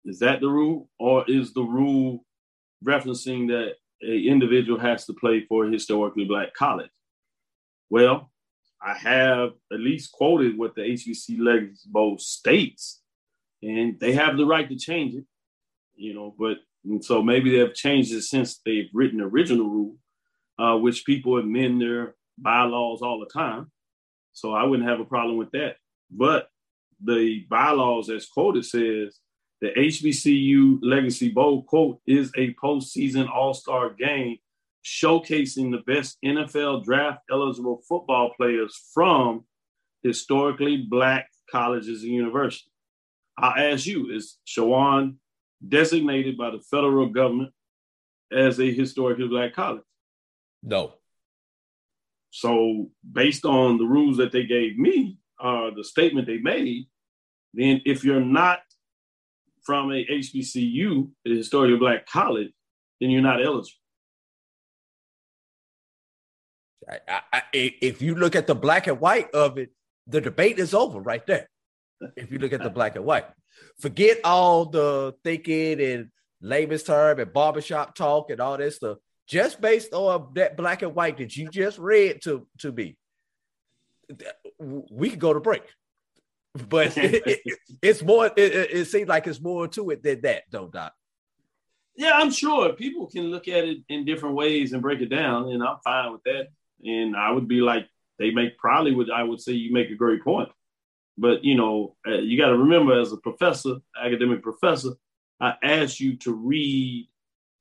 Is 0.04 0.18
that 0.18 0.40
the 0.40 0.48
rule, 0.48 0.88
or 0.98 1.24
is 1.28 1.54
the 1.54 1.62
rule 1.62 2.24
referencing 2.84 3.46
that 3.48 3.74
an 4.02 4.24
individual 4.26 4.80
has 4.80 5.06
to 5.06 5.12
play 5.12 5.46
for 5.48 5.66
a 5.66 5.70
historically 5.70 6.24
black 6.24 6.54
college? 6.54 6.90
Well, 7.88 8.32
I 8.82 8.94
have 8.94 9.50
at 9.72 9.80
least 9.80 10.12
quoted 10.12 10.56
what 10.56 10.74
the 10.74 10.82
HBC 10.82 11.38
Legacy 11.38 11.86
Bowl 11.86 12.18
states, 12.18 13.00
and 13.62 13.98
they 14.00 14.12
have 14.12 14.36
the 14.36 14.46
right 14.46 14.68
to 14.68 14.76
change 14.76 15.14
it, 15.14 15.24
you 15.94 16.14
know, 16.14 16.34
but 16.38 16.58
so 17.02 17.22
maybe 17.22 17.50
they've 17.50 17.74
changed 17.74 18.12
it 18.12 18.22
since 18.22 18.60
they've 18.64 18.88
written 18.94 19.18
the 19.18 19.24
original 19.24 19.68
rule, 19.68 19.96
uh, 20.58 20.76
which 20.76 21.04
people 21.04 21.38
amend 21.38 21.80
their 21.80 22.14
bylaws 22.38 23.02
all 23.02 23.20
the 23.20 23.26
time. 23.26 23.70
So 24.32 24.54
I 24.54 24.64
wouldn't 24.64 24.88
have 24.88 25.00
a 25.00 25.04
problem 25.04 25.36
with 25.36 25.50
that. 25.52 25.76
But 26.10 26.48
the 27.02 27.46
bylaws, 27.50 28.08
as 28.08 28.26
quoted, 28.26 28.64
says 28.64 29.18
the 29.60 29.68
HBCU 29.76 30.78
Legacy 30.82 31.28
Bowl, 31.28 31.64
quote, 31.64 32.00
is 32.06 32.32
a 32.36 32.54
postseason 32.54 33.28
all 33.28 33.52
star 33.52 33.90
game 33.90 34.38
showcasing 34.84 35.70
the 35.70 35.82
best 35.86 36.16
NFL 36.24 36.84
draft 36.84 37.20
eligible 37.30 37.82
football 37.88 38.32
players 38.36 38.78
from 38.94 39.44
historically 40.02 40.78
black 40.78 41.28
colleges 41.50 42.02
and 42.02 42.12
universities. 42.12 42.70
I'll 43.36 43.72
ask 43.72 43.86
you, 43.86 44.10
is 44.10 44.38
Chowan 44.46 45.16
designated 45.66 46.36
by 46.36 46.50
the 46.50 46.60
federal 46.60 47.08
government 47.08 47.52
as 48.32 48.60
a 48.60 48.72
historically 48.72 49.28
black 49.28 49.54
college? 49.54 49.82
No. 50.62 50.94
So, 52.30 52.90
based 53.10 53.44
on 53.44 53.78
the 53.78 53.84
rules 53.84 54.16
that 54.18 54.32
they 54.32 54.44
gave 54.44 54.78
me, 54.78 55.18
uh, 55.40 55.70
the 55.74 55.84
statement 55.84 56.26
they 56.26 56.38
made, 56.38 56.86
then 57.54 57.80
if 57.84 58.04
you're 58.04 58.20
not 58.20 58.60
from 59.62 59.90
a 59.90 60.04
HBCU, 60.06 61.10
a 61.26 61.30
historically 61.30 61.78
black 61.78 62.06
college, 62.06 62.52
then 63.00 63.10
you're 63.10 63.22
not 63.22 63.44
eligible. 63.44 63.79
I, 66.90 67.20
I, 67.32 67.42
if 67.52 68.02
you 68.02 68.14
look 68.14 68.34
at 68.34 68.46
the 68.46 68.54
black 68.54 68.86
and 68.86 69.00
white 69.00 69.30
of 69.32 69.58
it, 69.58 69.70
the 70.06 70.20
debate 70.20 70.58
is 70.58 70.74
over 70.74 71.00
right 71.00 71.24
there. 71.26 71.48
If 72.16 72.32
you 72.32 72.38
look 72.38 72.52
at 72.52 72.62
the 72.62 72.70
black 72.70 72.96
and 72.96 73.04
white, 73.04 73.26
forget 73.78 74.20
all 74.24 74.66
the 74.66 75.14
thinking 75.22 75.80
and 75.80 76.08
layman's 76.40 76.82
term 76.82 77.20
and 77.20 77.32
barbershop 77.32 77.94
talk 77.94 78.30
and 78.30 78.40
all 78.40 78.56
this 78.56 78.76
stuff 78.76 78.98
just 79.30 79.60
based 79.60 79.92
on 79.92 80.32
that 80.34 80.56
black 80.56 80.82
and 80.82 80.94
white 80.94 81.18
that 81.18 81.36
you 81.36 81.48
just 81.48 81.78
read 81.78 82.20
to 82.22 82.46
to 82.58 82.72
me, 82.72 82.96
we 84.58 85.10
could 85.10 85.20
go 85.20 85.32
to 85.32 85.40
break. 85.40 85.62
But 86.68 86.98
it, 86.98 87.22
it, 87.44 87.58
it's 87.80 88.02
more. 88.02 88.26
It, 88.26 88.70
it, 88.72 88.84
seems 88.86 89.08
like 89.08 89.28
it's 89.28 89.40
more 89.40 89.68
to 89.68 89.90
it 89.90 90.02
than 90.02 90.22
that, 90.22 90.42
though, 90.50 90.66
Doc. 90.66 90.92
Yeah, 91.94 92.12
I'm 92.14 92.32
sure 92.32 92.72
people 92.72 93.06
can 93.06 93.30
look 93.30 93.46
at 93.46 93.64
it 93.64 93.78
in 93.88 94.04
different 94.04 94.34
ways 94.34 94.72
and 94.72 94.82
break 94.82 95.00
it 95.00 95.10
down, 95.10 95.48
and 95.50 95.62
I'm 95.62 95.76
fine 95.84 96.12
with 96.12 96.24
that. 96.24 96.48
And 96.84 97.16
I 97.16 97.30
would 97.30 97.48
be 97.48 97.60
like, 97.60 97.88
they 98.18 98.30
make 98.30 98.58
probably 98.58 98.94
would 98.94 99.10
I 99.10 99.22
would 99.22 99.40
say 99.40 99.52
you 99.52 99.72
make 99.72 99.90
a 99.90 99.94
great 99.94 100.22
point, 100.22 100.50
but 101.16 101.44
you 101.44 101.56
know, 101.56 101.96
uh, 102.06 102.18
you 102.18 102.38
got 102.38 102.48
to 102.48 102.58
remember 102.58 103.00
as 103.00 103.12
a 103.12 103.16
professor, 103.16 103.76
academic 104.00 104.42
professor, 104.42 104.90
I 105.40 105.54
asked 105.62 106.00
you 106.00 106.16
to 106.18 106.34
read 106.34 107.08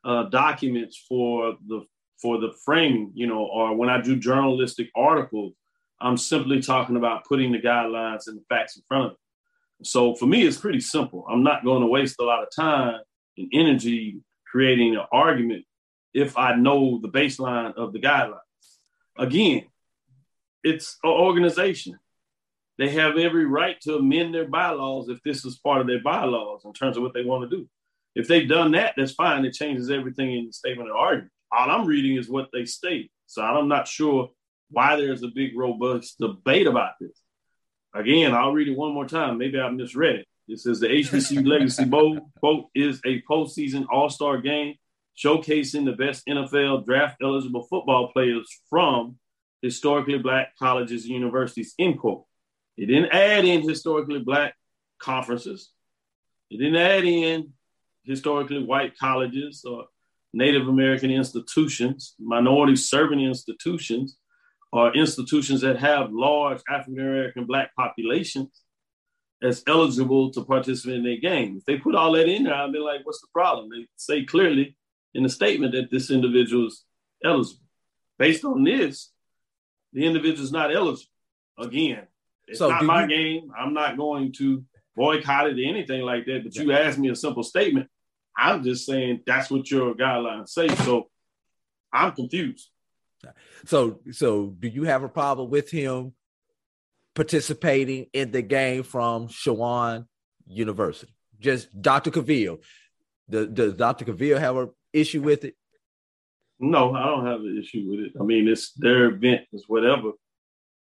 uh, 0.03 0.23
documents 0.23 0.97
for 1.07 1.55
the 1.67 1.85
for 2.21 2.37
the 2.37 2.51
framing, 2.65 3.11
you 3.13 3.27
know, 3.27 3.45
or 3.45 3.75
when 3.75 3.89
I 3.89 4.01
do 4.01 4.17
journalistic 4.17 4.89
articles, 4.95 5.53
I'm 6.01 6.17
simply 6.17 6.61
talking 6.61 6.97
about 6.97 7.25
putting 7.25 7.51
the 7.51 7.59
guidelines 7.59 8.27
and 8.27 8.37
the 8.37 8.43
facts 8.49 8.75
in 8.75 8.83
front 8.87 9.05
of 9.05 9.09
them. 9.11 9.17
So 9.83 10.15
for 10.15 10.25
me, 10.25 10.45
it's 10.45 10.57
pretty 10.57 10.81
simple. 10.81 11.25
I'm 11.29 11.43
not 11.43 11.63
going 11.63 11.81
to 11.81 11.87
waste 11.87 12.17
a 12.19 12.25
lot 12.25 12.43
of 12.43 12.49
time 12.53 12.99
and 13.37 13.49
energy 13.53 14.21
creating 14.45 14.95
an 14.95 15.05
argument 15.11 15.63
if 16.13 16.37
I 16.37 16.55
know 16.55 16.99
the 17.01 17.09
baseline 17.09 17.73
of 17.75 17.93
the 17.93 17.99
guidelines. 17.99 18.39
Again, 19.19 19.65
it's 20.63 20.97
an 21.03 21.09
organization. 21.11 21.99
They 22.77 22.89
have 22.91 23.17
every 23.17 23.45
right 23.45 23.79
to 23.81 23.97
amend 23.97 24.33
their 24.33 24.47
bylaws 24.47 25.09
if 25.09 25.21
this 25.23 25.43
is 25.43 25.59
part 25.59 25.81
of 25.81 25.87
their 25.87 26.01
bylaws 26.01 26.61
in 26.63 26.71
terms 26.71 26.95
of 26.95 27.03
what 27.03 27.13
they 27.13 27.25
want 27.25 27.49
to 27.49 27.55
do. 27.55 27.67
If 28.15 28.29
they've 28.29 28.47
done 28.47 28.71
that, 28.71 28.93
that's 28.95 29.11
fine. 29.11 29.43
It 29.43 29.53
changes 29.53 29.91
everything 29.91 30.33
in 30.33 30.47
the 30.47 30.53
statement 30.53 30.89
of 30.89 30.95
argument. 30.95 31.31
All 31.51 31.69
I'm 31.69 31.85
reading 31.85 32.15
is 32.15 32.29
what 32.29 32.49
they 32.53 32.63
state. 32.63 33.11
So 33.27 33.41
I'm 33.41 33.67
not 33.67 33.89
sure 33.89 34.29
why 34.71 34.95
there's 34.95 35.23
a 35.23 35.27
big, 35.27 35.57
robust 35.57 36.17
debate 36.19 36.67
about 36.67 36.93
this. 37.01 37.21
Again, 37.93 38.33
I'll 38.33 38.53
read 38.53 38.69
it 38.69 38.77
one 38.77 38.93
more 38.93 39.07
time. 39.07 39.37
Maybe 39.37 39.59
I 39.59 39.69
misread 39.69 40.15
it. 40.15 40.27
It 40.47 40.59
says 40.59 40.79
the 40.79 40.87
HBCU 40.87 41.45
Legacy 41.45 41.85
Bowl, 41.85 42.31
quote, 42.39 42.67
is 42.73 43.01
a 43.05 43.21
postseason 43.29 43.85
all 43.91 44.09
star 44.09 44.39
game 44.39 44.75
showcasing 45.23 45.85
the 45.85 45.93
best 45.93 46.25
NFL 46.27 46.85
draft 46.85 47.17
eligible 47.21 47.63
football 47.63 48.11
players 48.11 48.47
from 48.69 49.17
historically 49.61 50.17
black 50.17 50.55
colleges 50.57 51.03
and 51.03 51.13
universities, 51.13 51.73
end 51.77 51.99
quote. 51.99 52.25
It 52.77 52.85
didn't 52.85 53.11
add 53.11 53.43
in 53.43 53.67
historically 53.67 54.19
black 54.19 54.55
conferences. 54.99 55.71
It 56.49 56.57
didn't 56.57 56.77
add 56.77 57.03
in 57.03 57.53
historically 58.03 58.63
white 58.63 58.97
colleges 58.97 59.65
or 59.69 59.85
Native 60.31 60.67
American 60.67 61.11
institutions, 61.11 62.15
minority 62.19 62.75
serving 62.75 63.19
institutions, 63.19 64.17
or 64.71 64.93
institutions 64.93 65.61
that 65.61 65.79
have 65.79 66.11
large 66.11 66.61
African 66.69 66.99
American 66.99 67.45
black 67.45 67.75
populations 67.75 68.61
as 69.41 69.63
eligible 69.67 70.31
to 70.31 70.43
participate 70.43 70.97
in 70.97 71.03
their 71.03 71.17
game. 71.17 71.57
If 71.57 71.65
they 71.65 71.77
put 71.77 71.95
all 71.95 72.11
that 72.13 72.27
in 72.27 72.43
there, 72.43 72.53
I'd 72.53 72.71
be 72.71 72.79
like, 72.79 73.01
what's 73.03 73.21
the 73.21 73.27
problem? 73.33 73.69
They 73.69 73.87
say 73.95 74.25
clearly 74.25 74.77
in 75.13 75.23
the 75.23 75.29
statement 75.29 75.73
that 75.73 75.91
this 75.91 76.11
individual 76.11 76.67
is 76.67 76.83
eligible. 77.23 77.63
Based 78.17 78.43
on 78.43 78.63
this, 78.63 79.11
the 79.93 80.05
individual 80.05 80.43
is 80.43 80.51
not 80.51 80.73
eligible. 80.73 81.11
Again, 81.57 82.07
it's 82.47 82.59
so 82.59 82.69
not 82.69 82.83
my 82.83 83.03
you... 83.03 83.07
game. 83.07 83.51
I'm 83.57 83.73
not 83.73 83.97
going 83.97 84.33
to 84.33 84.63
boycott 84.95 85.47
it 85.47 85.59
or 85.59 85.69
anything 85.69 86.01
like 86.01 86.25
that. 86.25 86.43
But 86.43 86.55
you 86.55 86.71
asked 86.71 86.99
me 86.99 87.09
a 87.09 87.15
simple 87.15 87.43
statement. 87.43 87.87
I'm 88.37 88.63
just 88.63 88.85
saying 88.85 89.21
that's 89.25 89.49
what 89.49 89.69
your 89.69 89.95
guidelines 89.95 90.49
say. 90.49 90.67
So 90.69 91.09
I'm 91.91 92.11
confused. 92.13 92.69
So, 93.65 93.99
so 94.11 94.47
do 94.47 94.67
you 94.67 94.83
have 94.83 95.03
a 95.03 95.09
problem 95.09 95.49
with 95.49 95.69
him 95.69 96.13
participating 97.15 98.07
in 98.13 98.31
the 98.31 98.41
game 98.41 98.83
from 98.83 99.27
Chowan 99.27 100.05
University? 100.47 101.13
Just 101.39 101.81
Dr. 101.81 102.11
Cavil. 102.11 102.59
Does, 103.29 103.47
does 103.47 103.73
Dr. 103.73 104.05
Cavil 104.05 104.39
have 104.39 104.55
an 104.55 104.69
issue 104.93 105.21
with 105.21 105.43
it? 105.45 105.55
No, 106.59 106.93
I 106.93 107.05
don't 107.05 107.25
have 107.25 107.39
an 107.41 107.57
issue 107.57 107.89
with 107.89 107.99
it. 108.01 108.13
I 108.19 108.23
mean, 108.23 108.47
it's 108.47 108.73
their 108.73 109.05
event, 109.05 109.41
it's 109.51 109.67
whatever. 109.67 110.11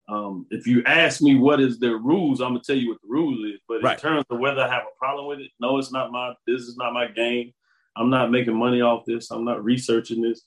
Um, 0.09 0.47
if 0.51 0.67
you 0.67 0.83
ask 0.85 1.21
me 1.21 1.37
what 1.37 1.61
is 1.61 1.79
their 1.79 1.99
rules, 1.99 2.41
I'm 2.41 2.51
gonna 2.51 2.61
tell 2.65 2.77
you 2.77 2.89
what 2.89 3.01
the 3.03 3.09
rules 3.09 3.39
is. 3.45 3.61
But 3.69 3.83
right. 3.83 3.95
in 3.95 4.01
terms 4.01 4.25
of 4.31 4.39
whether 4.41 4.63
I 4.63 4.69
have 4.69 4.83
a 4.83 4.99
problem 4.99 5.27
with 5.27 5.41
it, 5.41 5.51
no, 5.61 5.79
it's 5.79 5.93
not 5.93 6.11
my. 6.11 6.33
This 6.47 6.63
is 6.63 6.77
not 6.77 6.95
my 6.95 7.07
game. 7.09 7.53
I'm 7.95 8.11
not 8.11 8.31
making 8.31 8.57
money 8.57 8.81
off 8.81 9.05
this. 9.07 9.31
I'm 9.31 9.45
not 9.45 9.63
researching 9.63 10.23
this. 10.23 10.43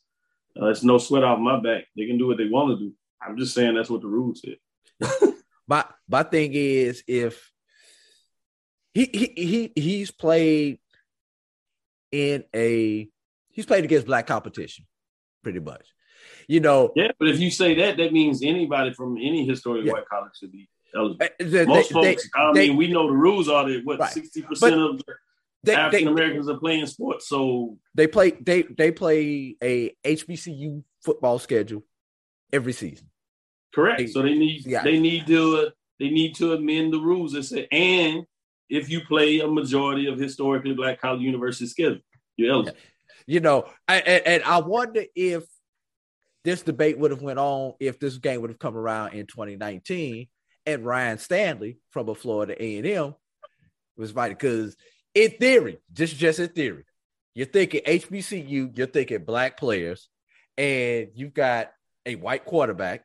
Uh, 0.60 0.68
it's 0.68 0.84
no 0.84 0.98
sweat 0.98 1.24
off 1.24 1.40
my 1.40 1.60
back. 1.60 1.86
They 1.96 2.08
can 2.08 2.18
do 2.18 2.28
what 2.28 2.38
they 2.38 2.50
want 2.50 2.72
to 2.72 2.86
do. 2.86 2.94
I'm 3.22 3.38
just 3.38 3.54
saying 3.54 3.76
that's 3.76 3.90
what 3.90 4.02
the 4.02 4.08
rules 4.08 4.42
say. 4.42 4.58
My 5.68 5.86
my 6.10 6.24
thing 6.24 6.52
is 6.54 7.02
if 7.08 7.50
he 8.94 9.06
he 9.06 9.34
he 9.38 9.82
he's 9.82 10.12
played 10.12 10.80
in 12.12 12.44
a 12.54 13.08
he's 13.52 13.66
played 13.66 13.84
against 13.84 14.06
black 14.08 14.28
competition, 14.28 14.86
pretty 15.44 15.60
much. 15.60 15.86
You 16.48 16.60
know, 16.60 16.92
Yeah, 16.96 17.12
but 17.20 17.30
if 17.30 17.40
you 17.40 17.50
say 17.52 17.76
that, 17.76 17.98
that 17.98 18.14
means 18.14 18.44
anybody 18.44 18.94
from 18.94 19.18
any 19.18 19.46
historically 19.46 19.88
Yeah. 19.88 19.94
white 19.94 20.08
college 20.10 20.32
should 20.40 20.52
be 20.52 20.70
eligible. 20.96 21.26
uh, 21.26 21.30
they, 21.40 21.66
Most 21.66 21.90
they- 21.90 21.94
folks, 21.94 22.30
I 22.36 22.52
they- 22.54 22.68
mean, 22.70 22.78
we 22.78 22.88
know 22.88 23.08
the 23.08 23.14
rules 23.14 23.50
are 23.50 23.68
that 23.70 23.84
what 23.86 24.00
Right. 24.00 24.12
sixty 24.12 24.42
percent 24.42 24.76
of 24.76 25.02
they, 25.64 25.76
African 25.76 26.08
Americans 26.10 26.50
are 26.50 26.58
playing 26.60 26.86
sports. 26.88 27.28
So 27.28 27.78
they 27.96 28.08
play 28.08 28.32
they 28.32 28.64
they 28.64 28.92
play 28.92 29.56
a 29.62 29.96
HBCU 30.04 30.84
football 31.04 31.40
schedule 31.40 31.84
every 32.54 32.74
season. 32.74 33.08
correct. 33.74 34.10
So 34.10 34.22
they 34.22 34.36
need 34.36 34.66
yeah. 34.66 34.84
they 34.84 35.00
need 35.00 35.26
to 35.28 35.58
uh, 35.58 35.70
they 36.00 36.10
need 36.10 36.36
to 36.36 36.54
amend 36.54 36.94
the 36.94 37.00
rules 37.00 37.34
and 37.36 37.46
say 37.46 37.68
and 37.72 38.26
if 38.70 38.90
you 38.90 39.02
play 39.02 39.40
a 39.40 39.48
majority 39.48 40.08
of 40.08 40.18
historically 40.20 40.74
black 40.74 41.00
college 41.02 41.22
university 41.22 41.68
schedule, 41.68 42.00
you're 42.38 42.52
eligible. 42.54 42.78
You 43.28 43.40
know, 43.40 43.66
and, 43.88 44.06
and 44.08 44.44
I 44.44 44.60
wonder 44.60 45.04
if 45.16 45.44
this 46.44 46.64
debate 46.64 46.98
would 46.98 47.12
have 47.12 47.22
went 47.22 47.40
on 47.40 47.74
if 47.80 48.00
this 48.00 48.18
game 48.18 48.42
would 48.42 48.50
have 48.50 48.60
come 48.60 48.76
around 48.76 49.14
in 49.14 49.28
2019 49.28 50.28
and 50.66 50.86
Ryan 50.86 51.18
Stanley 51.18 51.78
from 51.92 52.10
a 52.10 52.16
Florida 52.16 52.56
A&M 52.62 53.16
was 53.98 54.10
invited 54.10 54.38
because 54.38 54.76
in 55.14 55.32
theory, 55.32 55.80
just 55.92 56.16
just 56.16 56.40
in 56.40 56.50
theory, 56.50 56.86
you're 57.34 57.46
thinking 57.46 57.82
HBCU, 57.86 58.78
you're 58.78 58.88
thinking 58.88 59.24
black 59.24 59.58
players, 59.58 60.10
and 60.58 61.10
you've 61.16 61.34
got 61.34 61.72
a 62.06 62.16
white 62.16 62.46
quarterback, 62.46 63.04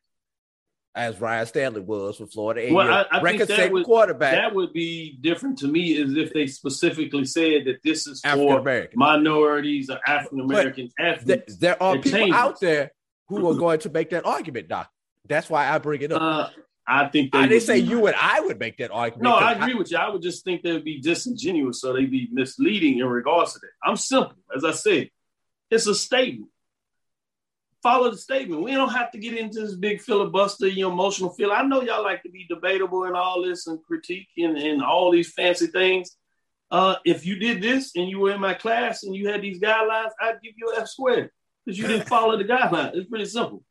as 0.97 1.20
Ryan 1.20 1.47
Stanley 1.47 1.82
was 1.82 2.16
for 2.16 2.26
Florida 2.26 2.72
Well, 2.72 2.90
I- 2.90 3.07
I 3.18 3.20
think 3.22 3.47
that 3.47 3.70
would- 3.70 3.84
quarterback, 3.84 4.34
That 4.34 4.55
would 4.55 4.72
be 4.72 5.18
different 5.20 5.59
to 5.59 5.68
me 5.68 5.92
is 5.94 6.16
if 6.16 6.32
they 6.32 6.47
specifically 6.47 7.26
said 7.26 7.66
that 7.66 7.82
this 7.84 8.07
is 8.07 8.22
for 8.22 8.88
minorities 8.94 9.90
or 9.90 10.01
African 10.07 10.40
American 10.40 10.88
Th- 10.88 10.92
athletes. 10.99 11.57
there 11.59 11.80
are 11.82 11.97
It 11.97 12.03
people 12.03 12.18
changes. 12.18 12.34
out 12.34 12.61
there 12.61 12.92
who 13.28 13.47
are 13.49 13.55
going 13.55 13.78
to 13.80 13.90
make 13.90 14.11
that 14.11 14.24
argument, 14.24 14.68
Doc. 14.68 14.90
That's 15.28 15.51
why 15.51 15.68
I 15.68 15.78
bring 15.78 16.01
it 16.01 16.12
up. 16.12 16.22
Uh, 16.22 16.49
I 16.88 17.09
think 17.09 17.32
they 17.32 17.38
I 17.40 17.49
didn't 17.49 17.64
say 17.64 17.80
be- 17.82 17.88
you 17.88 18.07
and 18.07 18.16
I 18.18 18.40
would 18.40 18.59
make 18.59 18.78
that 18.78 18.90
argument. 18.90 19.24
No, 19.24 19.34
I 19.34 19.53
agree 19.53 19.74
with 19.74 19.90
you. 19.90 19.99
I 19.99 20.09
would 20.09 20.22
just 20.22 20.44
think 20.44 20.62
they 20.62 20.72
would 20.72 20.84
be 20.84 21.01
disingenuous, 21.01 21.80
so 21.80 21.92
they'd 21.92 22.11
be 22.11 22.28
misleading 22.32 23.01
in 23.01 23.07
regards 23.07 23.53
to 23.55 23.59
that. 23.59 23.70
I'm 23.84 23.97
simple, 23.97 24.36
as 24.57 24.64
I 24.64 24.70
said. 24.70 25.11
It's 25.70 25.86
a 25.88 25.94
statement. 25.94 26.49
Follow 27.83 28.11
the 28.11 28.16
statement. 28.16 28.62
We 28.62 28.72
don't 28.72 28.93
have 28.93 29.11
to 29.12 29.18
get 29.18 29.37
into 29.37 29.61
this 29.61 29.77
big 29.77 30.01
filibuster, 30.01 30.66
you 30.66 30.83
know, 30.83 30.93
emotional 30.93 31.31
feel. 31.31 31.53
I 31.53 31.62
know 31.62 31.83
y'all 31.83 32.03
like 32.03 32.22
to 32.22 32.31
be 32.31 32.47
debatable 32.49 33.05
and 33.05 33.16
all 33.16 33.43
this 33.43 33.66
and 33.66 33.83
critique 33.83 34.29
and, 34.39 34.57
and 34.57 34.83
all 34.83 35.11
these 35.11 35.33
fancy 35.33 35.68
things. 35.68 36.16
Uh, 36.70 36.97
if 37.05 37.24
you 37.24 37.39
did 37.39 37.62
this 37.62 37.93
and 37.95 38.09
you 38.09 38.18
were 38.18 38.33
in 38.33 38.41
my 38.41 38.55
class 38.55 39.05
and 39.05 39.14
you 39.14 39.29
had 39.29 39.43
these 39.43 39.61
guidelines, 39.61 40.11
I'd 40.20 40.41
give 40.43 40.55
you 40.57 40.72
an 40.72 40.81
F 40.81 40.89
squared 40.89 41.31
because 41.64 41.79
you 41.79 41.87
didn't 41.87 42.09
follow 42.09 42.37
the 42.37 42.45
guidelines. 42.45 42.97
It's 42.97 43.09
pretty 43.09 43.27
simple. 43.27 43.62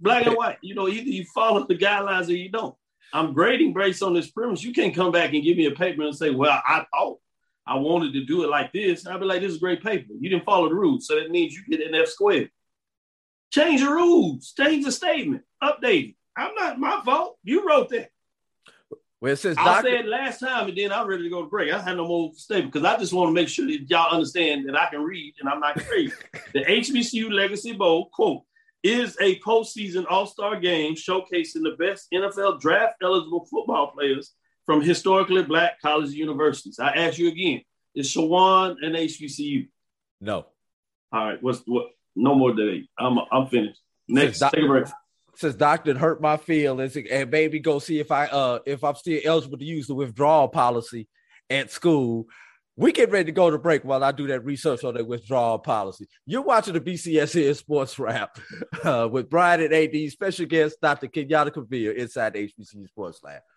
Black 0.00 0.26
and 0.26 0.36
white. 0.36 0.58
You 0.62 0.74
know, 0.74 0.88
either 0.88 1.08
you 1.08 1.24
follow 1.34 1.66
the 1.66 1.76
guidelines 1.76 2.28
or 2.28 2.32
you 2.32 2.50
don't. 2.50 2.74
I'm 3.12 3.32
grading 3.32 3.74
based 3.74 4.02
on 4.02 4.12
this 4.12 4.30
premise. 4.30 4.64
You 4.64 4.72
can't 4.72 4.94
come 4.94 5.12
back 5.12 5.34
and 5.34 5.44
give 5.44 5.56
me 5.56 5.66
a 5.66 5.70
paper 5.70 6.02
and 6.02 6.16
say, 6.16 6.30
well, 6.30 6.60
I 6.66 6.84
thought 6.92 7.18
I 7.66 7.76
wanted 7.76 8.12
to 8.14 8.24
do 8.24 8.42
it 8.42 8.50
like 8.50 8.72
this. 8.72 9.04
And 9.04 9.14
I'd 9.14 9.20
be 9.20 9.26
like, 9.26 9.40
this 9.40 9.52
is 9.52 9.56
a 9.58 9.60
great 9.60 9.82
paper. 9.82 10.12
You 10.18 10.28
didn't 10.28 10.44
follow 10.44 10.68
the 10.68 10.74
rules. 10.74 11.06
So 11.06 11.14
that 11.14 11.30
means 11.30 11.54
you 11.54 11.62
get 11.68 11.86
an 11.86 11.94
F 11.94 12.08
squared. 12.08 12.50
Change 13.54 13.82
the 13.82 13.88
rules. 13.88 14.52
Change 14.56 14.84
the 14.84 14.90
statement. 14.90 15.42
Update 15.62 16.08
it. 16.10 16.14
I'm 16.36 16.56
not 16.56 16.80
my 16.80 17.00
fault. 17.04 17.38
You 17.44 17.64
wrote 17.64 17.88
that. 17.90 18.10
Well, 19.20 19.32
it 19.32 19.36
says 19.36 19.56
I 19.56 19.64
Doctor. 19.64 19.90
said 19.90 20.06
last 20.06 20.40
time, 20.40 20.68
and 20.68 20.76
then 20.76 20.90
I'm 20.90 21.06
ready 21.06 21.22
to 21.22 21.30
go 21.30 21.42
to 21.42 21.48
break. 21.48 21.72
I 21.72 21.80
had 21.80 21.96
no 21.96 22.08
more 22.08 22.32
statement 22.34 22.72
because 22.72 22.84
I 22.84 22.98
just 22.98 23.12
want 23.12 23.28
to 23.28 23.32
make 23.32 23.48
sure 23.48 23.64
that 23.66 23.88
y'all 23.88 24.12
understand 24.12 24.68
that 24.68 24.76
I 24.76 24.90
can 24.90 25.02
read 25.02 25.34
and 25.38 25.48
I'm 25.48 25.60
not 25.60 25.76
crazy. 25.76 26.12
the 26.52 26.64
HBCU 26.64 27.30
Legacy 27.30 27.70
Bowl, 27.70 28.10
quote, 28.12 28.42
is 28.82 29.16
a 29.20 29.38
postseason 29.38 30.04
all-star 30.10 30.58
game 30.58 30.96
showcasing 30.96 31.62
the 31.62 31.76
best 31.78 32.08
NFL 32.12 32.60
draft 32.60 32.96
eligible 33.04 33.46
football 33.48 33.92
players 33.92 34.32
from 34.66 34.82
historically 34.82 35.44
black 35.44 35.80
college 35.80 36.10
universities. 36.10 36.80
I 36.80 36.90
ask 36.90 37.18
you 37.18 37.28
again, 37.28 37.62
is 37.94 38.12
Chowan 38.12 38.78
an 38.82 38.94
HBCU? 38.94 39.68
no. 40.20 40.46
All 41.12 41.28
right, 41.28 41.40
what's 41.40 41.60
what? 41.66 41.90
No 42.16 42.34
more 42.34 42.52
debate. 42.52 42.88
I'm 42.98 43.18
I'm 43.30 43.46
finished. 43.48 43.80
Next, 44.08 44.38
Doc- 44.38 44.52
take 44.52 44.64
a 44.64 44.66
break. 44.66 44.86
Says 45.36 45.56
doctor 45.56 45.98
hurt 45.98 46.20
my 46.20 46.36
feelings 46.36 46.96
and 46.96 47.28
maybe 47.30 47.58
go 47.58 47.80
see 47.80 47.98
if 47.98 48.12
I 48.12 48.26
uh 48.26 48.60
if 48.66 48.84
I'm 48.84 48.94
still 48.94 49.20
eligible 49.24 49.58
to 49.58 49.64
use 49.64 49.88
the 49.88 49.94
withdrawal 49.94 50.48
policy 50.48 51.08
at 51.50 51.70
school. 51.72 52.26
We 52.76 52.90
get 52.90 53.10
ready 53.12 53.26
to 53.26 53.32
go 53.32 53.50
to 53.50 53.58
break 53.58 53.84
while 53.84 54.02
I 54.02 54.10
do 54.10 54.26
that 54.28 54.44
research 54.44 54.82
on 54.82 54.94
the 54.94 55.04
withdrawal 55.04 55.60
policy. 55.60 56.06
You're 56.26 56.42
watching 56.42 56.74
the 56.74 56.80
BCS 56.80 57.34
BCSN 57.36 57.56
Sports 57.56 57.98
Wrap 58.00 58.36
uh, 58.84 59.08
with 59.10 59.30
Brian 59.30 59.60
and 59.60 59.72
AD, 59.72 60.10
special 60.10 60.46
guest 60.46 60.78
Dr. 60.82 61.06
Kenyatta 61.06 61.54
Cavil 61.54 61.96
inside 61.96 62.32
the 62.32 62.48
HBCU 62.48 62.88
Sports 62.88 63.20
Lab. 63.22 63.42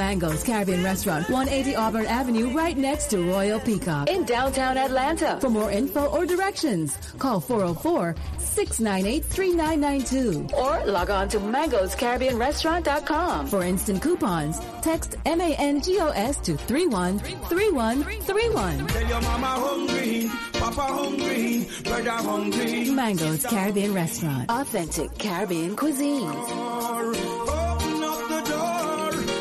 going. 0.00 0.10
Mango's 0.10 0.42
Caribbean 0.42 0.82
Restaurant, 0.82 1.30
180 1.30 1.76
Auburn 1.76 2.06
Avenue, 2.06 2.52
right 2.52 2.76
next 2.76 3.10
to 3.10 3.22
Royal 3.22 3.60
Peacock 3.60 4.10
in 4.10 4.24
downtown 4.24 4.76
Atlanta. 4.76 5.38
For 5.40 5.50
more 5.50 5.70
info 5.70 6.06
or 6.06 6.26
directions, 6.26 6.96
call 7.18 7.38
404 7.40 8.16
698 8.38 9.24
3992 9.24 10.48
or 10.56 10.84
log 10.86 11.10
on 11.10 11.28
to 11.28 11.38
mangoscaribbeanrestaurant.com. 11.38 13.46
For 13.46 13.62
instant 13.62 14.02
coupons, 14.02 14.58
text 14.82 15.14
M-A-N-G-O-S 15.26 16.38
to 16.38 16.56
313131. 16.56 18.86
Tell 18.88 19.08
your 19.08 19.20
mama 19.20 19.46
hungry, 19.46 20.28
papa 20.54 20.80
hungry, 20.80 21.68
brother 21.84 22.10
hungry. 22.10 22.90
Mango's 22.90 23.46
Caribbean 23.46 23.94
Restaurant, 23.94 24.50
authentic 24.50 25.16
Caribbean 25.18 25.76
cuisines. 25.76 27.79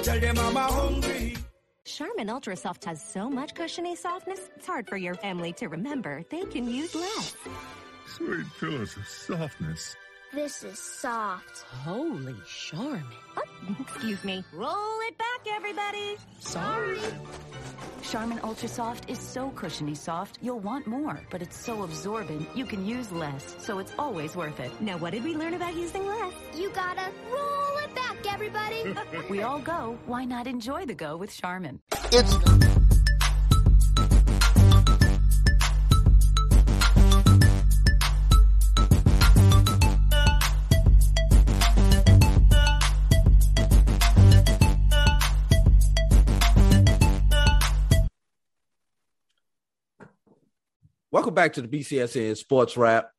Tell 0.04 0.20
your 0.20 0.34
mama 0.34 0.62
hungry. 0.62 1.36
Charmin 1.86 2.30
Ultra 2.30 2.56
Soft 2.56 2.86
has 2.86 3.04
so 3.04 3.30
much 3.30 3.56
cushiony 3.56 3.96
softness, 3.96 4.50
it's 4.56 4.68
hard 4.68 4.88
for 4.88 4.98
your 4.98 5.16
family 5.16 5.52
to 5.54 5.68
remember 5.68 6.24
they 6.30 6.46
can 6.46 6.70
use 6.70 6.94
less. 6.96 7.36
Sweet 8.08 8.46
pillows 8.60 8.96
of 8.96 9.08
softness. 9.08 9.96
This 10.34 10.64
is 10.64 10.78
soft. 10.80 11.64
Holy 11.84 12.36
Charmin. 12.48 13.04
Excuse 13.80 14.24
me. 14.24 14.44
Roll 14.54 15.00
it 15.08 15.18
back, 15.18 15.42
everybody. 15.56 16.18
Sorry. 16.40 17.00
Charmin 18.10 18.40
Ultra 18.44 18.68
Soft 18.68 19.10
is 19.10 19.20
so 19.20 19.52
cushiony 19.52 19.94
soft, 19.94 20.40
you'll 20.42 20.60
want 20.60 20.88
more, 20.88 21.20
but 21.30 21.44
it's 21.44 21.56
so 21.56 21.84
absorbent, 21.84 22.48
you 22.56 22.66
can 22.66 22.84
use 22.84 23.12
less, 23.12 23.56
so 23.60 23.78
it's 23.78 23.94
always 24.00 24.36
worth 24.36 24.60
it. 24.60 24.72
Now, 24.82 24.98
what 24.98 25.12
did 25.12 25.24
we 25.24 25.36
learn 25.36 25.54
about 25.54 25.76
using 25.76 26.08
less? 26.08 26.34
You 26.56 26.72
gotta 26.72 27.12
roll 27.32 27.78
it 27.84 27.94
back, 27.94 28.18
everybody. 28.34 28.96
we 29.30 29.44
all 29.44 29.60
go, 29.60 29.98
why 30.08 30.26
not 30.26 30.48
enjoy 30.48 30.86
the 30.86 30.96
go 30.96 31.18
with 31.18 31.36
Charmin? 31.36 31.82
It's 32.12 32.79
Welcome 51.12 51.34
back 51.34 51.54
to 51.54 51.64
the 51.64 51.68
BCSN 51.68 52.38
Sports 52.38 52.78
Wrap. 52.78 53.10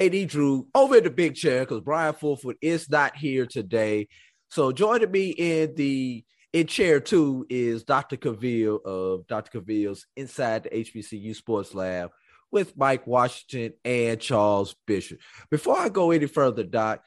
AD 0.00 0.28
Drew 0.28 0.66
over 0.74 0.96
in 0.96 1.04
the 1.04 1.10
big 1.10 1.34
chair 1.34 1.60
because 1.60 1.82
Brian 1.82 2.14
Fulford 2.14 2.56
is 2.62 2.88
not 2.88 3.14
here 3.14 3.44
today. 3.44 4.08
So 4.48 4.72
joining 4.72 5.10
me 5.10 5.28
in 5.28 5.74
the 5.74 6.24
in 6.54 6.66
chair 6.66 7.00
two 7.00 7.44
is 7.50 7.84
Dr. 7.84 8.16
Cavil 8.16 8.80
of 8.86 9.26
Dr. 9.26 9.60
Cavil's 9.60 10.06
Inside 10.16 10.62
the 10.62 10.70
HBCU 10.70 11.36
Sports 11.36 11.74
Lab 11.74 12.12
with 12.50 12.78
Mike 12.78 13.06
Washington 13.06 13.74
and 13.84 14.18
Charles 14.18 14.74
Bishop. 14.86 15.18
Before 15.50 15.78
I 15.78 15.90
go 15.90 16.12
any 16.12 16.26
further, 16.26 16.62
Doc, 16.62 17.04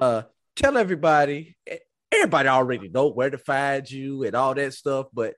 uh, 0.00 0.22
tell 0.56 0.76
everybody 0.76 1.56
everybody 2.10 2.48
already 2.48 2.88
know 2.88 3.10
where 3.10 3.30
to 3.30 3.38
find 3.38 3.88
you 3.88 4.24
and 4.24 4.34
all 4.34 4.52
that 4.52 4.74
stuff, 4.74 5.06
but 5.12 5.34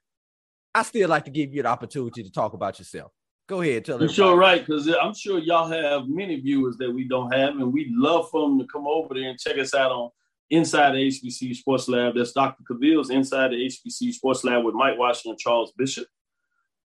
I 0.74 0.84
still 0.84 1.10
like 1.10 1.26
to 1.26 1.30
give 1.30 1.52
you 1.52 1.60
an 1.60 1.66
opportunity 1.66 2.22
to 2.22 2.32
talk 2.32 2.54
about 2.54 2.78
yourself. 2.78 3.12
Go 3.48 3.62
ahead, 3.62 3.86
tell 3.86 3.96
them. 3.96 4.06
You're 4.06 4.14
sure 4.14 4.36
right, 4.36 4.64
because 4.64 4.86
I'm 5.00 5.14
sure 5.14 5.38
y'all 5.38 5.68
have 5.68 6.06
many 6.06 6.38
viewers 6.38 6.76
that 6.76 6.92
we 6.92 7.08
don't 7.08 7.32
have, 7.32 7.54
and 7.54 7.72
we'd 7.72 7.90
love 7.90 8.28
for 8.30 8.46
them 8.46 8.58
to 8.58 8.66
come 8.66 8.86
over 8.86 9.14
there 9.14 9.30
and 9.30 9.40
check 9.40 9.58
us 9.58 9.74
out 9.74 9.90
on 9.90 10.10
Inside 10.50 10.92
the 10.92 11.08
HBCU 11.08 11.56
Sports 11.56 11.88
Lab. 11.88 12.14
That's 12.14 12.32
Dr. 12.32 12.62
Cavil's 12.70 13.10
Inside 13.10 13.52
the 13.52 13.66
HBCU 13.66 14.12
Sports 14.12 14.44
Lab 14.44 14.64
with 14.64 14.74
Mike 14.74 14.98
Washington 14.98 15.32
and 15.32 15.38
Charles 15.38 15.72
Bishop. 15.72 16.06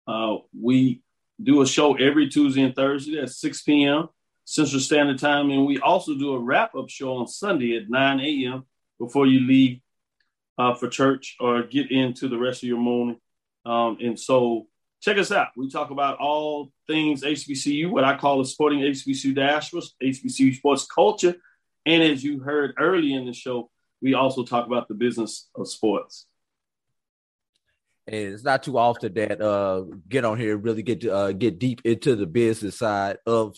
Uh, 0.06 0.36
we 0.58 1.02
do 1.42 1.62
a 1.62 1.66
show 1.66 1.94
every 1.94 2.28
Tuesday 2.28 2.62
and 2.62 2.74
Thursday 2.74 3.20
at 3.20 3.30
6 3.30 3.62
p.m. 3.62 4.08
Central 4.44 4.80
Standard 4.80 5.18
Time, 5.18 5.50
and 5.50 5.66
we 5.66 5.78
also 5.78 6.14
do 6.14 6.34
a 6.34 6.38
wrap-up 6.38 6.88
show 6.88 7.14
on 7.14 7.26
Sunday 7.26 7.76
at 7.76 7.88
9 7.88 8.20
a.m. 8.20 8.64
before 8.98 9.26
you 9.26 9.40
leave 9.40 9.80
uh, 10.58 10.74
for 10.74 10.88
church 10.88 11.36
or 11.40 11.62
get 11.64 11.90
into 11.90 12.28
the 12.28 12.38
rest 12.38 12.62
of 12.62 12.68
your 12.68 12.78
morning. 12.78 13.16
Um, 13.64 13.98
and 14.00 14.18
so 14.18 14.66
check 15.02 15.18
us 15.18 15.32
out. 15.32 15.48
We 15.56 15.68
talk 15.68 15.90
about 15.90 16.18
all 16.18 16.72
things 16.86 17.22
HBCU, 17.22 17.90
what 17.90 18.04
I 18.04 18.16
call 18.16 18.38
the 18.38 18.44
sporting 18.44 18.80
HBCU 18.80 19.34
diaspora, 19.34 19.82
HBCU 20.02 20.54
sports 20.54 20.86
culture. 20.86 21.34
And 21.84 22.02
as 22.02 22.22
you 22.22 22.38
heard 22.40 22.74
early 22.78 23.12
in 23.12 23.26
the 23.26 23.32
show, 23.32 23.68
we 24.00 24.14
also 24.14 24.44
talk 24.44 24.66
about 24.66 24.88
the 24.88 24.94
business 24.94 25.50
of 25.56 25.68
sports. 25.68 26.26
And 28.06 28.16
it's 28.16 28.44
not 28.44 28.62
too 28.62 28.78
often 28.78 29.14
that 29.14 29.40
uh 29.40 29.84
get 30.08 30.24
on 30.24 30.38
here 30.38 30.56
really 30.56 30.82
get 30.82 31.02
to, 31.02 31.14
uh, 31.14 31.32
get 31.32 31.58
deep 31.58 31.82
into 31.84 32.16
the 32.16 32.26
business 32.26 32.78
side 32.78 33.18
of 33.26 33.56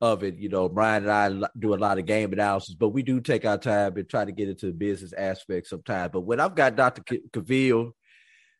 of 0.00 0.24
it. 0.24 0.36
You 0.36 0.50
know, 0.50 0.68
Brian 0.68 1.08
and 1.08 1.44
I 1.44 1.48
do 1.58 1.74
a 1.74 1.76
lot 1.76 1.98
of 1.98 2.04
game 2.04 2.32
analysis, 2.32 2.74
but 2.74 2.90
we 2.90 3.02
do 3.02 3.20
take 3.20 3.46
our 3.46 3.56
time 3.56 3.96
and 3.96 4.08
try 4.08 4.24
to 4.26 4.32
get 4.32 4.48
into 4.48 4.66
the 4.66 4.72
business 4.72 5.14
aspect 5.14 5.68
sometimes. 5.68 6.10
But 6.12 6.22
when 6.22 6.40
I've 6.40 6.54
got 6.54 6.76
Dr. 6.76 7.02
Cavil 7.32 7.94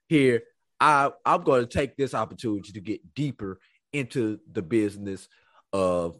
here, 0.08 0.42
I 0.82 1.10
I'm 1.24 1.44
going 1.44 1.62
to 1.62 1.68
take 1.68 1.96
this 1.96 2.12
opportunity 2.12 2.72
to 2.72 2.80
get 2.80 3.14
deeper 3.14 3.60
into 3.92 4.40
the 4.50 4.62
business 4.62 5.28
of 5.72 6.18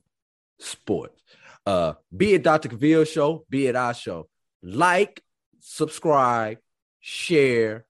sports. 0.61 1.21
Uh, 1.67 1.95
be 2.17 2.35
it 2.35 2.45
Dr. 2.45 2.69
Cavil 2.69 3.05
show, 3.05 3.45
be 3.51 3.67
it 3.67 3.75
our 3.75 3.93
show. 3.93 4.29
Like, 4.63 5.21
subscribe, 5.61 6.59
share, 7.01 7.87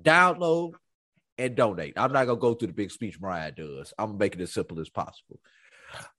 download, 0.00 0.74
and 1.38 1.56
donate. 1.56 1.94
I'm 1.96 2.12
not 2.12 2.26
gonna 2.26 2.38
go 2.38 2.54
through 2.54 2.68
the 2.68 2.74
big 2.74 2.92
speech 2.92 3.20
Mariah 3.20 3.50
does. 3.50 3.92
I'm 3.98 4.10
gonna 4.10 4.18
make 4.18 4.36
it 4.36 4.40
as 4.40 4.52
simple 4.52 4.78
as 4.78 4.88
possible. 4.88 5.40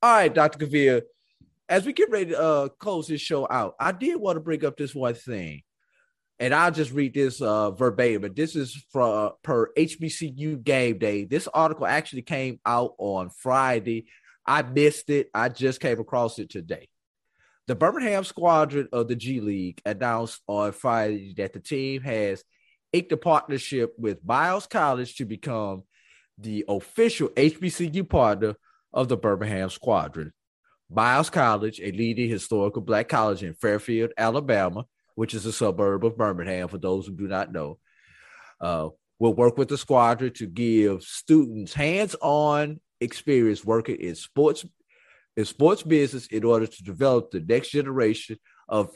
All 0.02 0.16
right, 0.16 0.34
Dr. 0.34 0.60
Cavil. 0.60 1.02
As 1.70 1.86
we 1.86 1.94
get 1.94 2.12
ready 2.12 2.32
to 2.32 2.42
uh, 2.42 2.68
close 2.68 3.08
this 3.08 3.22
show 3.22 3.48
out, 3.50 3.76
I 3.80 3.94
did 3.94 4.18
want 4.18 4.36
to 4.36 4.42
bring 4.42 4.66
up 4.66 4.76
this 4.76 4.94
one 4.94 5.14
thing, 5.14 5.64
and 6.44 6.54
I'll 6.54 6.72
just 6.72 6.92
read 6.92 7.14
this 7.14 7.42
uh, 7.42 7.72
verbatim. 7.72 8.22
But 8.22 8.36
this 8.36 8.58
is 8.58 8.76
from 8.92 9.28
uh, 9.28 9.30
per 9.44 9.72
HBCU 9.78 10.62
Game 10.62 10.98
Day. 10.98 11.24
This 11.24 11.48
article 11.48 11.86
actually 11.86 12.24
came 12.24 12.60
out 12.66 12.96
on 12.98 13.30
Friday. 13.30 14.08
I 14.46 14.62
missed 14.62 15.10
it. 15.10 15.30
I 15.34 15.48
just 15.48 15.80
came 15.80 16.02
across 16.02 16.40
it 16.40 16.50
today. 16.50 16.90
The 17.68 17.76
Birmingham 17.76 18.26
squadron 18.26 18.90
of 18.92 19.08
the 19.08 19.16
G 19.16 19.40
League 19.40 19.82
announced 19.86 20.42
on 20.46 20.74
Friday 20.74 21.34
that 21.38 21.54
the 21.54 21.62
team 21.62 22.02
has 22.02 22.44
inked 22.92 23.14
a 23.14 23.18
partnership 23.18 23.94
with 23.98 24.26
Miles 24.26 24.68
College 24.68 25.16
to 25.16 25.26
become 25.26 25.84
the 26.38 26.66
official 26.68 27.30
HBCU 27.30 28.10
partner 28.10 28.56
of 28.92 29.08
the 29.08 29.16
Birmingham 29.16 29.70
squadron. 29.70 30.34
Miles 30.92 31.30
College, 31.30 31.80
a 31.80 31.94
leading 31.94 32.30
historical 32.30 32.82
black 32.82 33.08
college 33.08 33.44
in 33.44 33.54
Fairfield, 33.54 34.12
Alabama, 34.18 34.84
which 35.16 35.34
is 35.34 35.46
a 35.46 35.54
suburb 35.54 36.06
of 36.06 36.18
Birmingham, 36.18 36.68
for 36.68 36.78
those 36.78 37.08
who 37.08 37.14
do 37.14 37.28
not 37.28 37.52
know, 37.52 37.80
uh, 38.62 38.90
will 39.20 39.34
work 39.34 39.58
with 39.58 39.70
the 39.70 39.78
squadron 39.78 40.34
to 40.34 40.48
give 40.48 41.04
students 41.04 41.74
hands-on 41.74 42.80
experience 43.02 43.66
working 43.66 43.98
in 43.98 44.16
sports 44.16 44.66
in 45.36 45.46
sports 45.46 45.82
business 45.82 46.28
in 46.28 46.44
order 46.44 46.68
to 46.68 46.84
develop 46.84 47.32
the 47.32 47.40
next 47.40 47.70
generation 47.70 48.38
of 48.70 48.96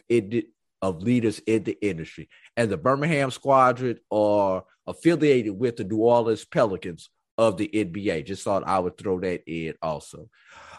of 0.81 1.01
leaders 1.01 1.39
in 1.39 1.63
the 1.63 1.77
industry. 1.81 2.29
And 2.55 2.69
the 2.69 2.77
Birmingham 2.77 3.31
Squadron 3.31 3.97
are 4.11 4.63
affiliated 4.85 5.57
with 5.57 5.77
the 5.77 5.83
New 5.83 5.97
Orleans 5.97 6.45
Pelicans 6.45 7.09
of 7.37 7.57
the 7.57 7.67
NBA. 7.67 8.25
Just 8.25 8.43
thought 8.43 8.67
I 8.67 8.79
would 8.79 8.97
throw 8.97 9.19
that 9.19 9.43
in 9.47 9.73
also. 9.81 10.29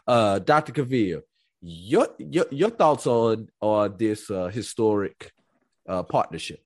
Uh, 0.07 0.39
Dr. 0.39 0.73
Cavil, 0.73 1.23
your, 1.61 2.09
your 2.19 2.47
your 2.51 2.71
thoughts 2.71 3.07
on 3.07 3.49
on 3.61 3.97
this 3.99 4.31
uh, 4.31 4.49
historic 4.49 5.33
uh, 5.89 6.03
partnership? 6.03 6.63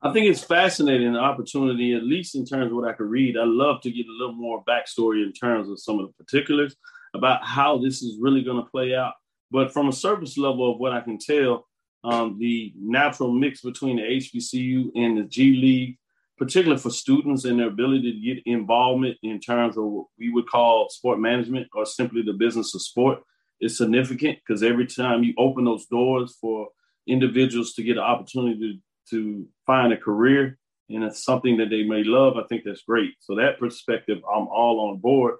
I 0.00 0.12
think 0.12 0.26
it's 0.26 0.44
fascinating 0.44 1.12
the 1.12 1.18
opportunity, 1.18 1.94
at 1.94 2.04
least 2.04 2.36
in 2.36 2.44
terms 2.46 2.70
of 2.70 2.76
what 2.76 2.88
I 2.88 2.92
could 2.92 3.10
read. 3.10 3.36
I 3.36 3.44
love 3.44 3.80
to 3.82 3.90
get 3.90 4.06
a 4.06 4.16
little 4.16 4.34
more 4.34 4.62
backstory 4.64 5.24
in 5.24 5.32
terms 5.32 5.68
of 5.68 5.80
some 5.80 5.98
of 5.98 6.06
the 6.06 6.24
particulars 6.24 6.76
about 7.14 7.44
how 7.44 7.78
this 7.78 8.02
is 8.02 8.18
really 8.20 8.44
going 8.44 8.62
to 8.62 8.70
play 8.70 8.94
out. 8.94 9.14
But 9.50 9.72
from 9.72 9.88
a 9.88 9.92
surface 9.92 10.38
level 10.38 10.72
of 10.72 10.78
what 10.78 10.92
I 10.92 11.00
can 11.00 11.18
tell, 11.18 11.66
um, 12.04 12.38
the 12.38 12.72
natural 12.78 13.32
mix 13.32 13.62
between 13.62 13.96
the 13.96 14.02
HBCU 14.02 14.90
and 14.94 15.18
the 15.18 15.24
G 15.24 15.56
League, 15.56 15.98
particularly 16.38 16.80
for 16.80 16.90
students 16.90 17.44
and 17.44 17.58
their 17.58 17.66
ability 17.66 18.12
to 18.12 18.34
get 18.34 18.46
involvement 18.46 19.16
in 19.24 19.40
terms 19.40 19.76
of 19.76 19.84
what 19.84 20.06
we 20.16 20.30
would 20.30 20.46
call 20.46 20.88
sport 20.90 21.18
management 21.18 21.66
or 21.74 21.84
simply 21.84 22.22
the 22.22 22.34
business 22.34 22.72
of 22.76 22.82
sport, 22.82 23.18
is 23.60 23.76
significant 23.76 24.38
because 24.38 24.62
every 24.62 24.86
time 24.86 25.22
you 25.22 25.34
open 25.38 25.64
those 25.64 25.86
doors 25.86 26.36
for 26.40 26.68
individuals 27.06 27.72
to 27.74 27.82
get 27.82 27.96
an 27.96 28.02
opportunity 28.02 28.80
to, 29.10 29.16
to 29.16 29.46
find 29.66 29.92
a 29.92 29.96
career 29.96 30.58
and 30.90 31.04
it's 31.04 31.24
something 31.24 31.56
that 31.58 31.70
they 31.70 31.82
may 31.82 32.02
love, 32.02 32.36
I 32.36 32.44
think 32.48 32.62
that's 32.64 32.82
great. 32.82 33.14
So 33.20 33.34
that 33.36 33.58
perspective, 33.58 34.18
I'm 34.18 34.48
all 34.48 34.88
on 34.90 34.98
board. 34.98 35.36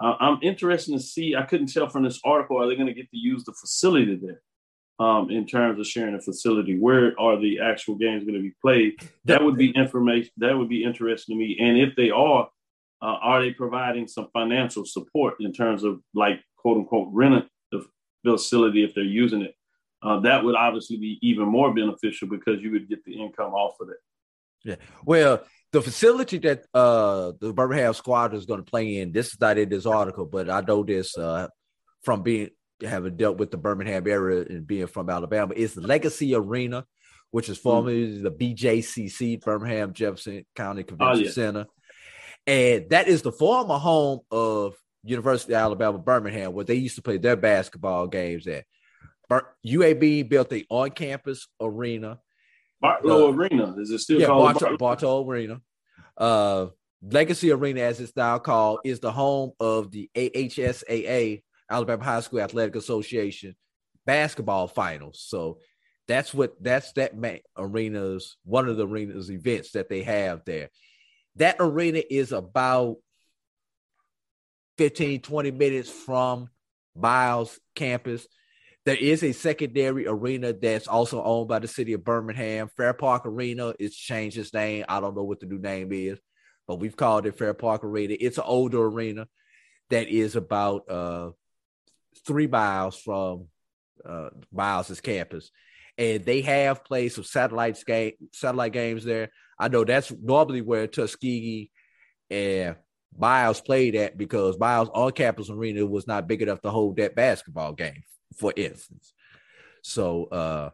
Uh, 0.00 0.14
I'm 0.20 0.38
interested 0.42 0.92
to 0.92 1.00
see. 1.00 1.34
I 1.34 1.42
couldn't 1.42 1.72
tell 1.72 1.88
from 1.88 2.04
this 2.04 2.20
article 2.24 2.60
are 2.60 2.68
they 2.68 2.76
going 2.76 2.86
to 2.86 2.94
get 2.94 3.10
to 3.10 3.16
use 3.16 3.44
the 3.44 3.52
facility 3.52 4.16
there 4.16 4.42
um, 4.98 5.30
in 5.30 5.46
terms 5.46 5.78
of 5.78 5.86
sharing 5.86 6.14
a 6.14 6.20
facility? 6.20 6.78
Where 6.78 7.18
are 7.20 7.38
the 7.38 7.60
actual 7.60 7.96
games 7.96 8.24
going 8.24 8.36
to 8.36 8.42
be 8.42 8.54
played? 8.60 8.94
That 9.24 9.42
would 9.42 9.56
be 9.56 9.70
information. 9.70 10.30
That 10.38 10.56
would 10.56 10.68
be 10.68 10.84
interesting 10.84 11.36
to 11.36 11.38
me. 11.38 11.56
And 11.60 11.78
if 11.78 11.94
they 11.96 12.10
are, 12.10 12.48
uh, 13.02 13.18
are 13.22 13.42
they 13.42 13.52
providing 13.52 14.06
some 14.06 14.28
financial 14.32 14.84
support 14.84 15.34
in 15.40 15.52
terms 15.52 15.82
of 15.84 16.00
like 16.14 16.40
quote 16.56 16.78
unquote 16.78 17.12
the 17.12 17.48
facility 18.24 18.84
if 18.84 18.94
they're 18.94 19.04
using 19.04 19.42
it? 19.42 19.54
Uh, 20.02 20.20
that 20.20 20.42
would 20.42 20.56
obviously 20.56 20.96
be 20.96 21.18
even 21.22 21.46
more 21.46 21.72
beneficial 21.72 22.28
because 22.28 22.60
you 22.60 22.72
would 22.72 22.88
get 22.88 23.04
the 23.04 23.20
income 23.20 23.52
off 23.52 23.74
of 23.80 23.88
it. 23.88 23.96
Yeah. 24.64 24.76
Well, 25.04 25.44
the 25.72 25.82
facility 25.82 26.38
that 26.38 26.64
uh 26.74 27.32
the 27.40 27.52
Birmingham 27.52 27.94
squad 27.94 28.34
is 28.34 28.46
going 28.46 28.62
to 28.62 28.70
play 28.70 28.98
in, 28.98 29.12
this 29.12 29.28
is 29.28 29.40
not 29.40 29.58
in 29.58 29.68
this 29.68 29.86
article, 29.86 30.26
but 30.26 30.50
I 30.50 30.60
know 30.60 30.82
this 30.82 31.16
uh 31.16 31.48
from 32.02 32.22
being 32.22 32.50
having 32.82 33.16
dealt 33.16 33.38
with 33.38 33.50
the 33.50 33.56
Birmingham 33.56 34.06
area 34.06 34.44
and 34.48 34.66
being 34.66 34.86
from 34.86 35.08
Alabama, 35.08 35.54
is 35.56 35.74
the 35.74 35.80
Legacy 35.80 36.34
Arena, 36.34 36.84
which 37.30 37.48
is 37.48 37.58
formerly 37.58 38.18
mm. 38.18 38.22
the 38.22 38.30
BJCC, 38.30 39.40
Birmingham 39.40 39.92
Jefferson 39.92 40.44
County 40.54 40.82
Convention 40.82 41.22
oh, 41.22 41.26
yeah. 41.26 41.30
Center. 41.30 41.66
And 42.46 42.90
that 42.90 43.08
is 43.08 43.22
the 43.22 43.32
former 43.32 43.78
home 43.78 44.20
of 44.30 44.74
University 45.04 45.54
of 45.54 45.60
Alabama 45.60 45.98
Birmingham, 45.98 46.52
where 46.52 46.64
they 46.64 46.74
used 46.74 46.96
to 46.96 47.02
play 47.02 47.18
their 47.18 47.36
basketball 47.36 48.06
games 48.06 48.46
at. 48.46 48.64
UAB 49.66 50.28
built 50.28 50.52
a 50.52 50.66
on-campus 50.68 51.48
arena 51.58 52.18
Bartow 52.82 53.28
uh, 53.28 53.32
Arena. 53.32 53.74
Is 53.78 53.90
it 53.90 54.00
still 54.00 54.20
yeah, 54.20 54.26
called 54.26 54.58
Bartow, 54.58 54.76
Bartow 54.76 55.30
Arena? 55.30 55.60
Uh, 56.18 56.66
Legacy 57.00 57.50
Arena, 57.52 57.80
as 57.80 58.00
it's 58.00 58.14
now 58.16 58.38
called, 58.38 58.80
is 58.84 59.00
the 59.00 59.12
home 59.12 59.52
of 59.60 59.90
the 59.90 60.10
AHSAA, 60.14 61.42
Alabama 61.70 62.04
High 62.04 62.20
School 62.20 62.40
Athletic 62.40 62.76
Association 62.76 63.54
basketball 64.04 64.66
finals. 64.66 65.24
So 65.26 65.58
that's 66.08 66.34
what 66.34 66.60
that's 66.60 66.92
that 66.92 67.12
arena's 67.56 68.36
one 68.44 68.68
of 68.68 68.76
the 68.76 68.86
arena's 68.86 69.30
events 69.30 69.72
that 69.72 69.88
they 69.88 70.02
have 70.02 70.44
there. 70.44 70.70
That 71.36 71.56
arena 71.60 72.02
is 72.10 72.32
about 72.32 72.96
15, 74.82 75.20
20 75.20 75.52
minutes 75.52 75.88
from 75.88 76.48
Miles 76.96 77.56
campus. 77.76 78.26
There 78.84 78.96
is 78.96 79.22
a 79.22 79.30
secondary 79.30 80.08
arena 80.08 80.52
that's 80.52 80.88
also 80.88 81.22
owned 81.22 81.46
by 81.46 81.60
the 81.60 81.68
city 81.68 81.92
of 81.92 82.02
Birmingham. 82.02 82.68
Fair 82.76 82.92
Park 82.92 83.24
Arena. 83.24 83.74
It's 83.78 83.94
changed 83.94 84.38
its 84.38 84.52
name. 84.52 84.84
I 84.88 84.98
don't 84.98 85.14
know 85.14 85.22
what 85.22 85.38
the 85.38 85.46
new 85.46 85.60
name 85.60 85.92
is, 85.92 86.18
but 86.66 86.80
we've 86.80 86.96
called 86.96 87.26
it 87.26 87.38
Fair 87.38 87.54
Park 87.54 87.84
Arena. 87.84 88.16
It's 88.18 88.38
an 88.38 88.44
older 88.44 88.84
arena 88.84 89.28
that 89.90 90.08
is 90.08 90.34
about 90.34 90.90
uh, 90.90 91.30
three 92.26 92.48
miles 92.48 92.98
from 92.98 93.46
uh, 94.04 94.30
Miles's 94.52 95.00
campus, 95.00 95.52
and 95.96 96.24
they 96.24 96.40
have 96.40 96.82
played 96.82 97.12
some 97.12 97.22
satellites 97.22 97.84
game 97.84 98.14
satellite 98.32 98.72
games 98.72 99.04
there. 99.04 99.30
I 99.60 99.68
know 99.68 99.84
that's 99.84 100.10
normally 100.10 100.60
where 100.60 100.88
Tuskegee 100.88 101.70
and 102.30 102.74
Miles 103.16 103.60
played 103.60 103.94
at 103.94 104.16
because 104.16 104.58
Miles 104.58 104.88
on 104.92 105.12
campus 105.12 105.50
arena 105.50 105.84
was 105.84 106.06
not 106.06 106.26
big 106.26 106.42
enough 106.42 106.60
to 106.62 106.70
hold 106.70 106.96
that 106.96 107.14
basketball 107.14 107.72
game 107.72 108.02
for 108.36 108.52
instance. 108.56 109.12
So 109.82 110.24
uh, 110.26 110.70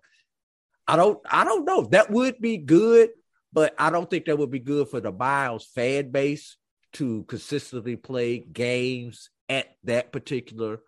I 0.86 0.96
don't 0.96 1.18
I 1.28 1.44
don't 1.44 1.64
know. 1.64 1.82
That 1.90 2.10
would 2.10 2.40
be 2.40 2.58
good, 2.58 3.10
but 3.52 3.74
I 3.78 3.90
don't 3.90 4.08
think 4.08 4.26
that 4.26 4.38
would 4.38 4.50
be 4.50 4.60
good 4.60 4.88
for 4.88 5.00
the 5.00 5.12
Miles 5.12 5.66
fan 5.74 6.10
base 6.10 6.56
to 6.94 7.24
consistently 7.24 7.96
play 7.96 8.38
games 8.38 9.30
at 9.48 9.76
that 9.84 10.12
particular 10.12 10.80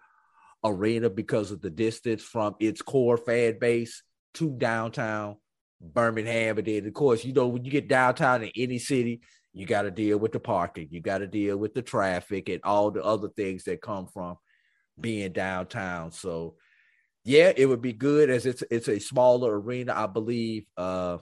arena 0.64 1.08
because 1.08 1.50
of 1.50 1.60
the 1.60 1.70
distance 1.70 2.22
from 2.22 2.54
its 2.60 2.82
core 2.82 3.16
fan 3.16 3.58
base 3.58 4.02
to 4.34 4.50
downtown 4.50 5.36
Birmingham. 5.80 6.58
And 6.58 6.66
then, 6.66 6.86
of 6.86 6.92
course, 6.92 7.24
you 7.24 7.32
know, 7.32 7.48
when 7.48 7.64
you 7.64 7.70
get 7.70 7.88
downtown 7.88 8.42
in 8.42 8.50
any 8.56 8.78
city, 8.78 9.20
you 9.52 9.66
got 9.66 9.82
to 9.82 9.90
deal 9.90 10.18
with 10.18 10.32
the 10.32 10.40
parking, 10.40 10.88
you 10.90 11.00
got 11.00 11.18
to 11.18 11.26
deal 11.26 11.56
with 11.56 11.74
the 11.74 11.82
traffic 11.82 12.48
and 12.48 12.60
all 12.62 12.90
the 12.90 13.02
other 13.02 13.28
things 13.28 13.64
that 13.64 13.82
come 13.82 14.06
from 14.06 14.36
being 14.98 15.32
downtown. 15.32 16.12
So, 16.12 16.56
yeah, 17.24 17.52
it 17.56 17.66
would 17.66 17.82
be 17.82 17.92
good 17.92 18.30
as 18.30 18.46
it's 18.46 18.62
it's 18.70 18.88
a 18.88 18.98
smaller 18.98 19.58
arena, 19.60 19.92
I 19.94 20.06
believe. 20.06 20.66
Uh, 20.76 21.18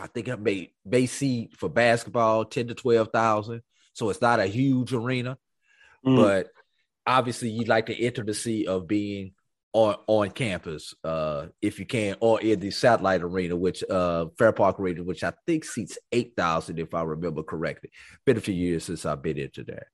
I 0.00 0.06
think 0.06 0.28
i 0.28 0.36
may 0.36 0.72
may 0.84 1.06
seat 1.06 1.56
for 1.56 1.68
basketball 1.68 2.44
ten 2.44 2.68
to 2.68 2.74
twelve 2.74 3.08
thousand, 3.12 3.62
so 3.92 4.10
it's 4.10 4.20
not 4.20 4.40
a 4.40 4.46
huge 4.46 4.92
arena, 4.92 5.38
mm. 6.04 6.16
but 6.16 6.48
obviously 7.06 7.50
you'd 7.50 7.68
like 7.68 7.86
the 7.86 7.94
intimacy 7.94 8.66
of 8.66 8.88
being 8.88 9.32
on 9.74 9.96
on 10.06 10.30
campus 10.30 10.94
uh 11.04 11.46
if 11.62 11.78
you 11.78 11.86
can 11.86 12.14
or 12.20 12.40
in 12.42 12.60
the 12.60 12.70
satellite 12.70 13.22
arena 13.22 13.56
which 13.56 13.82
uh 13.88 14.26
fair 14.38 14.52
park 14.52 14.78
arena 14.78 15.02
which 15.02 15.24
i 15.24 15.32
think 15.46 15.64
seats 15.64 15.96
8000 16.12 16.78
if 16.78 16.94
i 16.94 17.02
remember 17.02 17.42
correctly. 17.42 17.90
Been 18.26 18.36
a 18.36 18.40
few 18.40 18.54
years 18.54 18.84
since 18.84 19.06
i've 19.06 19.22
been 19.22 19.38
into 19.38 19.64
that. 19.64 19.84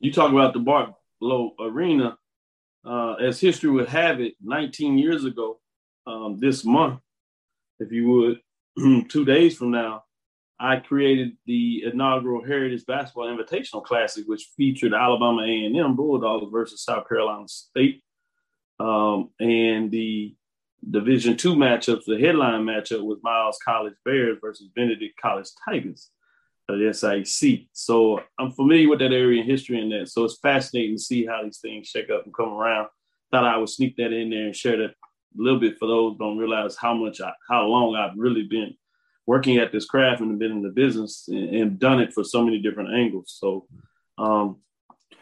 You 0.00 0.12
talk 0.12 0.32
about 0.32 0.54
the 0.54 0.60
Bartow 0.60 1.54
arena 1.60 2.18
uh 2.84 3.14
as 3.14 3.40
history 3.40 3.70
would 3.70 3.88
have 3.88 4.20
it 4.20 4.34
19 4.42 4.98
years 4.98 5.24
ago 5.24 5.60
um 6.06 6.38
this 6.40 6.64
month 6.64 7.00
if 7.78 7.92
you 7.92 8.08
would 8.10 9.08
two 9.08 9.24
days 9.24 9.56
from 9.56 9.70
now 9.70 10.02
I 10.62 10.76
created 10.76 11.38
the 11.46 11.84
inaugural 11.90 12.44
Heritage 12.44 12.84
Basketball 12.84 13.34
Invitational 13.34 13.82
Classic, 13.82 14.24
which 14.26 14.50
featured 14.58 14.92
Alabama 14.92 15.40
A&M 15.40 15.96
Bulldogs 15.96 16.52
versus 16.52 16.84
South 16.84 17.08
Carolina 17.08 17.48
State, 17.48 18.02
um, 18.80 19.30
and 19.38 19.90
the 19.90 20.34
Division 20.88 21.36
two 21.36 21.54
matchups. 21.54 22.04
The 22.06 22.18
headline 22.18 22.64
matchup 22.64 23.04
was 23.04 23.18
Miles 23.22 23.58
College 23.62 23.94
Bears 24.04 24.38
versus 24.40 24.68
Benedict 24.74 25.14
College 25.20 25.48
Tigers, 25.64 26.10
the 26.68 26.92
SIC. 26.94 27.66
So 27.74 28.22
I'm 28.38 28.52
familiar 28.52 28.88
with 28.88 29.00
that 29.00 29.12
area 29.12 29.42
and 29.42 29.50
history 29.50 29.78
in 29.78 29.90
that. 29.90 30.08
So 30.08 30.24
it's 30.24 30.38
fascinating 30.38 30.96
to 30.96 31.02
see 31.02 31.26
how 31.26 31.42
these 31.42 31.58
things 31.58 31.88
shake 31.88 32.08
up 32.08 32.24
and 32.24 32.34
come 32.34 32.54
around. 32.54 32.88
Thought 33.30 33.44
I 33.44 33.58
would 33.58 33.68
sneak 33.68 33.96
that 33.96 34.12
in 34.12 34.30
there 34.30 34.46
and 34.46 34.56
share 34.56 34.78
that 34.78 34.90
a 34.90 34.94
little 35.36 35.60
bit 35.60 35.78
for 35.78 35.86
those 35.86 36.16
don't 36.18 36.38
realize 36.38 36.76
how 36.76 36.94
much 36.94 37.20
I, 37.20 37.32
how 37.48 37.64
long 37.66 37.94
I've 37.94 38.16
really 38.16 38.44
been 38.44 38.74
working 39.26 39.58
at 39.58 39.72
this 39.72 39.84
craft 39.84 40.22
and 40.22 40.38
been 40.38 40.50
in 40.50 40.62
the 40.62 40.70
business 40.70 41.26
and, 41.28 41.54
and 41.54 41.78
done 41.78 42.00
it 42.00 42.14
for 42.14 42.24
so 42.24 42.42
many 42.42 42.58
different 42.58 42.94
angles. 42.94 43.36
So, 43.38 43.66
um, 44.18 44.56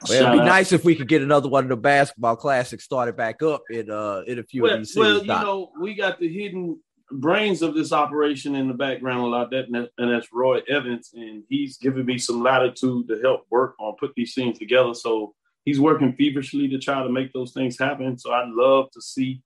well, 0.08 0.20
it'd 0.20 0.32
be 0.32 0.40
out. 0.40 0.44
nice 0.44 0.72
if 0.72 0.84
we 0.84 0.94
could 0.94 1.08
get 1.08 1.22
another 1.22 1.48
one 1.48 1.64
of 1.64 1.70
the 1.70 1.76
basketball 1.76 2.36
classics 2.36 2.84
started 2.84 3.16
back 3.16 3.42
up 3.42 3.62
in 3.70 3.90
uh 3.90 4.22
in 4.26 4.38
a 4.38 4.42
few 4.42 4.62
well, 4.62 4.74
of 4.74 4.80
these 4.80 4.94
cities. 4.94 5.04
Well, 5.04 5.20
you 5.20 5.26
know, 5.26 5.72
we 5.80 5.94
got 5.94 6.18
the 6.18 6.28
hidden 6.28 6.80
brains 7.10 7.62
of 7.62 7.74
this 7.74 7.92
operation 7.92 8.54
in 8.54 8.68
the 8.68 8.74
background 8.74 9.20
a 9.20 9.26
lot. 9.26 9.50
That 9.50 9.66
and 9.68 10.10
that's 10.10 10.28
Roy 10.32 10.60
Evans, 10.68 11.10
and 11.14 11.42
he's 11.48 11.78
given 11.78 12.06
me 12.06 12.18
some 12.18 12.42
latitude 12.42 13.08
to 13.08 13.20
help 13.20 13.46
work 13.50 13.74
on 13.78 13.96
put 13.98 14.12
these 14.14 14.34
things 14.34 14.58
together. 14.58 14.94
So 14.94 15.34
he's 15.64 15.80
working 15.80 16.14
feverishly 16.14 16.68
to 16.68 16.78
try 16.78 17.02
to 17.02 17.08
make 17.08 17.32
those 17.32 17.52
things 17.52 17.78
happen. 17.78 18.18
So 18.18 18.32
I'd 18.32 18.50
love 18.50 18.90
to 18.92 19.02
see, 19.02 19.42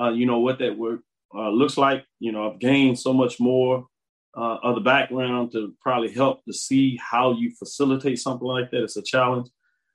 uh, 0.00 0.10
you 0.10 0.26
know, 0.26 0.38
what 0.38 0.58
that 0.60 0.76
work 0.76 1.00
uh, 1.34 1.50
looks 1.50 1.76
like. 1.76 2.04
You 2.18 2.32
know, 2.32 2.50
I've 2.50 2.58
gained 2.58 2.98
so 2.98 3.12
much 3.12 3.40
more 3.40 3.86
uh, 4.36 4.58
of 4.62 4.76
the 4.76 4.80
background 4.80 5.52
to 5.52 5.74
probably 5.80 6.12
help 6.12 6.44
to 6.44 6.52
see 6.52 6.98
how 6.98 7.32
you 7.32 7.52
facilitate 7.58 8.18
something 8.18 8.46
like 8.46 8.70
that. 8.70 8.84
It's 8.84 8.96
a 8.96 9.02
challenge. 9.02 9.48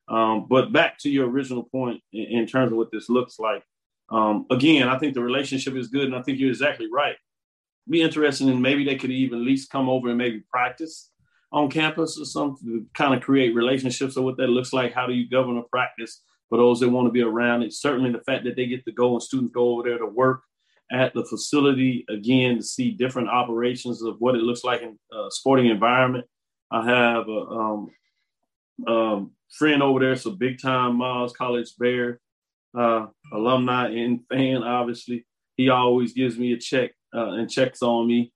Um, 0.08 0.48
but 0.50 0.72
back 0.72 1.00
to 1.00 1.10
your 1.10 1.30
original 1.30 1.64
point 1.64 2.02
in, 2.14 2.40
in 2.40 2.48
terms 2.48 2.72
of 2.72 2.78
what 2.78 2.92
this 2.92 3.10
looks 3.10 3.40
like. 3.40 3.64
Um, 4.10 4.46
again, 4.52 4.88
I 4.88 5.00
think 5.00 5.14
the 5.14 5.24
relationship 5.24 5.76
is 5.76 5.88
good, 5.88 6.06
and 6.06 6.16
I 6.16 6.22
think 6.22 6.40
you're 6.40 6.50
exactly 6.50 6.88
right. 6.92 7.16
Be 7.90 8.02
interested 8.02 8.48
in 8.48 8.62
maybe 8.62 8.86
they 8.86 8.96
could 8.96 9.12
even 9.12 9.40
at 9.40 9.46
least 9.46 9.72
come 9.72 9.90
over 9.90 10.10
and 10.10 10.18
maybe 10.18 10.44
practice 10.52 11.12
on 11.52 11.70
campus 11.70 12.20
or 12.20 12.26
something 12.26 12.68
to 12.68 12.86
kind 12.94 13.14
of 13.14 13.22
create 13.22 13.56
relationships 13.56 14.18
of 14.18 14.24
what 14.24 14.38
that 14.38 14.48
looks 14.48 14.74
like. 14.74 14.94
How 14.94 15.08
do 15.08 15.14
you 15.14 15.30
govern 15.30 15.58
a 15.58 15.64
practice 15.64 16.22
for 16.50 16.58
those 16.58 16.80
that 16.80 16.90
want 16.90 17.08
to 17.08 17.12
be 17.12 17.22
around 17.22 17.64
it? 17.64 17.74
Certainly, 17.74 18.12
the 18.12 18.24
fact 18.24 18.44
that 18.44 18.56
they 18.56 18.68
get 18.68 18.86
to 18.86 18.92
go 18.92 19.14
and 19.14 19.24
students 19.24 19.54
go 19.54 19.70
over 19.70 19.84
there 19.84 19.98
to 19.98 20.06
work 20.06 20.42
at 20.92 21.14
the 21.14 21.26
facility 21.26 22.06
again 22.10 22.58
to 22.58 22.64
see 22.64 22.92
different 22.92 23.30
operations 23.30 24.04
of 24.04 24.18
what 24.20 24.36
it 24.36 24.42
looks 24.42 24.64
like 24.64 24.82
in 24.82 25.00
a 25.12 25.28
sporting 25.30 25.68
environment. 25.68 26.26
I 26.72 26.86
have 26.86 27.28
a 27.28 27.32
um, 27.32 27.90
um, 28.88 29.32
friend 29.50 29.82
over 29.82 30.00
there, 30.00 30.16
so 30.16 30.32
big 30.32 30.62
time 30.62 30.98
Miles 30.98 31.34
College 31.34 31.72
Bear 31.78 32.20
uh, 32.78 33.08
alumni 33.34 33.90
and 33.90 34.22
fan. 34.30 34.64
Obviously, 34.64 35.26
he 35.56 35.70
always 35.70 36.14
gives 36.14 36.38
me 36.38 36.54
a 36.54 36.58
check 36.58 36.92
uh, 37.16 37.32
and 37.32 37.50
checks 37.50 37.82
on 37.82 38.08
me. 38.08 38.32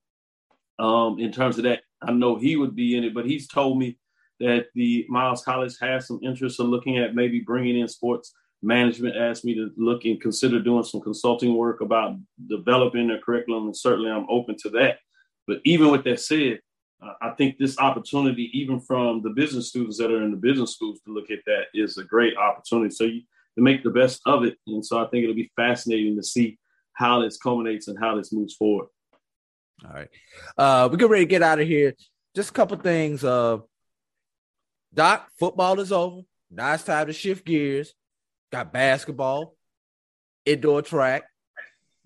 Um, 0.78 1.20
in 1.20 1.32
terms 1.32 1.58
of 1.58 1.66
that, 1.66 1.82
I 2.02 2.12
know 2.12 2.38
he 2.38 2.56
would 2.56 2.76
be 2.76 2.96
in 2.96 3.04
it, 3.04 3.14
but 3.14 3.26
he's 3.26 3.48
told 3.48 3.78
me 3.78 3.98
that 4.40 4.68
the 4.74 5.06
Miles 5.10 5.44
College 5.44 5.76
has 5.82 6.08
some 6.08 6.20
interest 6.24 6.60
in 6.60 6.68
looking 6.68 6.98
at 6.98 7.16
maybe 7.16 7.42
bringing 7.42 7.80
in 7.80 7.88
sports 7.88 8.34
management 8.62 9.16
asked 9.16 9.46
me 9.46 9.54
to 9.56 9.72
look 9.78 10.06
and 10.06 10.22
consider 10.22 10.60
doing 10.60 10.84
some 10.84 11.02
consulting 11.02 11.56
work 11.56 11.82
about 11.82 12.18
developing 12.48 13.08
their 13.08 13.20
curriculum, 13.20 13.66
and 13.66 13.76
certainly 13.76 14.12
I'm 14.12 14.28
open 14.30 14.56
to 14.60 14.70
that. 14.72 15.00
But 15.48 15.60
even 15.66 15.92
with 15.92 16.04
that 16.04 16.20
said, 16.20 16.60
I 17.22 17.32
think 17.32 17.58
this 17.58 17.80
opportunity, 17.80 18.50
even 18.54 18.80
from 18.80 19.22
the 19.22 19.30
business 19.30 19.70
students 19.70 19.98
that 19.98 20.12
are 20.12 20.22
in 20.22 20.32
the 20.32 20.38
business 20.38 20.74
schools, 20.74 21.00
to 21.06 21.14
look 21.14 21.32
at 21.32 21.40
that 21.46 21.66
is 21.74 21.98
a 21.98 22.04
great 22.04 22.36
opportunity. 22.38 22.94
So 22.94 23.06
you 23.06 23.22
to 23.56 23.64
make 23.64 23.84
the 23.84 23.90
best 23.90 24.22
of 24.26 24.44
it, 24.44 24.58
and 24.68 24.86
so 24.86 25.00
I 25.00 25.08
think 25.08 25.24
it'll 25.24 25.36
be 25.36 25.52
fascinating 25.56 26.16
to 26.18 26.24
see 26.24 26.58
how 26.94 27.22
this 27.22 27.38
culminates 27.38 27.88
and 27.88 27.98
how 27.98 28.16
this 28.18 28.34
moves 28.34 28.54
forward. 28.54 28.88
All 29.86 29.94
right, 29.94 30.10
uh, 30.58 30.90
we 30.92 30.98
get 30.98 31.10
ready 31.10 31.26
to 31.26 31.30
get 31.30 31.42
out 31.42 31.60
of 31.60 31.68
here. 31.68 31.96
Just 32.36 32.50
a 32.50 32.54
couple 32.54 32.78
things. 32.78 33.24
Uh, 33.24 33.60
Doc, 34.94 35.30
football 35.40 35.80
is 35.80 35.92
over. 35.92 36.22
Now 36.52 36.74
it's 36.74 36.84
time 36.84 37.08
to 37.08 37.14
shift 37.14 37.46
gears 37.46 37.94
got 38.52 38.74
basketball, 38.74 39.56
indoor 40.46 40.82
track, 40.82 41.24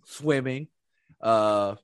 swimming, 0.05 0.67
uh, 1.21 1.75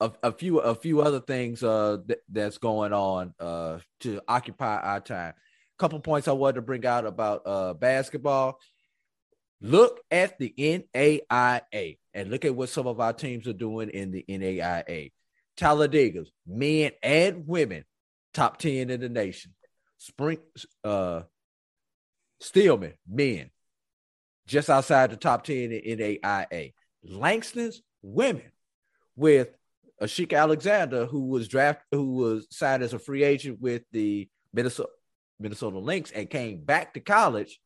a, 0.00 0.10
a 0.22 0.32
few 0.32 0.58
a 0.58 0.74
few 0.74 1.00
other 1.00 1.20
things 1.20 1.62
uh, 1.62 1.98
th- 2.06 2.20
that's 2.30 2.58
going 2.58 2.92
on 2.92 3.34
uh, 3.40 3.78
to 4.00 4.20
occupy 4.28 4.76
our 4.76 5.00
time. 5.00 5.32
A 5.32 5.78
couple 5.78 6.00
points 6.00 6.28
I 6.28 6.32
wanted 6.32 6.56
to 6.56 6.62
bring 6.62 6.86
out 6.86 7.06
about 7.06 7.42
uh, 7.46 7.74
basketball. 7.74 8.58
Look 9.60 10.00
at 10.10 10.38
the 10.38 10.54
NAIA 10.58 11.98
and 12.12 12.30
look 12.30 12.44
at 12.44 12.54
what 12.54 12.68
some 12.68 12.86
of 12.86 13.00
our 13.00 13.14
teams 13.14 13.46
are 13.48 13.54
doing 13.54 13.88
in 13.88 14.10
the 14.10 14.24
NAIA. 14.28 15.12
Talladega's 15.56 16.30
men 16.46 16.92
and 17.02 17.46
women, 17.46 17.84
top 18.34 18.58
10 18.58 18.90
in 18.90 19.00
the 19.00 19.08
nation. 19.08 19.54
Spring 19.98 20.38
uh 20.84 21.22
Stillman, 22.38 22.92
men, 23.08 23.50
just 24.46 24.68
outside 24.68 25.10
the 25.10 25.16
top 25.16 25.44
10 25.44 25.72
in 25.72 25.98
NAIA. 25.98 26.74
Langston's 27.02 27.80
women 28.02 28.52
with 29.16 29.48
Ashika 30.00 30.38
Alexander, 30.38 31.06
who 31.06 31.26
was 31.26 31.48
drafted, 31.48 31.86
who 31.92 32.14
was 32.16 32.46
signed 32.50 32.82
as 32.82 32.92
a 32.92 32.98
free 32.98 33.22
agent 33.22 33.60
with 33.60 33.82
the 33.92 34.28
Minnesota 34.52 34.90
Minnesota 35.38 35.78
Lynx 35.78 36.10
and 36.10 36.28
came 36.30 36.64
back 36.64 36.94
to 36.94 37.00
college, 37.00 37.60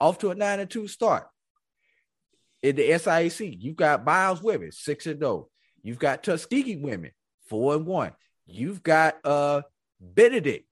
off 0.00 0.18
to 0.18 0.30
a 0.30 0.34
nine 0.34 0.60
and 0.60 0.70
two 0.70 0.88
start. 0.88 1.26
In 2.62 2.76
the 2.76 2.88
SIAC, 2.90 3.56
you've 3.60 3.76
got 3.76 4.04
Miles 4.04 4.42
women 4.42 4.72
six 4.72 5.06
and 5.06 5.20
zero. 5.20 5.30
Oh. 5.30 5.48
You've 5.82 5.98
got 5.98 6.24
Tuskegee 6.24 6.76
women 6.76 7.12
four 7.48 7.74
and 7.74 7.86
one. 7.86 8.12
You've 8.46 8.82
got 8.82 9.16
uh 9.24 9.62
Benedict 10.00 10.66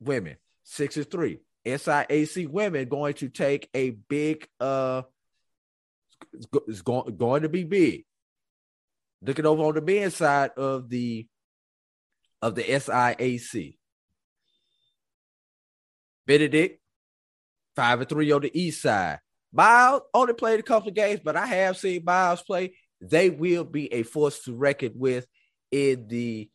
women 0.00 0.36
six 0.64 0.96
and 0.96 1.08
three. 1.08 1.38
SIAC 1.64 2.48
women 2.48 2.88
going 2.88 3.14
to 3.14 3.28
take 3.28 3.68
a 3.74 3.90
big 3.90 4.48
uh 4.60 5.02
it's 6.66 6.82
going 6.82 7.16
going 7.16 7.42
to 7.42 7.48
be 7.48 7.64
big. 7.64 8.04
Looking 9.20 9.46
over 9.46 9.64
on 9.64 9.74
the 9.74 9.80
men's 9.80 10.16
side 10.16 10.50
of 10.56 10.88
the 10.88 11.26
of 12.40 12.54
the 12.54 12.62
SIAC. 12.62 13.76
Benedict, 16.26 16.80
five 17.74 18.00
and 18.00 18.08
three 18.08 18.30
on 18.32 18.42
the 18.42 18.58
east 18.58 18.82
side. 18.82 19.18
Miles 19.52 20.02
only 20.12 20.34
played 20.34 20.60
a 20.60 20.62
couple 20.62 20.88
of 20.88 20.94
games, 20.94 21.20
but 21.24 21.36
I 21.36 21.46
have 21.46 21.78
seen 21.78 22.04
Miles 22.04 22.42
play. 22.42 22.74
They 23.00 23.30
will 23.30 23.64
be 23.64 23.92
a 23.92 24.02
force 24.02 24.40
to 24.44 24.54
reckon 24.54 24.92
with 24.94 25.26
in 25.70 26.06
the 26.08 26.50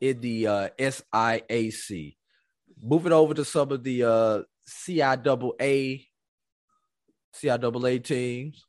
in 0.00 0.20
the 0.20 0.46
uh, 0.46 0.68
SIAC. 0.78 2.16
Moving 2.82 3.12
over 3.12 3.34
to 3.34 3.44
some 3.44 3.70
of 3.72 3.84
the 3.84 4.04
uh, 4.04 4.42
CIAA, 4.66 6.06
CIAA 7.36 8.04
teams. 8.04 8.64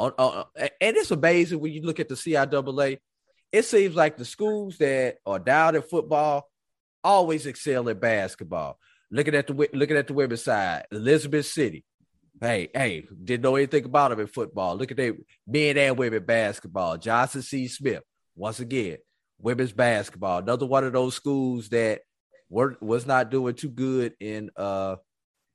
On, 0.00 0.12
on, 0.16 0.44
and 0.56 0.96
it's 0.96 1.10
amazing 1.10 1.60
when 1.60 1.72
you 1.72 1.82
look 1.82 2.00
at 2.00 2.08
the 2.08 2.14
CIAA. 2.14 2.96
It 3.52 3.64
seems 3.66 3.94
like 3.94 4.16
the 4.16 4.24
schools 4.24 4.78
that 4.78 5.18
are 5.26 5.38
down 5.38 5.76
at 5.76 5.90
football 5.90 6.48
always 7.04 7.44
excel 7.44 7.86
at 7.90 8.00
basketball. 8.00 8.78
Looking 9.10 9.34
at 9.34 9.46
the 9.46 9.52
looking 9.52 9.98
at 9.98 10.06
the 10.06 10.14
women's 10.14 10.42
side, 10.42 10.86
Elizabeth 10.90 11.44
City. 11.44 11.84
Hey, 12.40 12.68
hey, 12.72 13.08
didn't 13.22 13.42
know 13.42 13.56
anything 13.56 13.84
about 13.84 14.08
them 14.08 14.20
in 14.20 14.26
football. 14.26 14.74
Look 14.74 14.90
at 14.90 14.96
their 14.96 15.16
men 15.46 15.76
and 15.76 15.98
women 15.98 16.24
basketball. 16.24 16.96
Johnson 16.96 17.42
C. 17.42 17.68
Smith, 17.68 18.02
once 18.34 18.58
again, 18.58 18.96
women's 19.38 19.72
basketball. 19.72 20.38
Another 20.38 20.64
one 20.64 20.84
of 20.84 20.94
those 20.94 21.14
schools 21.14 21.68
that 21.68 22.00
were 22.48 22.78
was 22.80 23.04
not 23.04 23.30
doing 23.30 23.54
too 23.54 23.68
good 23.68 24.14
in 24.18 24.48
uh 24.56 24.96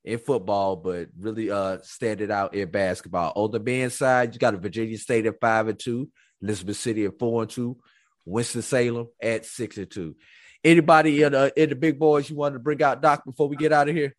in 0.06 0.20
football, 0.20 0.76
but 0.76 1.10
really 1.20 1.50
uh 1.52 1.80
standing 1.82 2.32
out 2.32 2.54
in 2.54 2.70
basketball. 2.70 3.34
On 3.36 3.52
the 3.52 3.60
men's 3.60 3.96
side, 3.96 4.34
you 4.34 4.40
got 4.40 4.54
a 4.54 4.58
Virginia 4.58 4.98
State 4.98 5.26
at 5.26 5.42
five 5.42 5.68
and 5.68 5.80
two, 5.80 6.10
Elizabeth 6.42 6.78
City 6.78 7.06
at 7.06 7.18
four 7.18 7.42
and 7.42 7.52
two, 7.52 7.78
Winston 8.24 8.62
Salem 8.62 9.08
at 9.22 9.46
six 9.46 9.78
and 9.78 9.90
two. 9.90 10.16
Anybody 10.64 11.24
in, 11.24 11.36
uh, 11.36 11.50
in 11.58 11.70
the 11.70 11.76
big 11.76 12.00
boys 12.00 12.30
you 12.30 12.36
wanted 12.36 12.54
to 12.54 12.60
bring 12.60 12.82
out, 12.82 13.02
Doc, 13.02 13.26
before 13.26 13.48
we 13.48 13.56
get 13.56 13.74
out 13.74 13.90
of 13.90 13.96
here? 13.96 14.16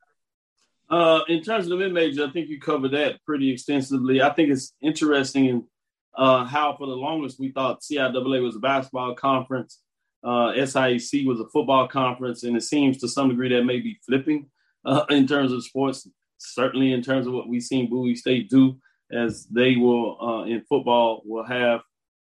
Uh, 0.88 1.20
in 1.28 1.42
terms 1.42 1.64
of 1.64 1.70
the 1.70 1.76
mid 1.76 1.92
major, 1.92 2.24
I 2.24 2.30
think 2.30 2.48
you 2.48 2.60
covered 2.60 2.92
that 2.92 3.24
pretty 3.24 3.50
extensively. 3.50 4.22
I 4.22 4.30
think 4.30 4.50
it's 4.50 4.72
interesting 4.80 5.46
in 5.46 5.64
uh, 6.16 6.44
how, 6.44 6.76
for 6.76 6.86
the 6.86 6.94
longest, 6.94 7.40
we 7.40 7.50
thought 7.50 7.82
CIAA 7.82 8.42
was 8.42 8.56
a 8.56 8.60
basketball 8.60 9.14
conference, 9.14 9.80
uh, 10.24 10.52
SIAC 10.52 11.26
was 11.26 11.40
a 11.40 11.48
football 11.48 11.88
conference, 11.88 12.42
and 12.44 12.56
it 12.56 12.62
seems 12.62 12.98
to 12.98 13.08
some 13.08 13.28
degree 13.28 13.48
that 13.50 13.64
may 13.64 13.80
be 13.80 13.98
flipping 14.06 14.46
uh, 14.86 15.04
in 15.10 15.26
terms 15.26 15.52
of 15.52 15.64
sports. 15.64 16.08
Certainly, 16.38 16.92
in 16.92 17.02
terms 17.02 17.26
of 17.26 17.32
what 17.32 17.48
we've 17.48 17.62
seen 17.62 17.90
Bowie 17.90 18.14
State 18.14 18.50
do, 18.50 18.76
as 19.12 19.46
they 19.46 19.76
will 19.76 20.18
uh, 20.20 20.44
in 20.44 20.62
football 20.68 21.22
will 21.24 21.44
have 21.44 21.80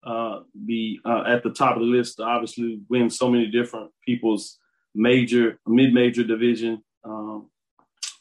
uh, 0.06 0.39
be 0.66 1.00
uh, 1.06 1.24
at 1.28 1.43
the 1.43 1.50
top 1.50 1.76
of 1.76 1.82
the 1.82 1.88
list. 1.88 2.18
To 2.18 2.24
obviously, 2.24 2.82
win 2.89 3.10
so 3.10 3.30
many 3.30 3.47
different 3.47 3.91
people's 4.06 4.58
major, 4.95 5.60
mid-major 5.68 6.24
division 6.24 6.82
um, 7.04 7.50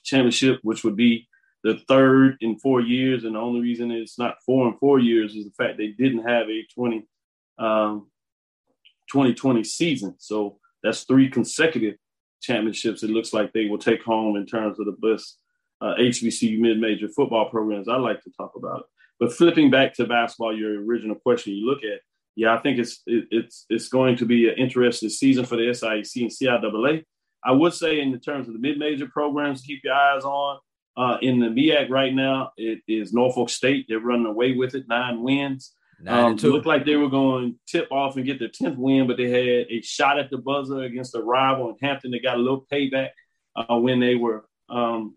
championship, 0.05 0.59
which 0.63 0.85
would 0.85 0.97
be 0.97 1.29
the 1.65 1.79
third 1.89 2.37
in 2.41 2.59
four 2.59 2.81
years. 2.81 3.25
And 3.25 3.35
the 3.35 3.41
only 3.41 3.61
reason 3.61 3.91
it's 3.91 4.19
not 4.19 4.37
four 4.45 4.69
in 4.69 4.77
four 4.79 4.99
years 4.99 5.35
is 5.35 5.45
the 5.45 5.53
fact 5.53 5.79
they 5.79 5.89
didn't 5.89 6.27
have 6.27 6.49
a 6.49 6.67
20, 6.75 7.07
um, 7.59 8.11
2020 9.11 9.65
season. 9.65 10.15
So 10.19 10.59
that's 10.83 11.05
three 11.05 11.29
consecutive 11.29 11.95
championships. 12.41 13.03
It 13.03 13.11
looks 13.11 13.33
like 13.33 13.53
they 13.53 13.67
will 13.67 13.79
take 13.79 14.03
home 14.03 14.37
in 14.37 14.47
terms 14.47 14.79
of 14.79 14.87
the 14.87 14.93
best 14.93 15.39
uh, 15.81 15.95
HBCU 15.99 16.59
mid-major 16.59 17.09
football 17.09 17.49
programs. 17.51 17.89
I 17.89 17.97
like 17.97 18.23
to 18.23 18.31
talk 18.37 18.53
about 18.57 18.81
it. 18.81 18.87
But 19.21 19.33
flipping 19.33 19.71
back 19.71 19.95
to 19.95 20.07
basketball, 20.07 20.57
your 20.57 20.85
original 20.85 21.17
question 21.17 21.55
you 21.55 21.67
look 21.67 21.83
at, 21.83 22.01
yeah, 22.37 22.55
I 22.55 22.59
think 22.59 22.79
it's 22.79 23.03
it, 23.07 23.25
it's 23.33 23.67
it's 23.69 23.89
going 23.89 24.17
to 24.19 24.25
be 24.25 24.49
an 24.49 24.55
interesting 24.57 25.09
season 25.09 25.45
for 25.45 25.57
the 25.57 25.63
SIAC 25.63 26.23
and 26.23 26.31
CIAA. 26.31 27.05
I 27.45 27.53
would 27.53 27.75
say 27.75 28.01
in 28.01 28.19
terms 28.21 28.47
of 28.47 28.55
the 28.55 28.61
mid-major 28.61 29.09
programs, 29.09 29.63
keep 29.63 29.81
your 29.83 29.95
eyes 29.95 30.25
on. 30.25 30.59
Uh, 30.97 31.17
in 31.23 31.39
the 31.39 31.47
MEAC 31.47 31.89
right 31.91 32.13
now, 32.13 32.51
it 32.57 32.81
is 32.89 33.13
Norfolk 33.13 33.51
State. 33.51 33.87
They're 33.89 34.01
running 34.01 34.27
away 34.27 34.53
with 34.53 34.75
it, 34.75 34.87
nine 34.89 35.23
wins. 35.23 35.73
Um, 36.07 36.37
looked 36.37 36.67
like 36.67 36.85
they 36.85 36.97
were 36.97 37.09
going 37.09 37.53
to 37.53 37.59
tip 37.67 37.91
off 37.91 38.17
and 38.17 38.25
get 38.25 38.39
their 38.39 38.49
10th 38.49 38.77
win, 38.77 39.07
but 39.07 39.17
they 39.17 39.29
had 39.31 39.67
a 39.69 39.83
shot 39.83 40.19
at 40.19 40.31
the 40.31 40.39
buzzer 40.39 40.83
against 40.83 41.17
a 41.17 41.23
rival 41.23 41.71
in 41.71 41.77
Hampton. 41.83 42.13
They 42.13 42.21
got 42.21 42.37
a 42.37 42.41
little 42.41 42.67
payback 42.73 43.11
uh, 43.57 43.79
when 43.79 43.99
they 43.99 44.15
were 44.15 44.45
um, 44.69 45.17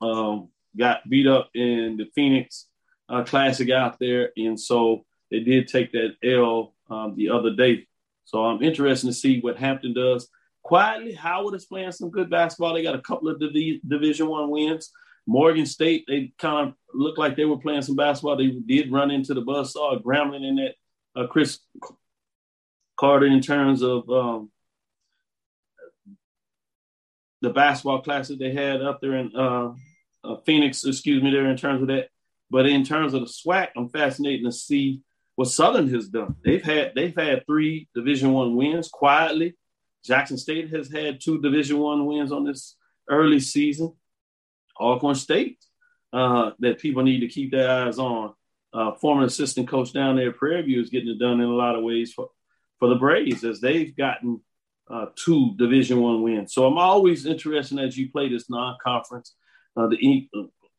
um, 0.00 0.48
got 0.76 1.08
beat 1.08 1.26
up 1.26 1.50
in 1.54 1.96
the 1.96 2.06
Phoenix 2.14 2.66
uh, 3.08 3.22
Classic 3.22 3.70
out 3.70 3.98
there. 4.00 4.32
And 4.36 4.58
so 4.58 5.04
they 5.30 5.40
did 5.40 5.68
take 5.68 5.92
that 5.92 6.16
L 6.22 6.74
um, 6.90 7.14
the 7.16 7.30
other 7.30 7.54
day. 7.54 7.86
So 8.24 8.44
I'm 8.44 8.62
interested 8.62 9.06
to 9.06 9.12
see 9.12 9.40
what 9.40 9.56
Hampton 9.56 9.94
does. 9.94 10.28
Quietly, 10.62 11.14
Howard 11.14 11.54
is 11.54 11.64
playing 11.64 11.92
some 11.92 12.10
good 12.10 12.28
basketball. 12.28 12.74
They 12.74 12.82
got 12.82 12.94
a 12.94 13.00
couple 13.00 13.28
of 13.28 13.40
Div- 13.40 13.80
Division 13.86 14.28
One 14.28 14.50
wins. 14.50 14.90
Morgan 15.28 15.66
State, 15.66 16.06
they 16.08 16.32
kind 16.38 16.68
of 16.68 16.74
looked 16.94 17.18
like 17.18 17.36
they 17.36 17.44
were 17.44 17.58
playing 17.58 17.82
some 17.82 17.96
basketball. 17.96 18.36
They 18.36 18.46
did 18.46 18.90
run 18.90 19.10
into 19.10 19.34
the 19.34 19.42
buzzsaw, 19.42 20.02
Grambling 20.02 20.42
in 20.42 20.56
that 20.56 20.74
uh, 21.14 21.26
Chris 21.26 21.58
Carter 22.98 23.26
in 23.26 23.42
terms 23.42 23.82
of 23.82 24.08
um, 24.08 24.50
the 27.42 27.50
basketball 27.50 28.00
classic 28.00 28.38
they 28.38 28.54
had 28.54 28.80
up 28.80 29.02
there 29.02 29.16
in 29.16 29.30
uh, 29.36 29.74
uh, 30.24 30.36
Phoenix, 30.46 30.82
excuse 30.84 31.22
me, 31.22 31.30
there 31.30 31.50
in 31.50 31.58
terms 31.58 31.82
of 31.82 31.88
that. 31.88 32.08
But 32.50 32.64
in 32.64 32.82
terms 32.82 33.12
of 33.12 33.20
the 33.20 33.26
SWAC, 33.26 33.68
I'm 33.76 33.90
fascinated 33.90 34.46
to 34.46 34.52
see 34.52 35.02
what 35.36 35.48
Southern 35.48 35.92
has 35.92 36.08
done. 36.08 36.36
They've 36.42 36.64
had 36.64 36.92
they've 36.94 37.14
had 37.14 37.44
three 37.44 37.86
Division 37.94 38.32
One 38.32 38.56
wins 38.56 38.88
quietly. 38.88 39.56
Jackson 40.02 40.38
State 40.38 40.70
has 40.70 40.90
had 40.90 41.20
two 41.20 41.38
Division 41.42 41.78
One 41.78 42.06
wins 42.06 42.32
on 42.32 42.44
this 42.44 42.76
early 43.10 43.40
season. 43.40 43.92
Alcorn 44.80 45.14
State 45.14 45.58
uh, 46.12 46.52
that 46.60 46.78
people 46.78 47.02
need 47.02 47.20
to 47.20 47.28
keep 47.28 47.50
their 47.50 47.70
eyes 47.70 47.98
on. 47.98 48.34
Uh, 48.72 48.92
former 48.94 49.24
assistant 49.24 49.68
coach 49.68 49.92
down 49.92 50.16
there 50.16 50.30
at 50.30 50.36
Prairie 50.36 50.62
View 50.62 50.80
is 50.80 50.90
getting 50.90 51.08
it 51.08 51.18
done 51.18 51.40
in 51.40 51.48
a 51.48 51.54
lot 51.54 51.74
of 51.74 51.84
ways 51.84 52.12
for, 52.12 52.28
for 52.78 52.88
the 52.88 52.96
Braves 52.96 53.44
as 53.44 53.60
they've 53.60 53.96
gotten 53.96 54.40
uh, 54.90 55.06
two 55.16 55.54
Division 55.56 56.00
One 56.00 56.22
wins. 56.22 56.52
So 56.52 56.66
I'm 56.66 56.78
always 56.78 57.26
interested 57.26 57.78
as 57.78 57.96
you 57.96 58.10
play 58.10 58.28
this 58.28 58.50
non-conference, 58.50 59.34
uh, 59.76 59.86
the 59.88 60.28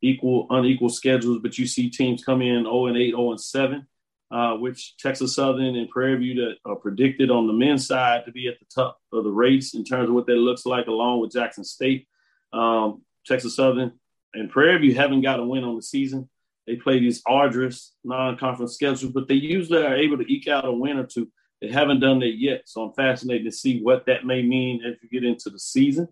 equal 0.01 0.47
unequal 0.49 0.89
schedules, 0.89 1.39
but 1.41 1.57
you 1.57 1.67
see 1.67 1.89
teams 1.89 2.23
come 2.23 2.41
in 2.41 2.63
0 2.63 2.87
and 2.87 2.97
8, 2.97 3.11
0 3.11 3.31
and 3.31 3.41
7, 3.41 3.87
uh, 4.31 4.53
which 4.55 4.97
Texas 4.97 5.35
Southern 5.35 5.75
and 5.75 5.89
Prairie 5.89 6.17
View 6.17 6.35
that 6.35 6.57
are 6.65 6.75
predicted 6.75 7.29
on 7.31 7.47
the 7.47 7.53
men's 7.53 7.87
side 7.87 8.25
to 8.25 8.31
be 8.31 8.47
at 8.47 8.59
the 8.59 8.65
top 8.73 8.99
of 9.11 9.23
the 9.23 9.31
race 9.31 9.73
in 9.73 9.83
terms 9.83 10.09
of 10.09 10.15
what 10.15 10.27
that 10.27 10.35
looks 10.35 10.65
like, 10.65 10.87
along 10.87 11.21
with 11.21 11.31
Jackson 11.31 11.63
State. 11.63 12.07
Um, 12.53 13.01
Texas 13.26 13.55
Southern 13.55 13.93
and 14.34 14.49
Prairie 14.49 14.80
View 14.80 14.95
haven't 14.95 15.22
got 15.22 15.39
a 15.39 15.45
win 15.45 15.63
on 15.63 15.76
the 15.76 15.82
season. 15.82 16.30
They 16.67 16.76
play 16.76 16.99
these 16.99 17.22
arduous 17.26 17.95
non-conference 18.03 18.74
schedules, 18.74 19.11
but 19.11 19.28
they 19.28 19.36
usually 19.36 19.84
are 19.84 19.95
able 19.95 20.17
to 20.17 20.32
eke 20.32 20.47
out 20.47 20.65
a 20.65 20.72
win 20.72 20.97
or 20.97 21.05
two. 21.05 21.28
They 21.61 21.70
haven't 21.70 21.99
done 21.99 22.20
that 22.20 22.38
yet, 22.38 22.63
so 22.65 22.84
I'm 22.84 22.93
fascinated 22.93 23.45
to 23.45 23.51
see 23.51 23.82
what 23.82 24.05
that 24.05 24.26
may 24.26 24.43
mean 24.43 24.84
as 24.86 24.95
you 25.01 25.09
get 25.09 25.28
into 25.28 25.49
the 25.49 25.59
season. 25.59 26.07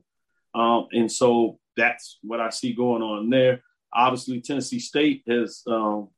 Um, 0.55 0.87
and 0.91 1.11
so 1.11 1.59
that's 1.77 2.17
what 2.23 2.39
I 2.39 2.49
see 2.49 2.73
going 2.73 3.01
on 3.01 3.29
there. 3.29 3.61
Obviously, 3.93 4.41
Tennessee 4.41 4.79
State 4.79 5.23
has 5.27 5.61
um, 5.67 6.09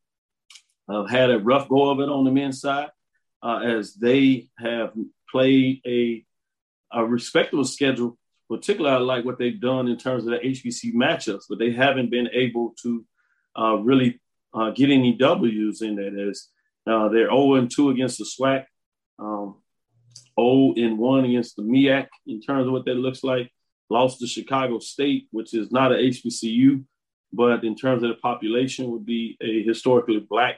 uh, 0.87 1.05
had 1.05 1.29
a 1.31 1.39
rough 1.39 1.69
go 1.69 1.89
of 1.89 1.99
it 1.99 2.09
on 2.09 2.23
the 2.23 2.31
men's 2.31 2.61
side 2.61 2.89
uh, 3.43 3.57
as 3.57 3.93
they 3.93 4.47
have 4.57 4.93
played 5.29 5.81
a, 5.85 6.25
a 6.91 7.05
respectable 7.05 7.65
schedule. 7.65 8.17
Particularly, 8.49 8.95
I 8.95 8.99
like 8.99 9.25
what 9.25 9.37
they've 9.37 9.59
done 9.59 9.87
in 9.87 9.97
terms 9.97 10.25
of 10.25 10.31
the 10.31 10.39
HBC 10.39 10.93
matchups, 10.95 11.43
but 11.47 11.59
they 11.59 11.71
haven't 11.71 12.09
been 12.09 12.29
able 12.33 12.73
to 12.81 13.05
uh, 13.57 13.75
really 13.75 14.19
uh, 14.53 14.71
get 14.71 14.89
any 14.89 15.13
W's 15.13 15.81
in 15.81 15.95
that. 15.97 16.27
As 16.29 16.47
uh, 16.87 17.09
they're 17.09 17.29
0 17.29 17.55
and 17.55 17.69
2 17.69 17.91
against 17.91 18.17
the 18.17 18.25
SWAC, 18.25 18.65
um, 19.19 19.57
0 20.39 20.73
and 20.77 20.97
1 20.97 21.25
against 21.25 21.57
the 21.57 21.63
MIAC 21.63 22.07
in 22.25 22.41
terms 22.41 22.65
of 22.65 22.73
what 22.73 22.85
that 22.85 22.95
looks 22.95 23.23
like. 23.23 23.51
Lost 23.91 24.19
to 24.19 24.27
Chicago 24.27 24.79
State, 24.79 25.27
which 25.31 25.53
is 25.53 25.71
not 25.71 25.91
an 25.91 25.99
HBCU, 25.99 26.83
but 27.33 27.63
in 27.63 27.75
terms 27.75 28.03
of 28.03 28.09
the 28.09 28.15
population, 28.15 28.91
would 28.91 29.05
be 29.05 29.37
a 29.41 29.63
historically 29.63 30.19
black 30.19 30.55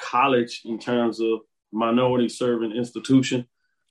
college 0.00 0.62
in 0.64 0.78
terms 0.78 1.20
of 1.20 1.40
minority 1.72 2.28
serving 2.28 2.72
institution. 2.72 3.46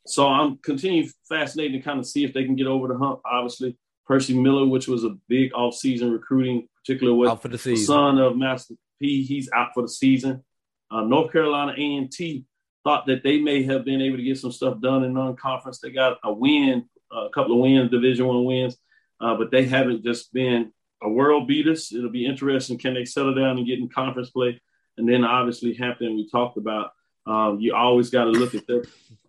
So 0.10 0.28
I'm 0.28 0.58
continuing 0.58 1.10
fascinated 1.28 1.82
to 1.82 1.86
kind 1.86 2.00
of 2.00 2.06
see 2.06 2.24
if 2.24 2.34
they 2.34 2.44
can 2.44 2.56
get 2.56 2.68
over 2.68 2.88
the 2.88 2.98
hump. 2.98 3.22
Obviously, 3.26 3.78
Hercy 4.06 4.40
Miller, 4.40 4.66
which 4.66 4.88
was 4.88 5.04
a 5.04 5.16
big 5.28 5.54
off-season 5.54 6.12
recruiting, 6.12 6.68
particularly 6.78 7.18
with 7.18 7.30
out 7.30 7.42
for 7.42 7.48
the, 7.48 7.58
the 7.58 7.76
son 7.76 8.18
of 8.18 8.36
Master 8.36 8.74
P, 9.00 9.24
he's 9.24 9.50
out 9.54 9.70
for 9.74 9.84
the 9.84 9.90
season. 9.90 10.44
Uh, 10.92 11.02
North 11.02 11.32
Carolina 11.32 11.74
A&T 11.78 12.46
thought 12.84 13.06
that 13.06 13.24
they 13.24 13.40
may 13.40 13.64
have 13.64 13.86
been 13.86 14.02
able 14.02 14.18
to 14.18 14.24
get 14.24 14.38
some 14.38 14.52
stuff 14.52 14.82
done 14.82 15.04
in 15.04 15.14
non-conference. 15.14 15.80
They 15.80 15.92
got 15.92 16.18
a 16.24 16.34
win, 16.34 16.86
a 17.12 17.28
couple 17.34 17.54
of 17.54 17.60
wins, 17.60 17.92
Division 17.92 18.26
One 18.26 18.46
wins, 18.46 18.78
uh, 19.22 19.36
but 19.36 19.52
they 19.52 19.66
haven't 19.66 20.04
just 20.04 20.34
been 20.34 20.72
a 21.04 21.10
world 21.10 21.48
beat 21.48 21.68
us. 21.68 21.94
It'll 21.94 22.10
be 22.10 22.26
interesting. 22.26 22.80
Can 22.80 22.96
they 22.96 23.06
settle 23.06 23.36
down 23.36 23.58
and 23.58 23.68
get 23.68 23.80
in 23.80 23.90
conference 23.90 24.32
play? 24.32 24.60
And 24.98 25.08
then 25.08 25.24
obviously 25.24 25.76
Hampton, 25.76 26.16
we 26.16 26.30
talked 26.30 26.58
about. 26.58 26.92
Um, 27.26 27.60
you 27.60 27.76
always 27.76 28.10
got 28.10 28.26
to 28.26 28.32
look 28.32 28.56
at 28.56 28.66
their 28.68 28.84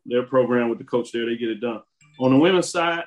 their 0.07 0.23
program 0.23 0.69
with 0.69 0.79
the 0.79 0.85
coach 0.85 1.13
there. 1.13 1.27
They 1.27 1.37
get 1.37 1.51
it 1.51 1.61
done. 1.61 1.83
On 2.19 2.33
the 2.33 2.39
women's 2.39 2.69
side, 2.69 3.05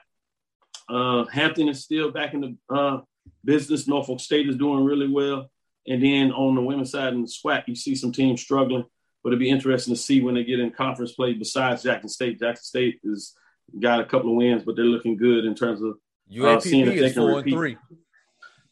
uh, 0.90 1.26
Hampton 1.26 1.70
is 1.70 1.84
still 1.84 2.12
back 2.12 2.34
in 2.34 2.42
the 2.42 2.76
uh, 2.76 3.02
business. 3.44 3.88
Norfolk 3.88 4.20
State 4.20 4.50
is 4.50 4.56
doing 4.56 4.84
really 4.84 5.08
well. 5.08 5.50
And 5.88 6.02
then 6.02 6.32
on 6.32 6.56
the 6.56 6.62
women's 6.62 6.92
side 6.92 7.14
in 7.14 7.24
the 7.24 7.28
SWAC, 7.28 7.64
you 7.68 7.76
see 7.76 7.96
some 7.96 8.12
teams 8.12 8.42
struggling. 8.42 8.86
But 9.24 9.30
it'd 9.30 9.40
be 9.40 9.50
interesting 9.50 9.94
to 9.94 10.00
see 10.00 10.22
when 10.22 10.36
they 10.36 10.44
get 10.44 10.60
in 10.60 10.72
conference 10.72 11.14
play. 11.14 11.34
Besides 11.34 11.84
Jackson 11.84 12.10
State, 12.10 12.40
Jackson 12.40 12.64
State 12.64 13.00
has 13.06 13.34
got 13.80 14.02
a 14.02 14.06
couple 14.06 14.32
of 14.32 14.36
wins, 14.36 14.64
but 14.64 14.76
they're 14.76 14.86
looking 14.86 15.18
good 15.18 15.46
in 15.46 15.56
terms 15.56 15.82
of 15.82 15.96
uh, 16.42 16.60
seeing 16.60 16.88
if 16.88 17.00
they 17.00 17.12
can 17.12 17.24
repeat. 17.24 17.54
Three. 17.54 17.78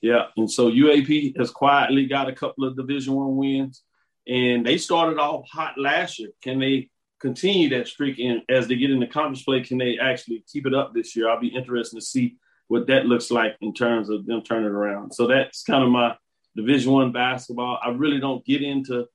Yeah, 0.01 0.25
and 0.35 0.49
so 0.49 0.69
UAP 0.69 1.37
has 1.37 1.51
quietly 1.51 2.05
got 2.07 2.27
a 2.27 2.33
couple 2.33 2.65
of 2.65 2.75
Division 2.75 3.13
One 3.13 3.37
wins. 3.37 3.83
And 4.27 4.65
they 4.65 4.77
started 4.77 5.17
off 5.17 5.47
hot 5.49 5.77
last 5.77 6.19
year. 6.19 6.29
Can 6.43 6.59
they 6.59 6.89
continue 7.19 7.69
that 7.69 7.87
streak? 7.87 8.19
And 8.19 8.41
as 8.49 8.67
they 8.67 8.75
get 8.75 8.91
into 8.91 9.07
conference 9.07 9.43
play, 9.43 9.61
can 9.61 9.77
they 9.77 9.97
actually 9.99 10.43
keep 10.51 10.65
it 10.65 10.73
up 10.73 10.93
this 10.93 11.15
year? 11.15 11.29
I'll 11.29 11.39
be 11.39 11.47
interested 11.47 11.97
to 11.97 12.05
see 12.05 12.35
what 12.67 12.87
that 12.87 13.05
looks 13.05 13.31
like 13.31 13.55
in 13.61 13.73
terms 13.73 14.09
of 14.09 14.25
them 14.25 14.41
turning 14.41 14.69
around. 14.69 15.13
So 15.13 15.27
that's 15.27 15.63
kind 15.63 15.83
of 15.83 15.89
my 15.89 16.15
Division 16.55 16.91
One 16.91 17.11
basketball. 17.11 17.79
I 17.81 17.89
really 17.89 18.19
don't 18.19 18.45
get 18.45 18.61
into 18.61 19.05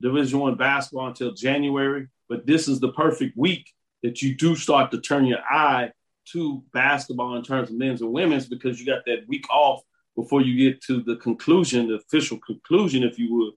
Division 0.00 0.40
One 0.40 0.56
basketball 0.56 1.08
until 1.08 1.32
January, 1.32 2.08
but 2.28 2.46
this 2.46 2.68
is 2.68 2.80
the 2.80 2.92
perfect 2.92 3.36
week 3.36 3.70
that 4.02 4.22
you 4.22 4.34
do 4.34 4.56
start 4.56 4.90
to 4.90 5.00
turn 5.00 5.26
your 5.26 5.40
eye 5.48 5.90
to 6.32 6.62
basketball 6.72 7.36
in 7.36 7.42
terms 7.42 7.70
of 7.70 7.76
men's 7.76 8.02
and 8.02 8.12
women's 8.12 8.46
because 8.46 8.78
you 8.78 8.86
got 8.86 9.04
that 9.06 9.26
week 9.28 9.48
off 9.50 9.82
before 10.16 10.40
you 10.40 10.70
get 10.70 10.82
to 10.82 11.02
the 11.02 11.16
conclusion, 11.16 11.88
the 11.88 11.94
official 11.94 12.38
conclusion, 12.38 13.02
if 13.02 13.18
you 13.18 13.34
would, 13.34 13.52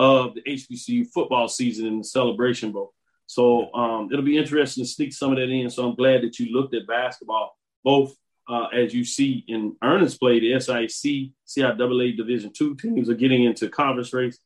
of 0.00 0.34
the 0.34 0.40
HBCU 0.40 1.06
football 1.12 1.46
season 1.46 1.86
and 1.86 2.00
the 2.00 2.04
Celebration 2.04 2.72
Bowl. 2.72 2.94
So 3.26 3.70
um, 3.74 4.08
it'll 4.10 4.24
be 4.24 4.38
interesting 4.38 4.82
to 4.82 4.88
sneak 4.88 5.12
some 5.12 5.30
of 5.30 5.36
that 5.36 5.50
in. 5.50 5.68
So 5.68 5.86
I'm 5.86 5.94
glad 5.94 6.22
that 6.22 6.38
you 6.38 6.54
looked 6.54 6.74
at 6.74 6.86
basketball, 6.86 7.54
both 7.84 8.14
uh, 8.48 8.68
as 8.68 8.94
you 8.94 9.04
see 9.04 9.44
in 9.46 9.76
earnest 9.84 10.18
play, 10.18 10.40
the 10.40 10.58
SIC, 10.58 11.32
CIAA 11.46 12.16
Division 12.16 12.50
two 12.50 12.74
teams 12.76 13.10
are 13.10 13.14
getting 13.14 13.44
into 13.44 13.68
conference 13.68 14.14
race, 14.14 14.38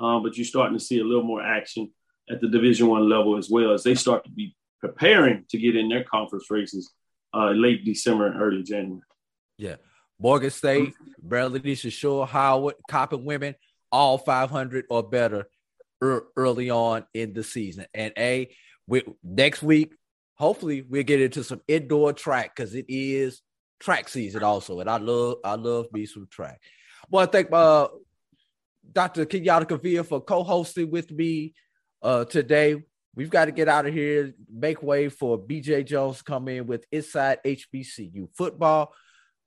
um, 0.00 0.22
but 0.22 0.38
you're 0.38 0.46
starting 0.46 0.78
to 0.78 0.82
see 0.82 0.98
a 0.98 1.04
little 1.04 1.22
more 1.22 1.42
action 1.42 1.92
at 2.30 2.40
the 2.40 2.48
Division 2.48 2.86
one 2.86 3.06
level 3.06 3.36
as 3.36 3.50
well 3.50 3.74
as 3.74 3.82
they 3.82 3.94
start 3.94 4.24
to 4.24 4.30
be 4.30 4.56
preparing 4.80 5.44
to 5.50 5.58
get 5.58 5.76
in 5.76 5.90
their 5.90 6.04
conference 6.04 6.50
races 6.50 6.90
uh, 7.34 7.50
late 7.50 7.84
December 7.84 8.28
and 8.28 8.40
early 8.40 8.62
January. 8.62 9.02
Yeah. 9.58 9.76
Morgan 10.18 10.50
State, 10.50 10.94
Berenice 11.22 11.92
Shore, 11.92 12.26
Howard, 12.26 12.76
Coppin 12.88 13.24
Women, 13.24 13.54
all 13.92 14.18
500 14.18 14.86
or 14.90 15.02
better 15.02 15.46
er- 16.02 16.26
early 16.36 16.70
on 16.70 17.04
in 17.14 17.32
the 17.34 17.44
season. 17.44 17.86
And 17.94 18.12
A, 18.18 18.54
we, 18.86 19.04
next 19.22 19.62
week, 19.62 19.94
hopefully 20.34 20.82
we'll 20.88 21.04
get 21.04 21.20
into 21.20 21.44
some 21.44 21.60
indoor 21.68 22.12
track 22.12 22.56
because 22.56 22.74
it 22.74 22.86
is 22.88 23.42
track 23.78 24.08
season 24.08 24.42
also. 24.42 24.80
And 24.80 24.90
I 24.90 24.96
love, 24.96 25.36
I 25.44 25.54
love 25.54 25.86
me 25.92 26.06
some 26.06 26.26
track. 26.30 26.60
Well, 27.10 27.24
I 27.24 27.26
thank 27.26 27.52
uh, 27.52 27.88
Dr. 28.90 29.26
Kenyatta 29.26 29.68
Cavil 29.68 30.04
for 30.04 30.20
co-hosting 30.20 30.90
with 30.90 31.10
me 31.10 31.54
uh, 32.02 32.24
today. 32.24 32.82
We've 33.14 33.30
got 33.30 33.44
to 33.44 33.52
get 33.52 33.68
out 33.68 33.86
of 33.86 33.92
here, 33.92 34.32
make 34.50 34.82
way 34.82 35.10
for 35.10 35.38
BJ 35.38 35.84
Jones 35.84 36.22
come 36.22 36.48
in 36.48 36.66
with 36.66 36.86
Inside 36.90 37.40
HBCU 37.44 38.28
Football. 38.34 38.94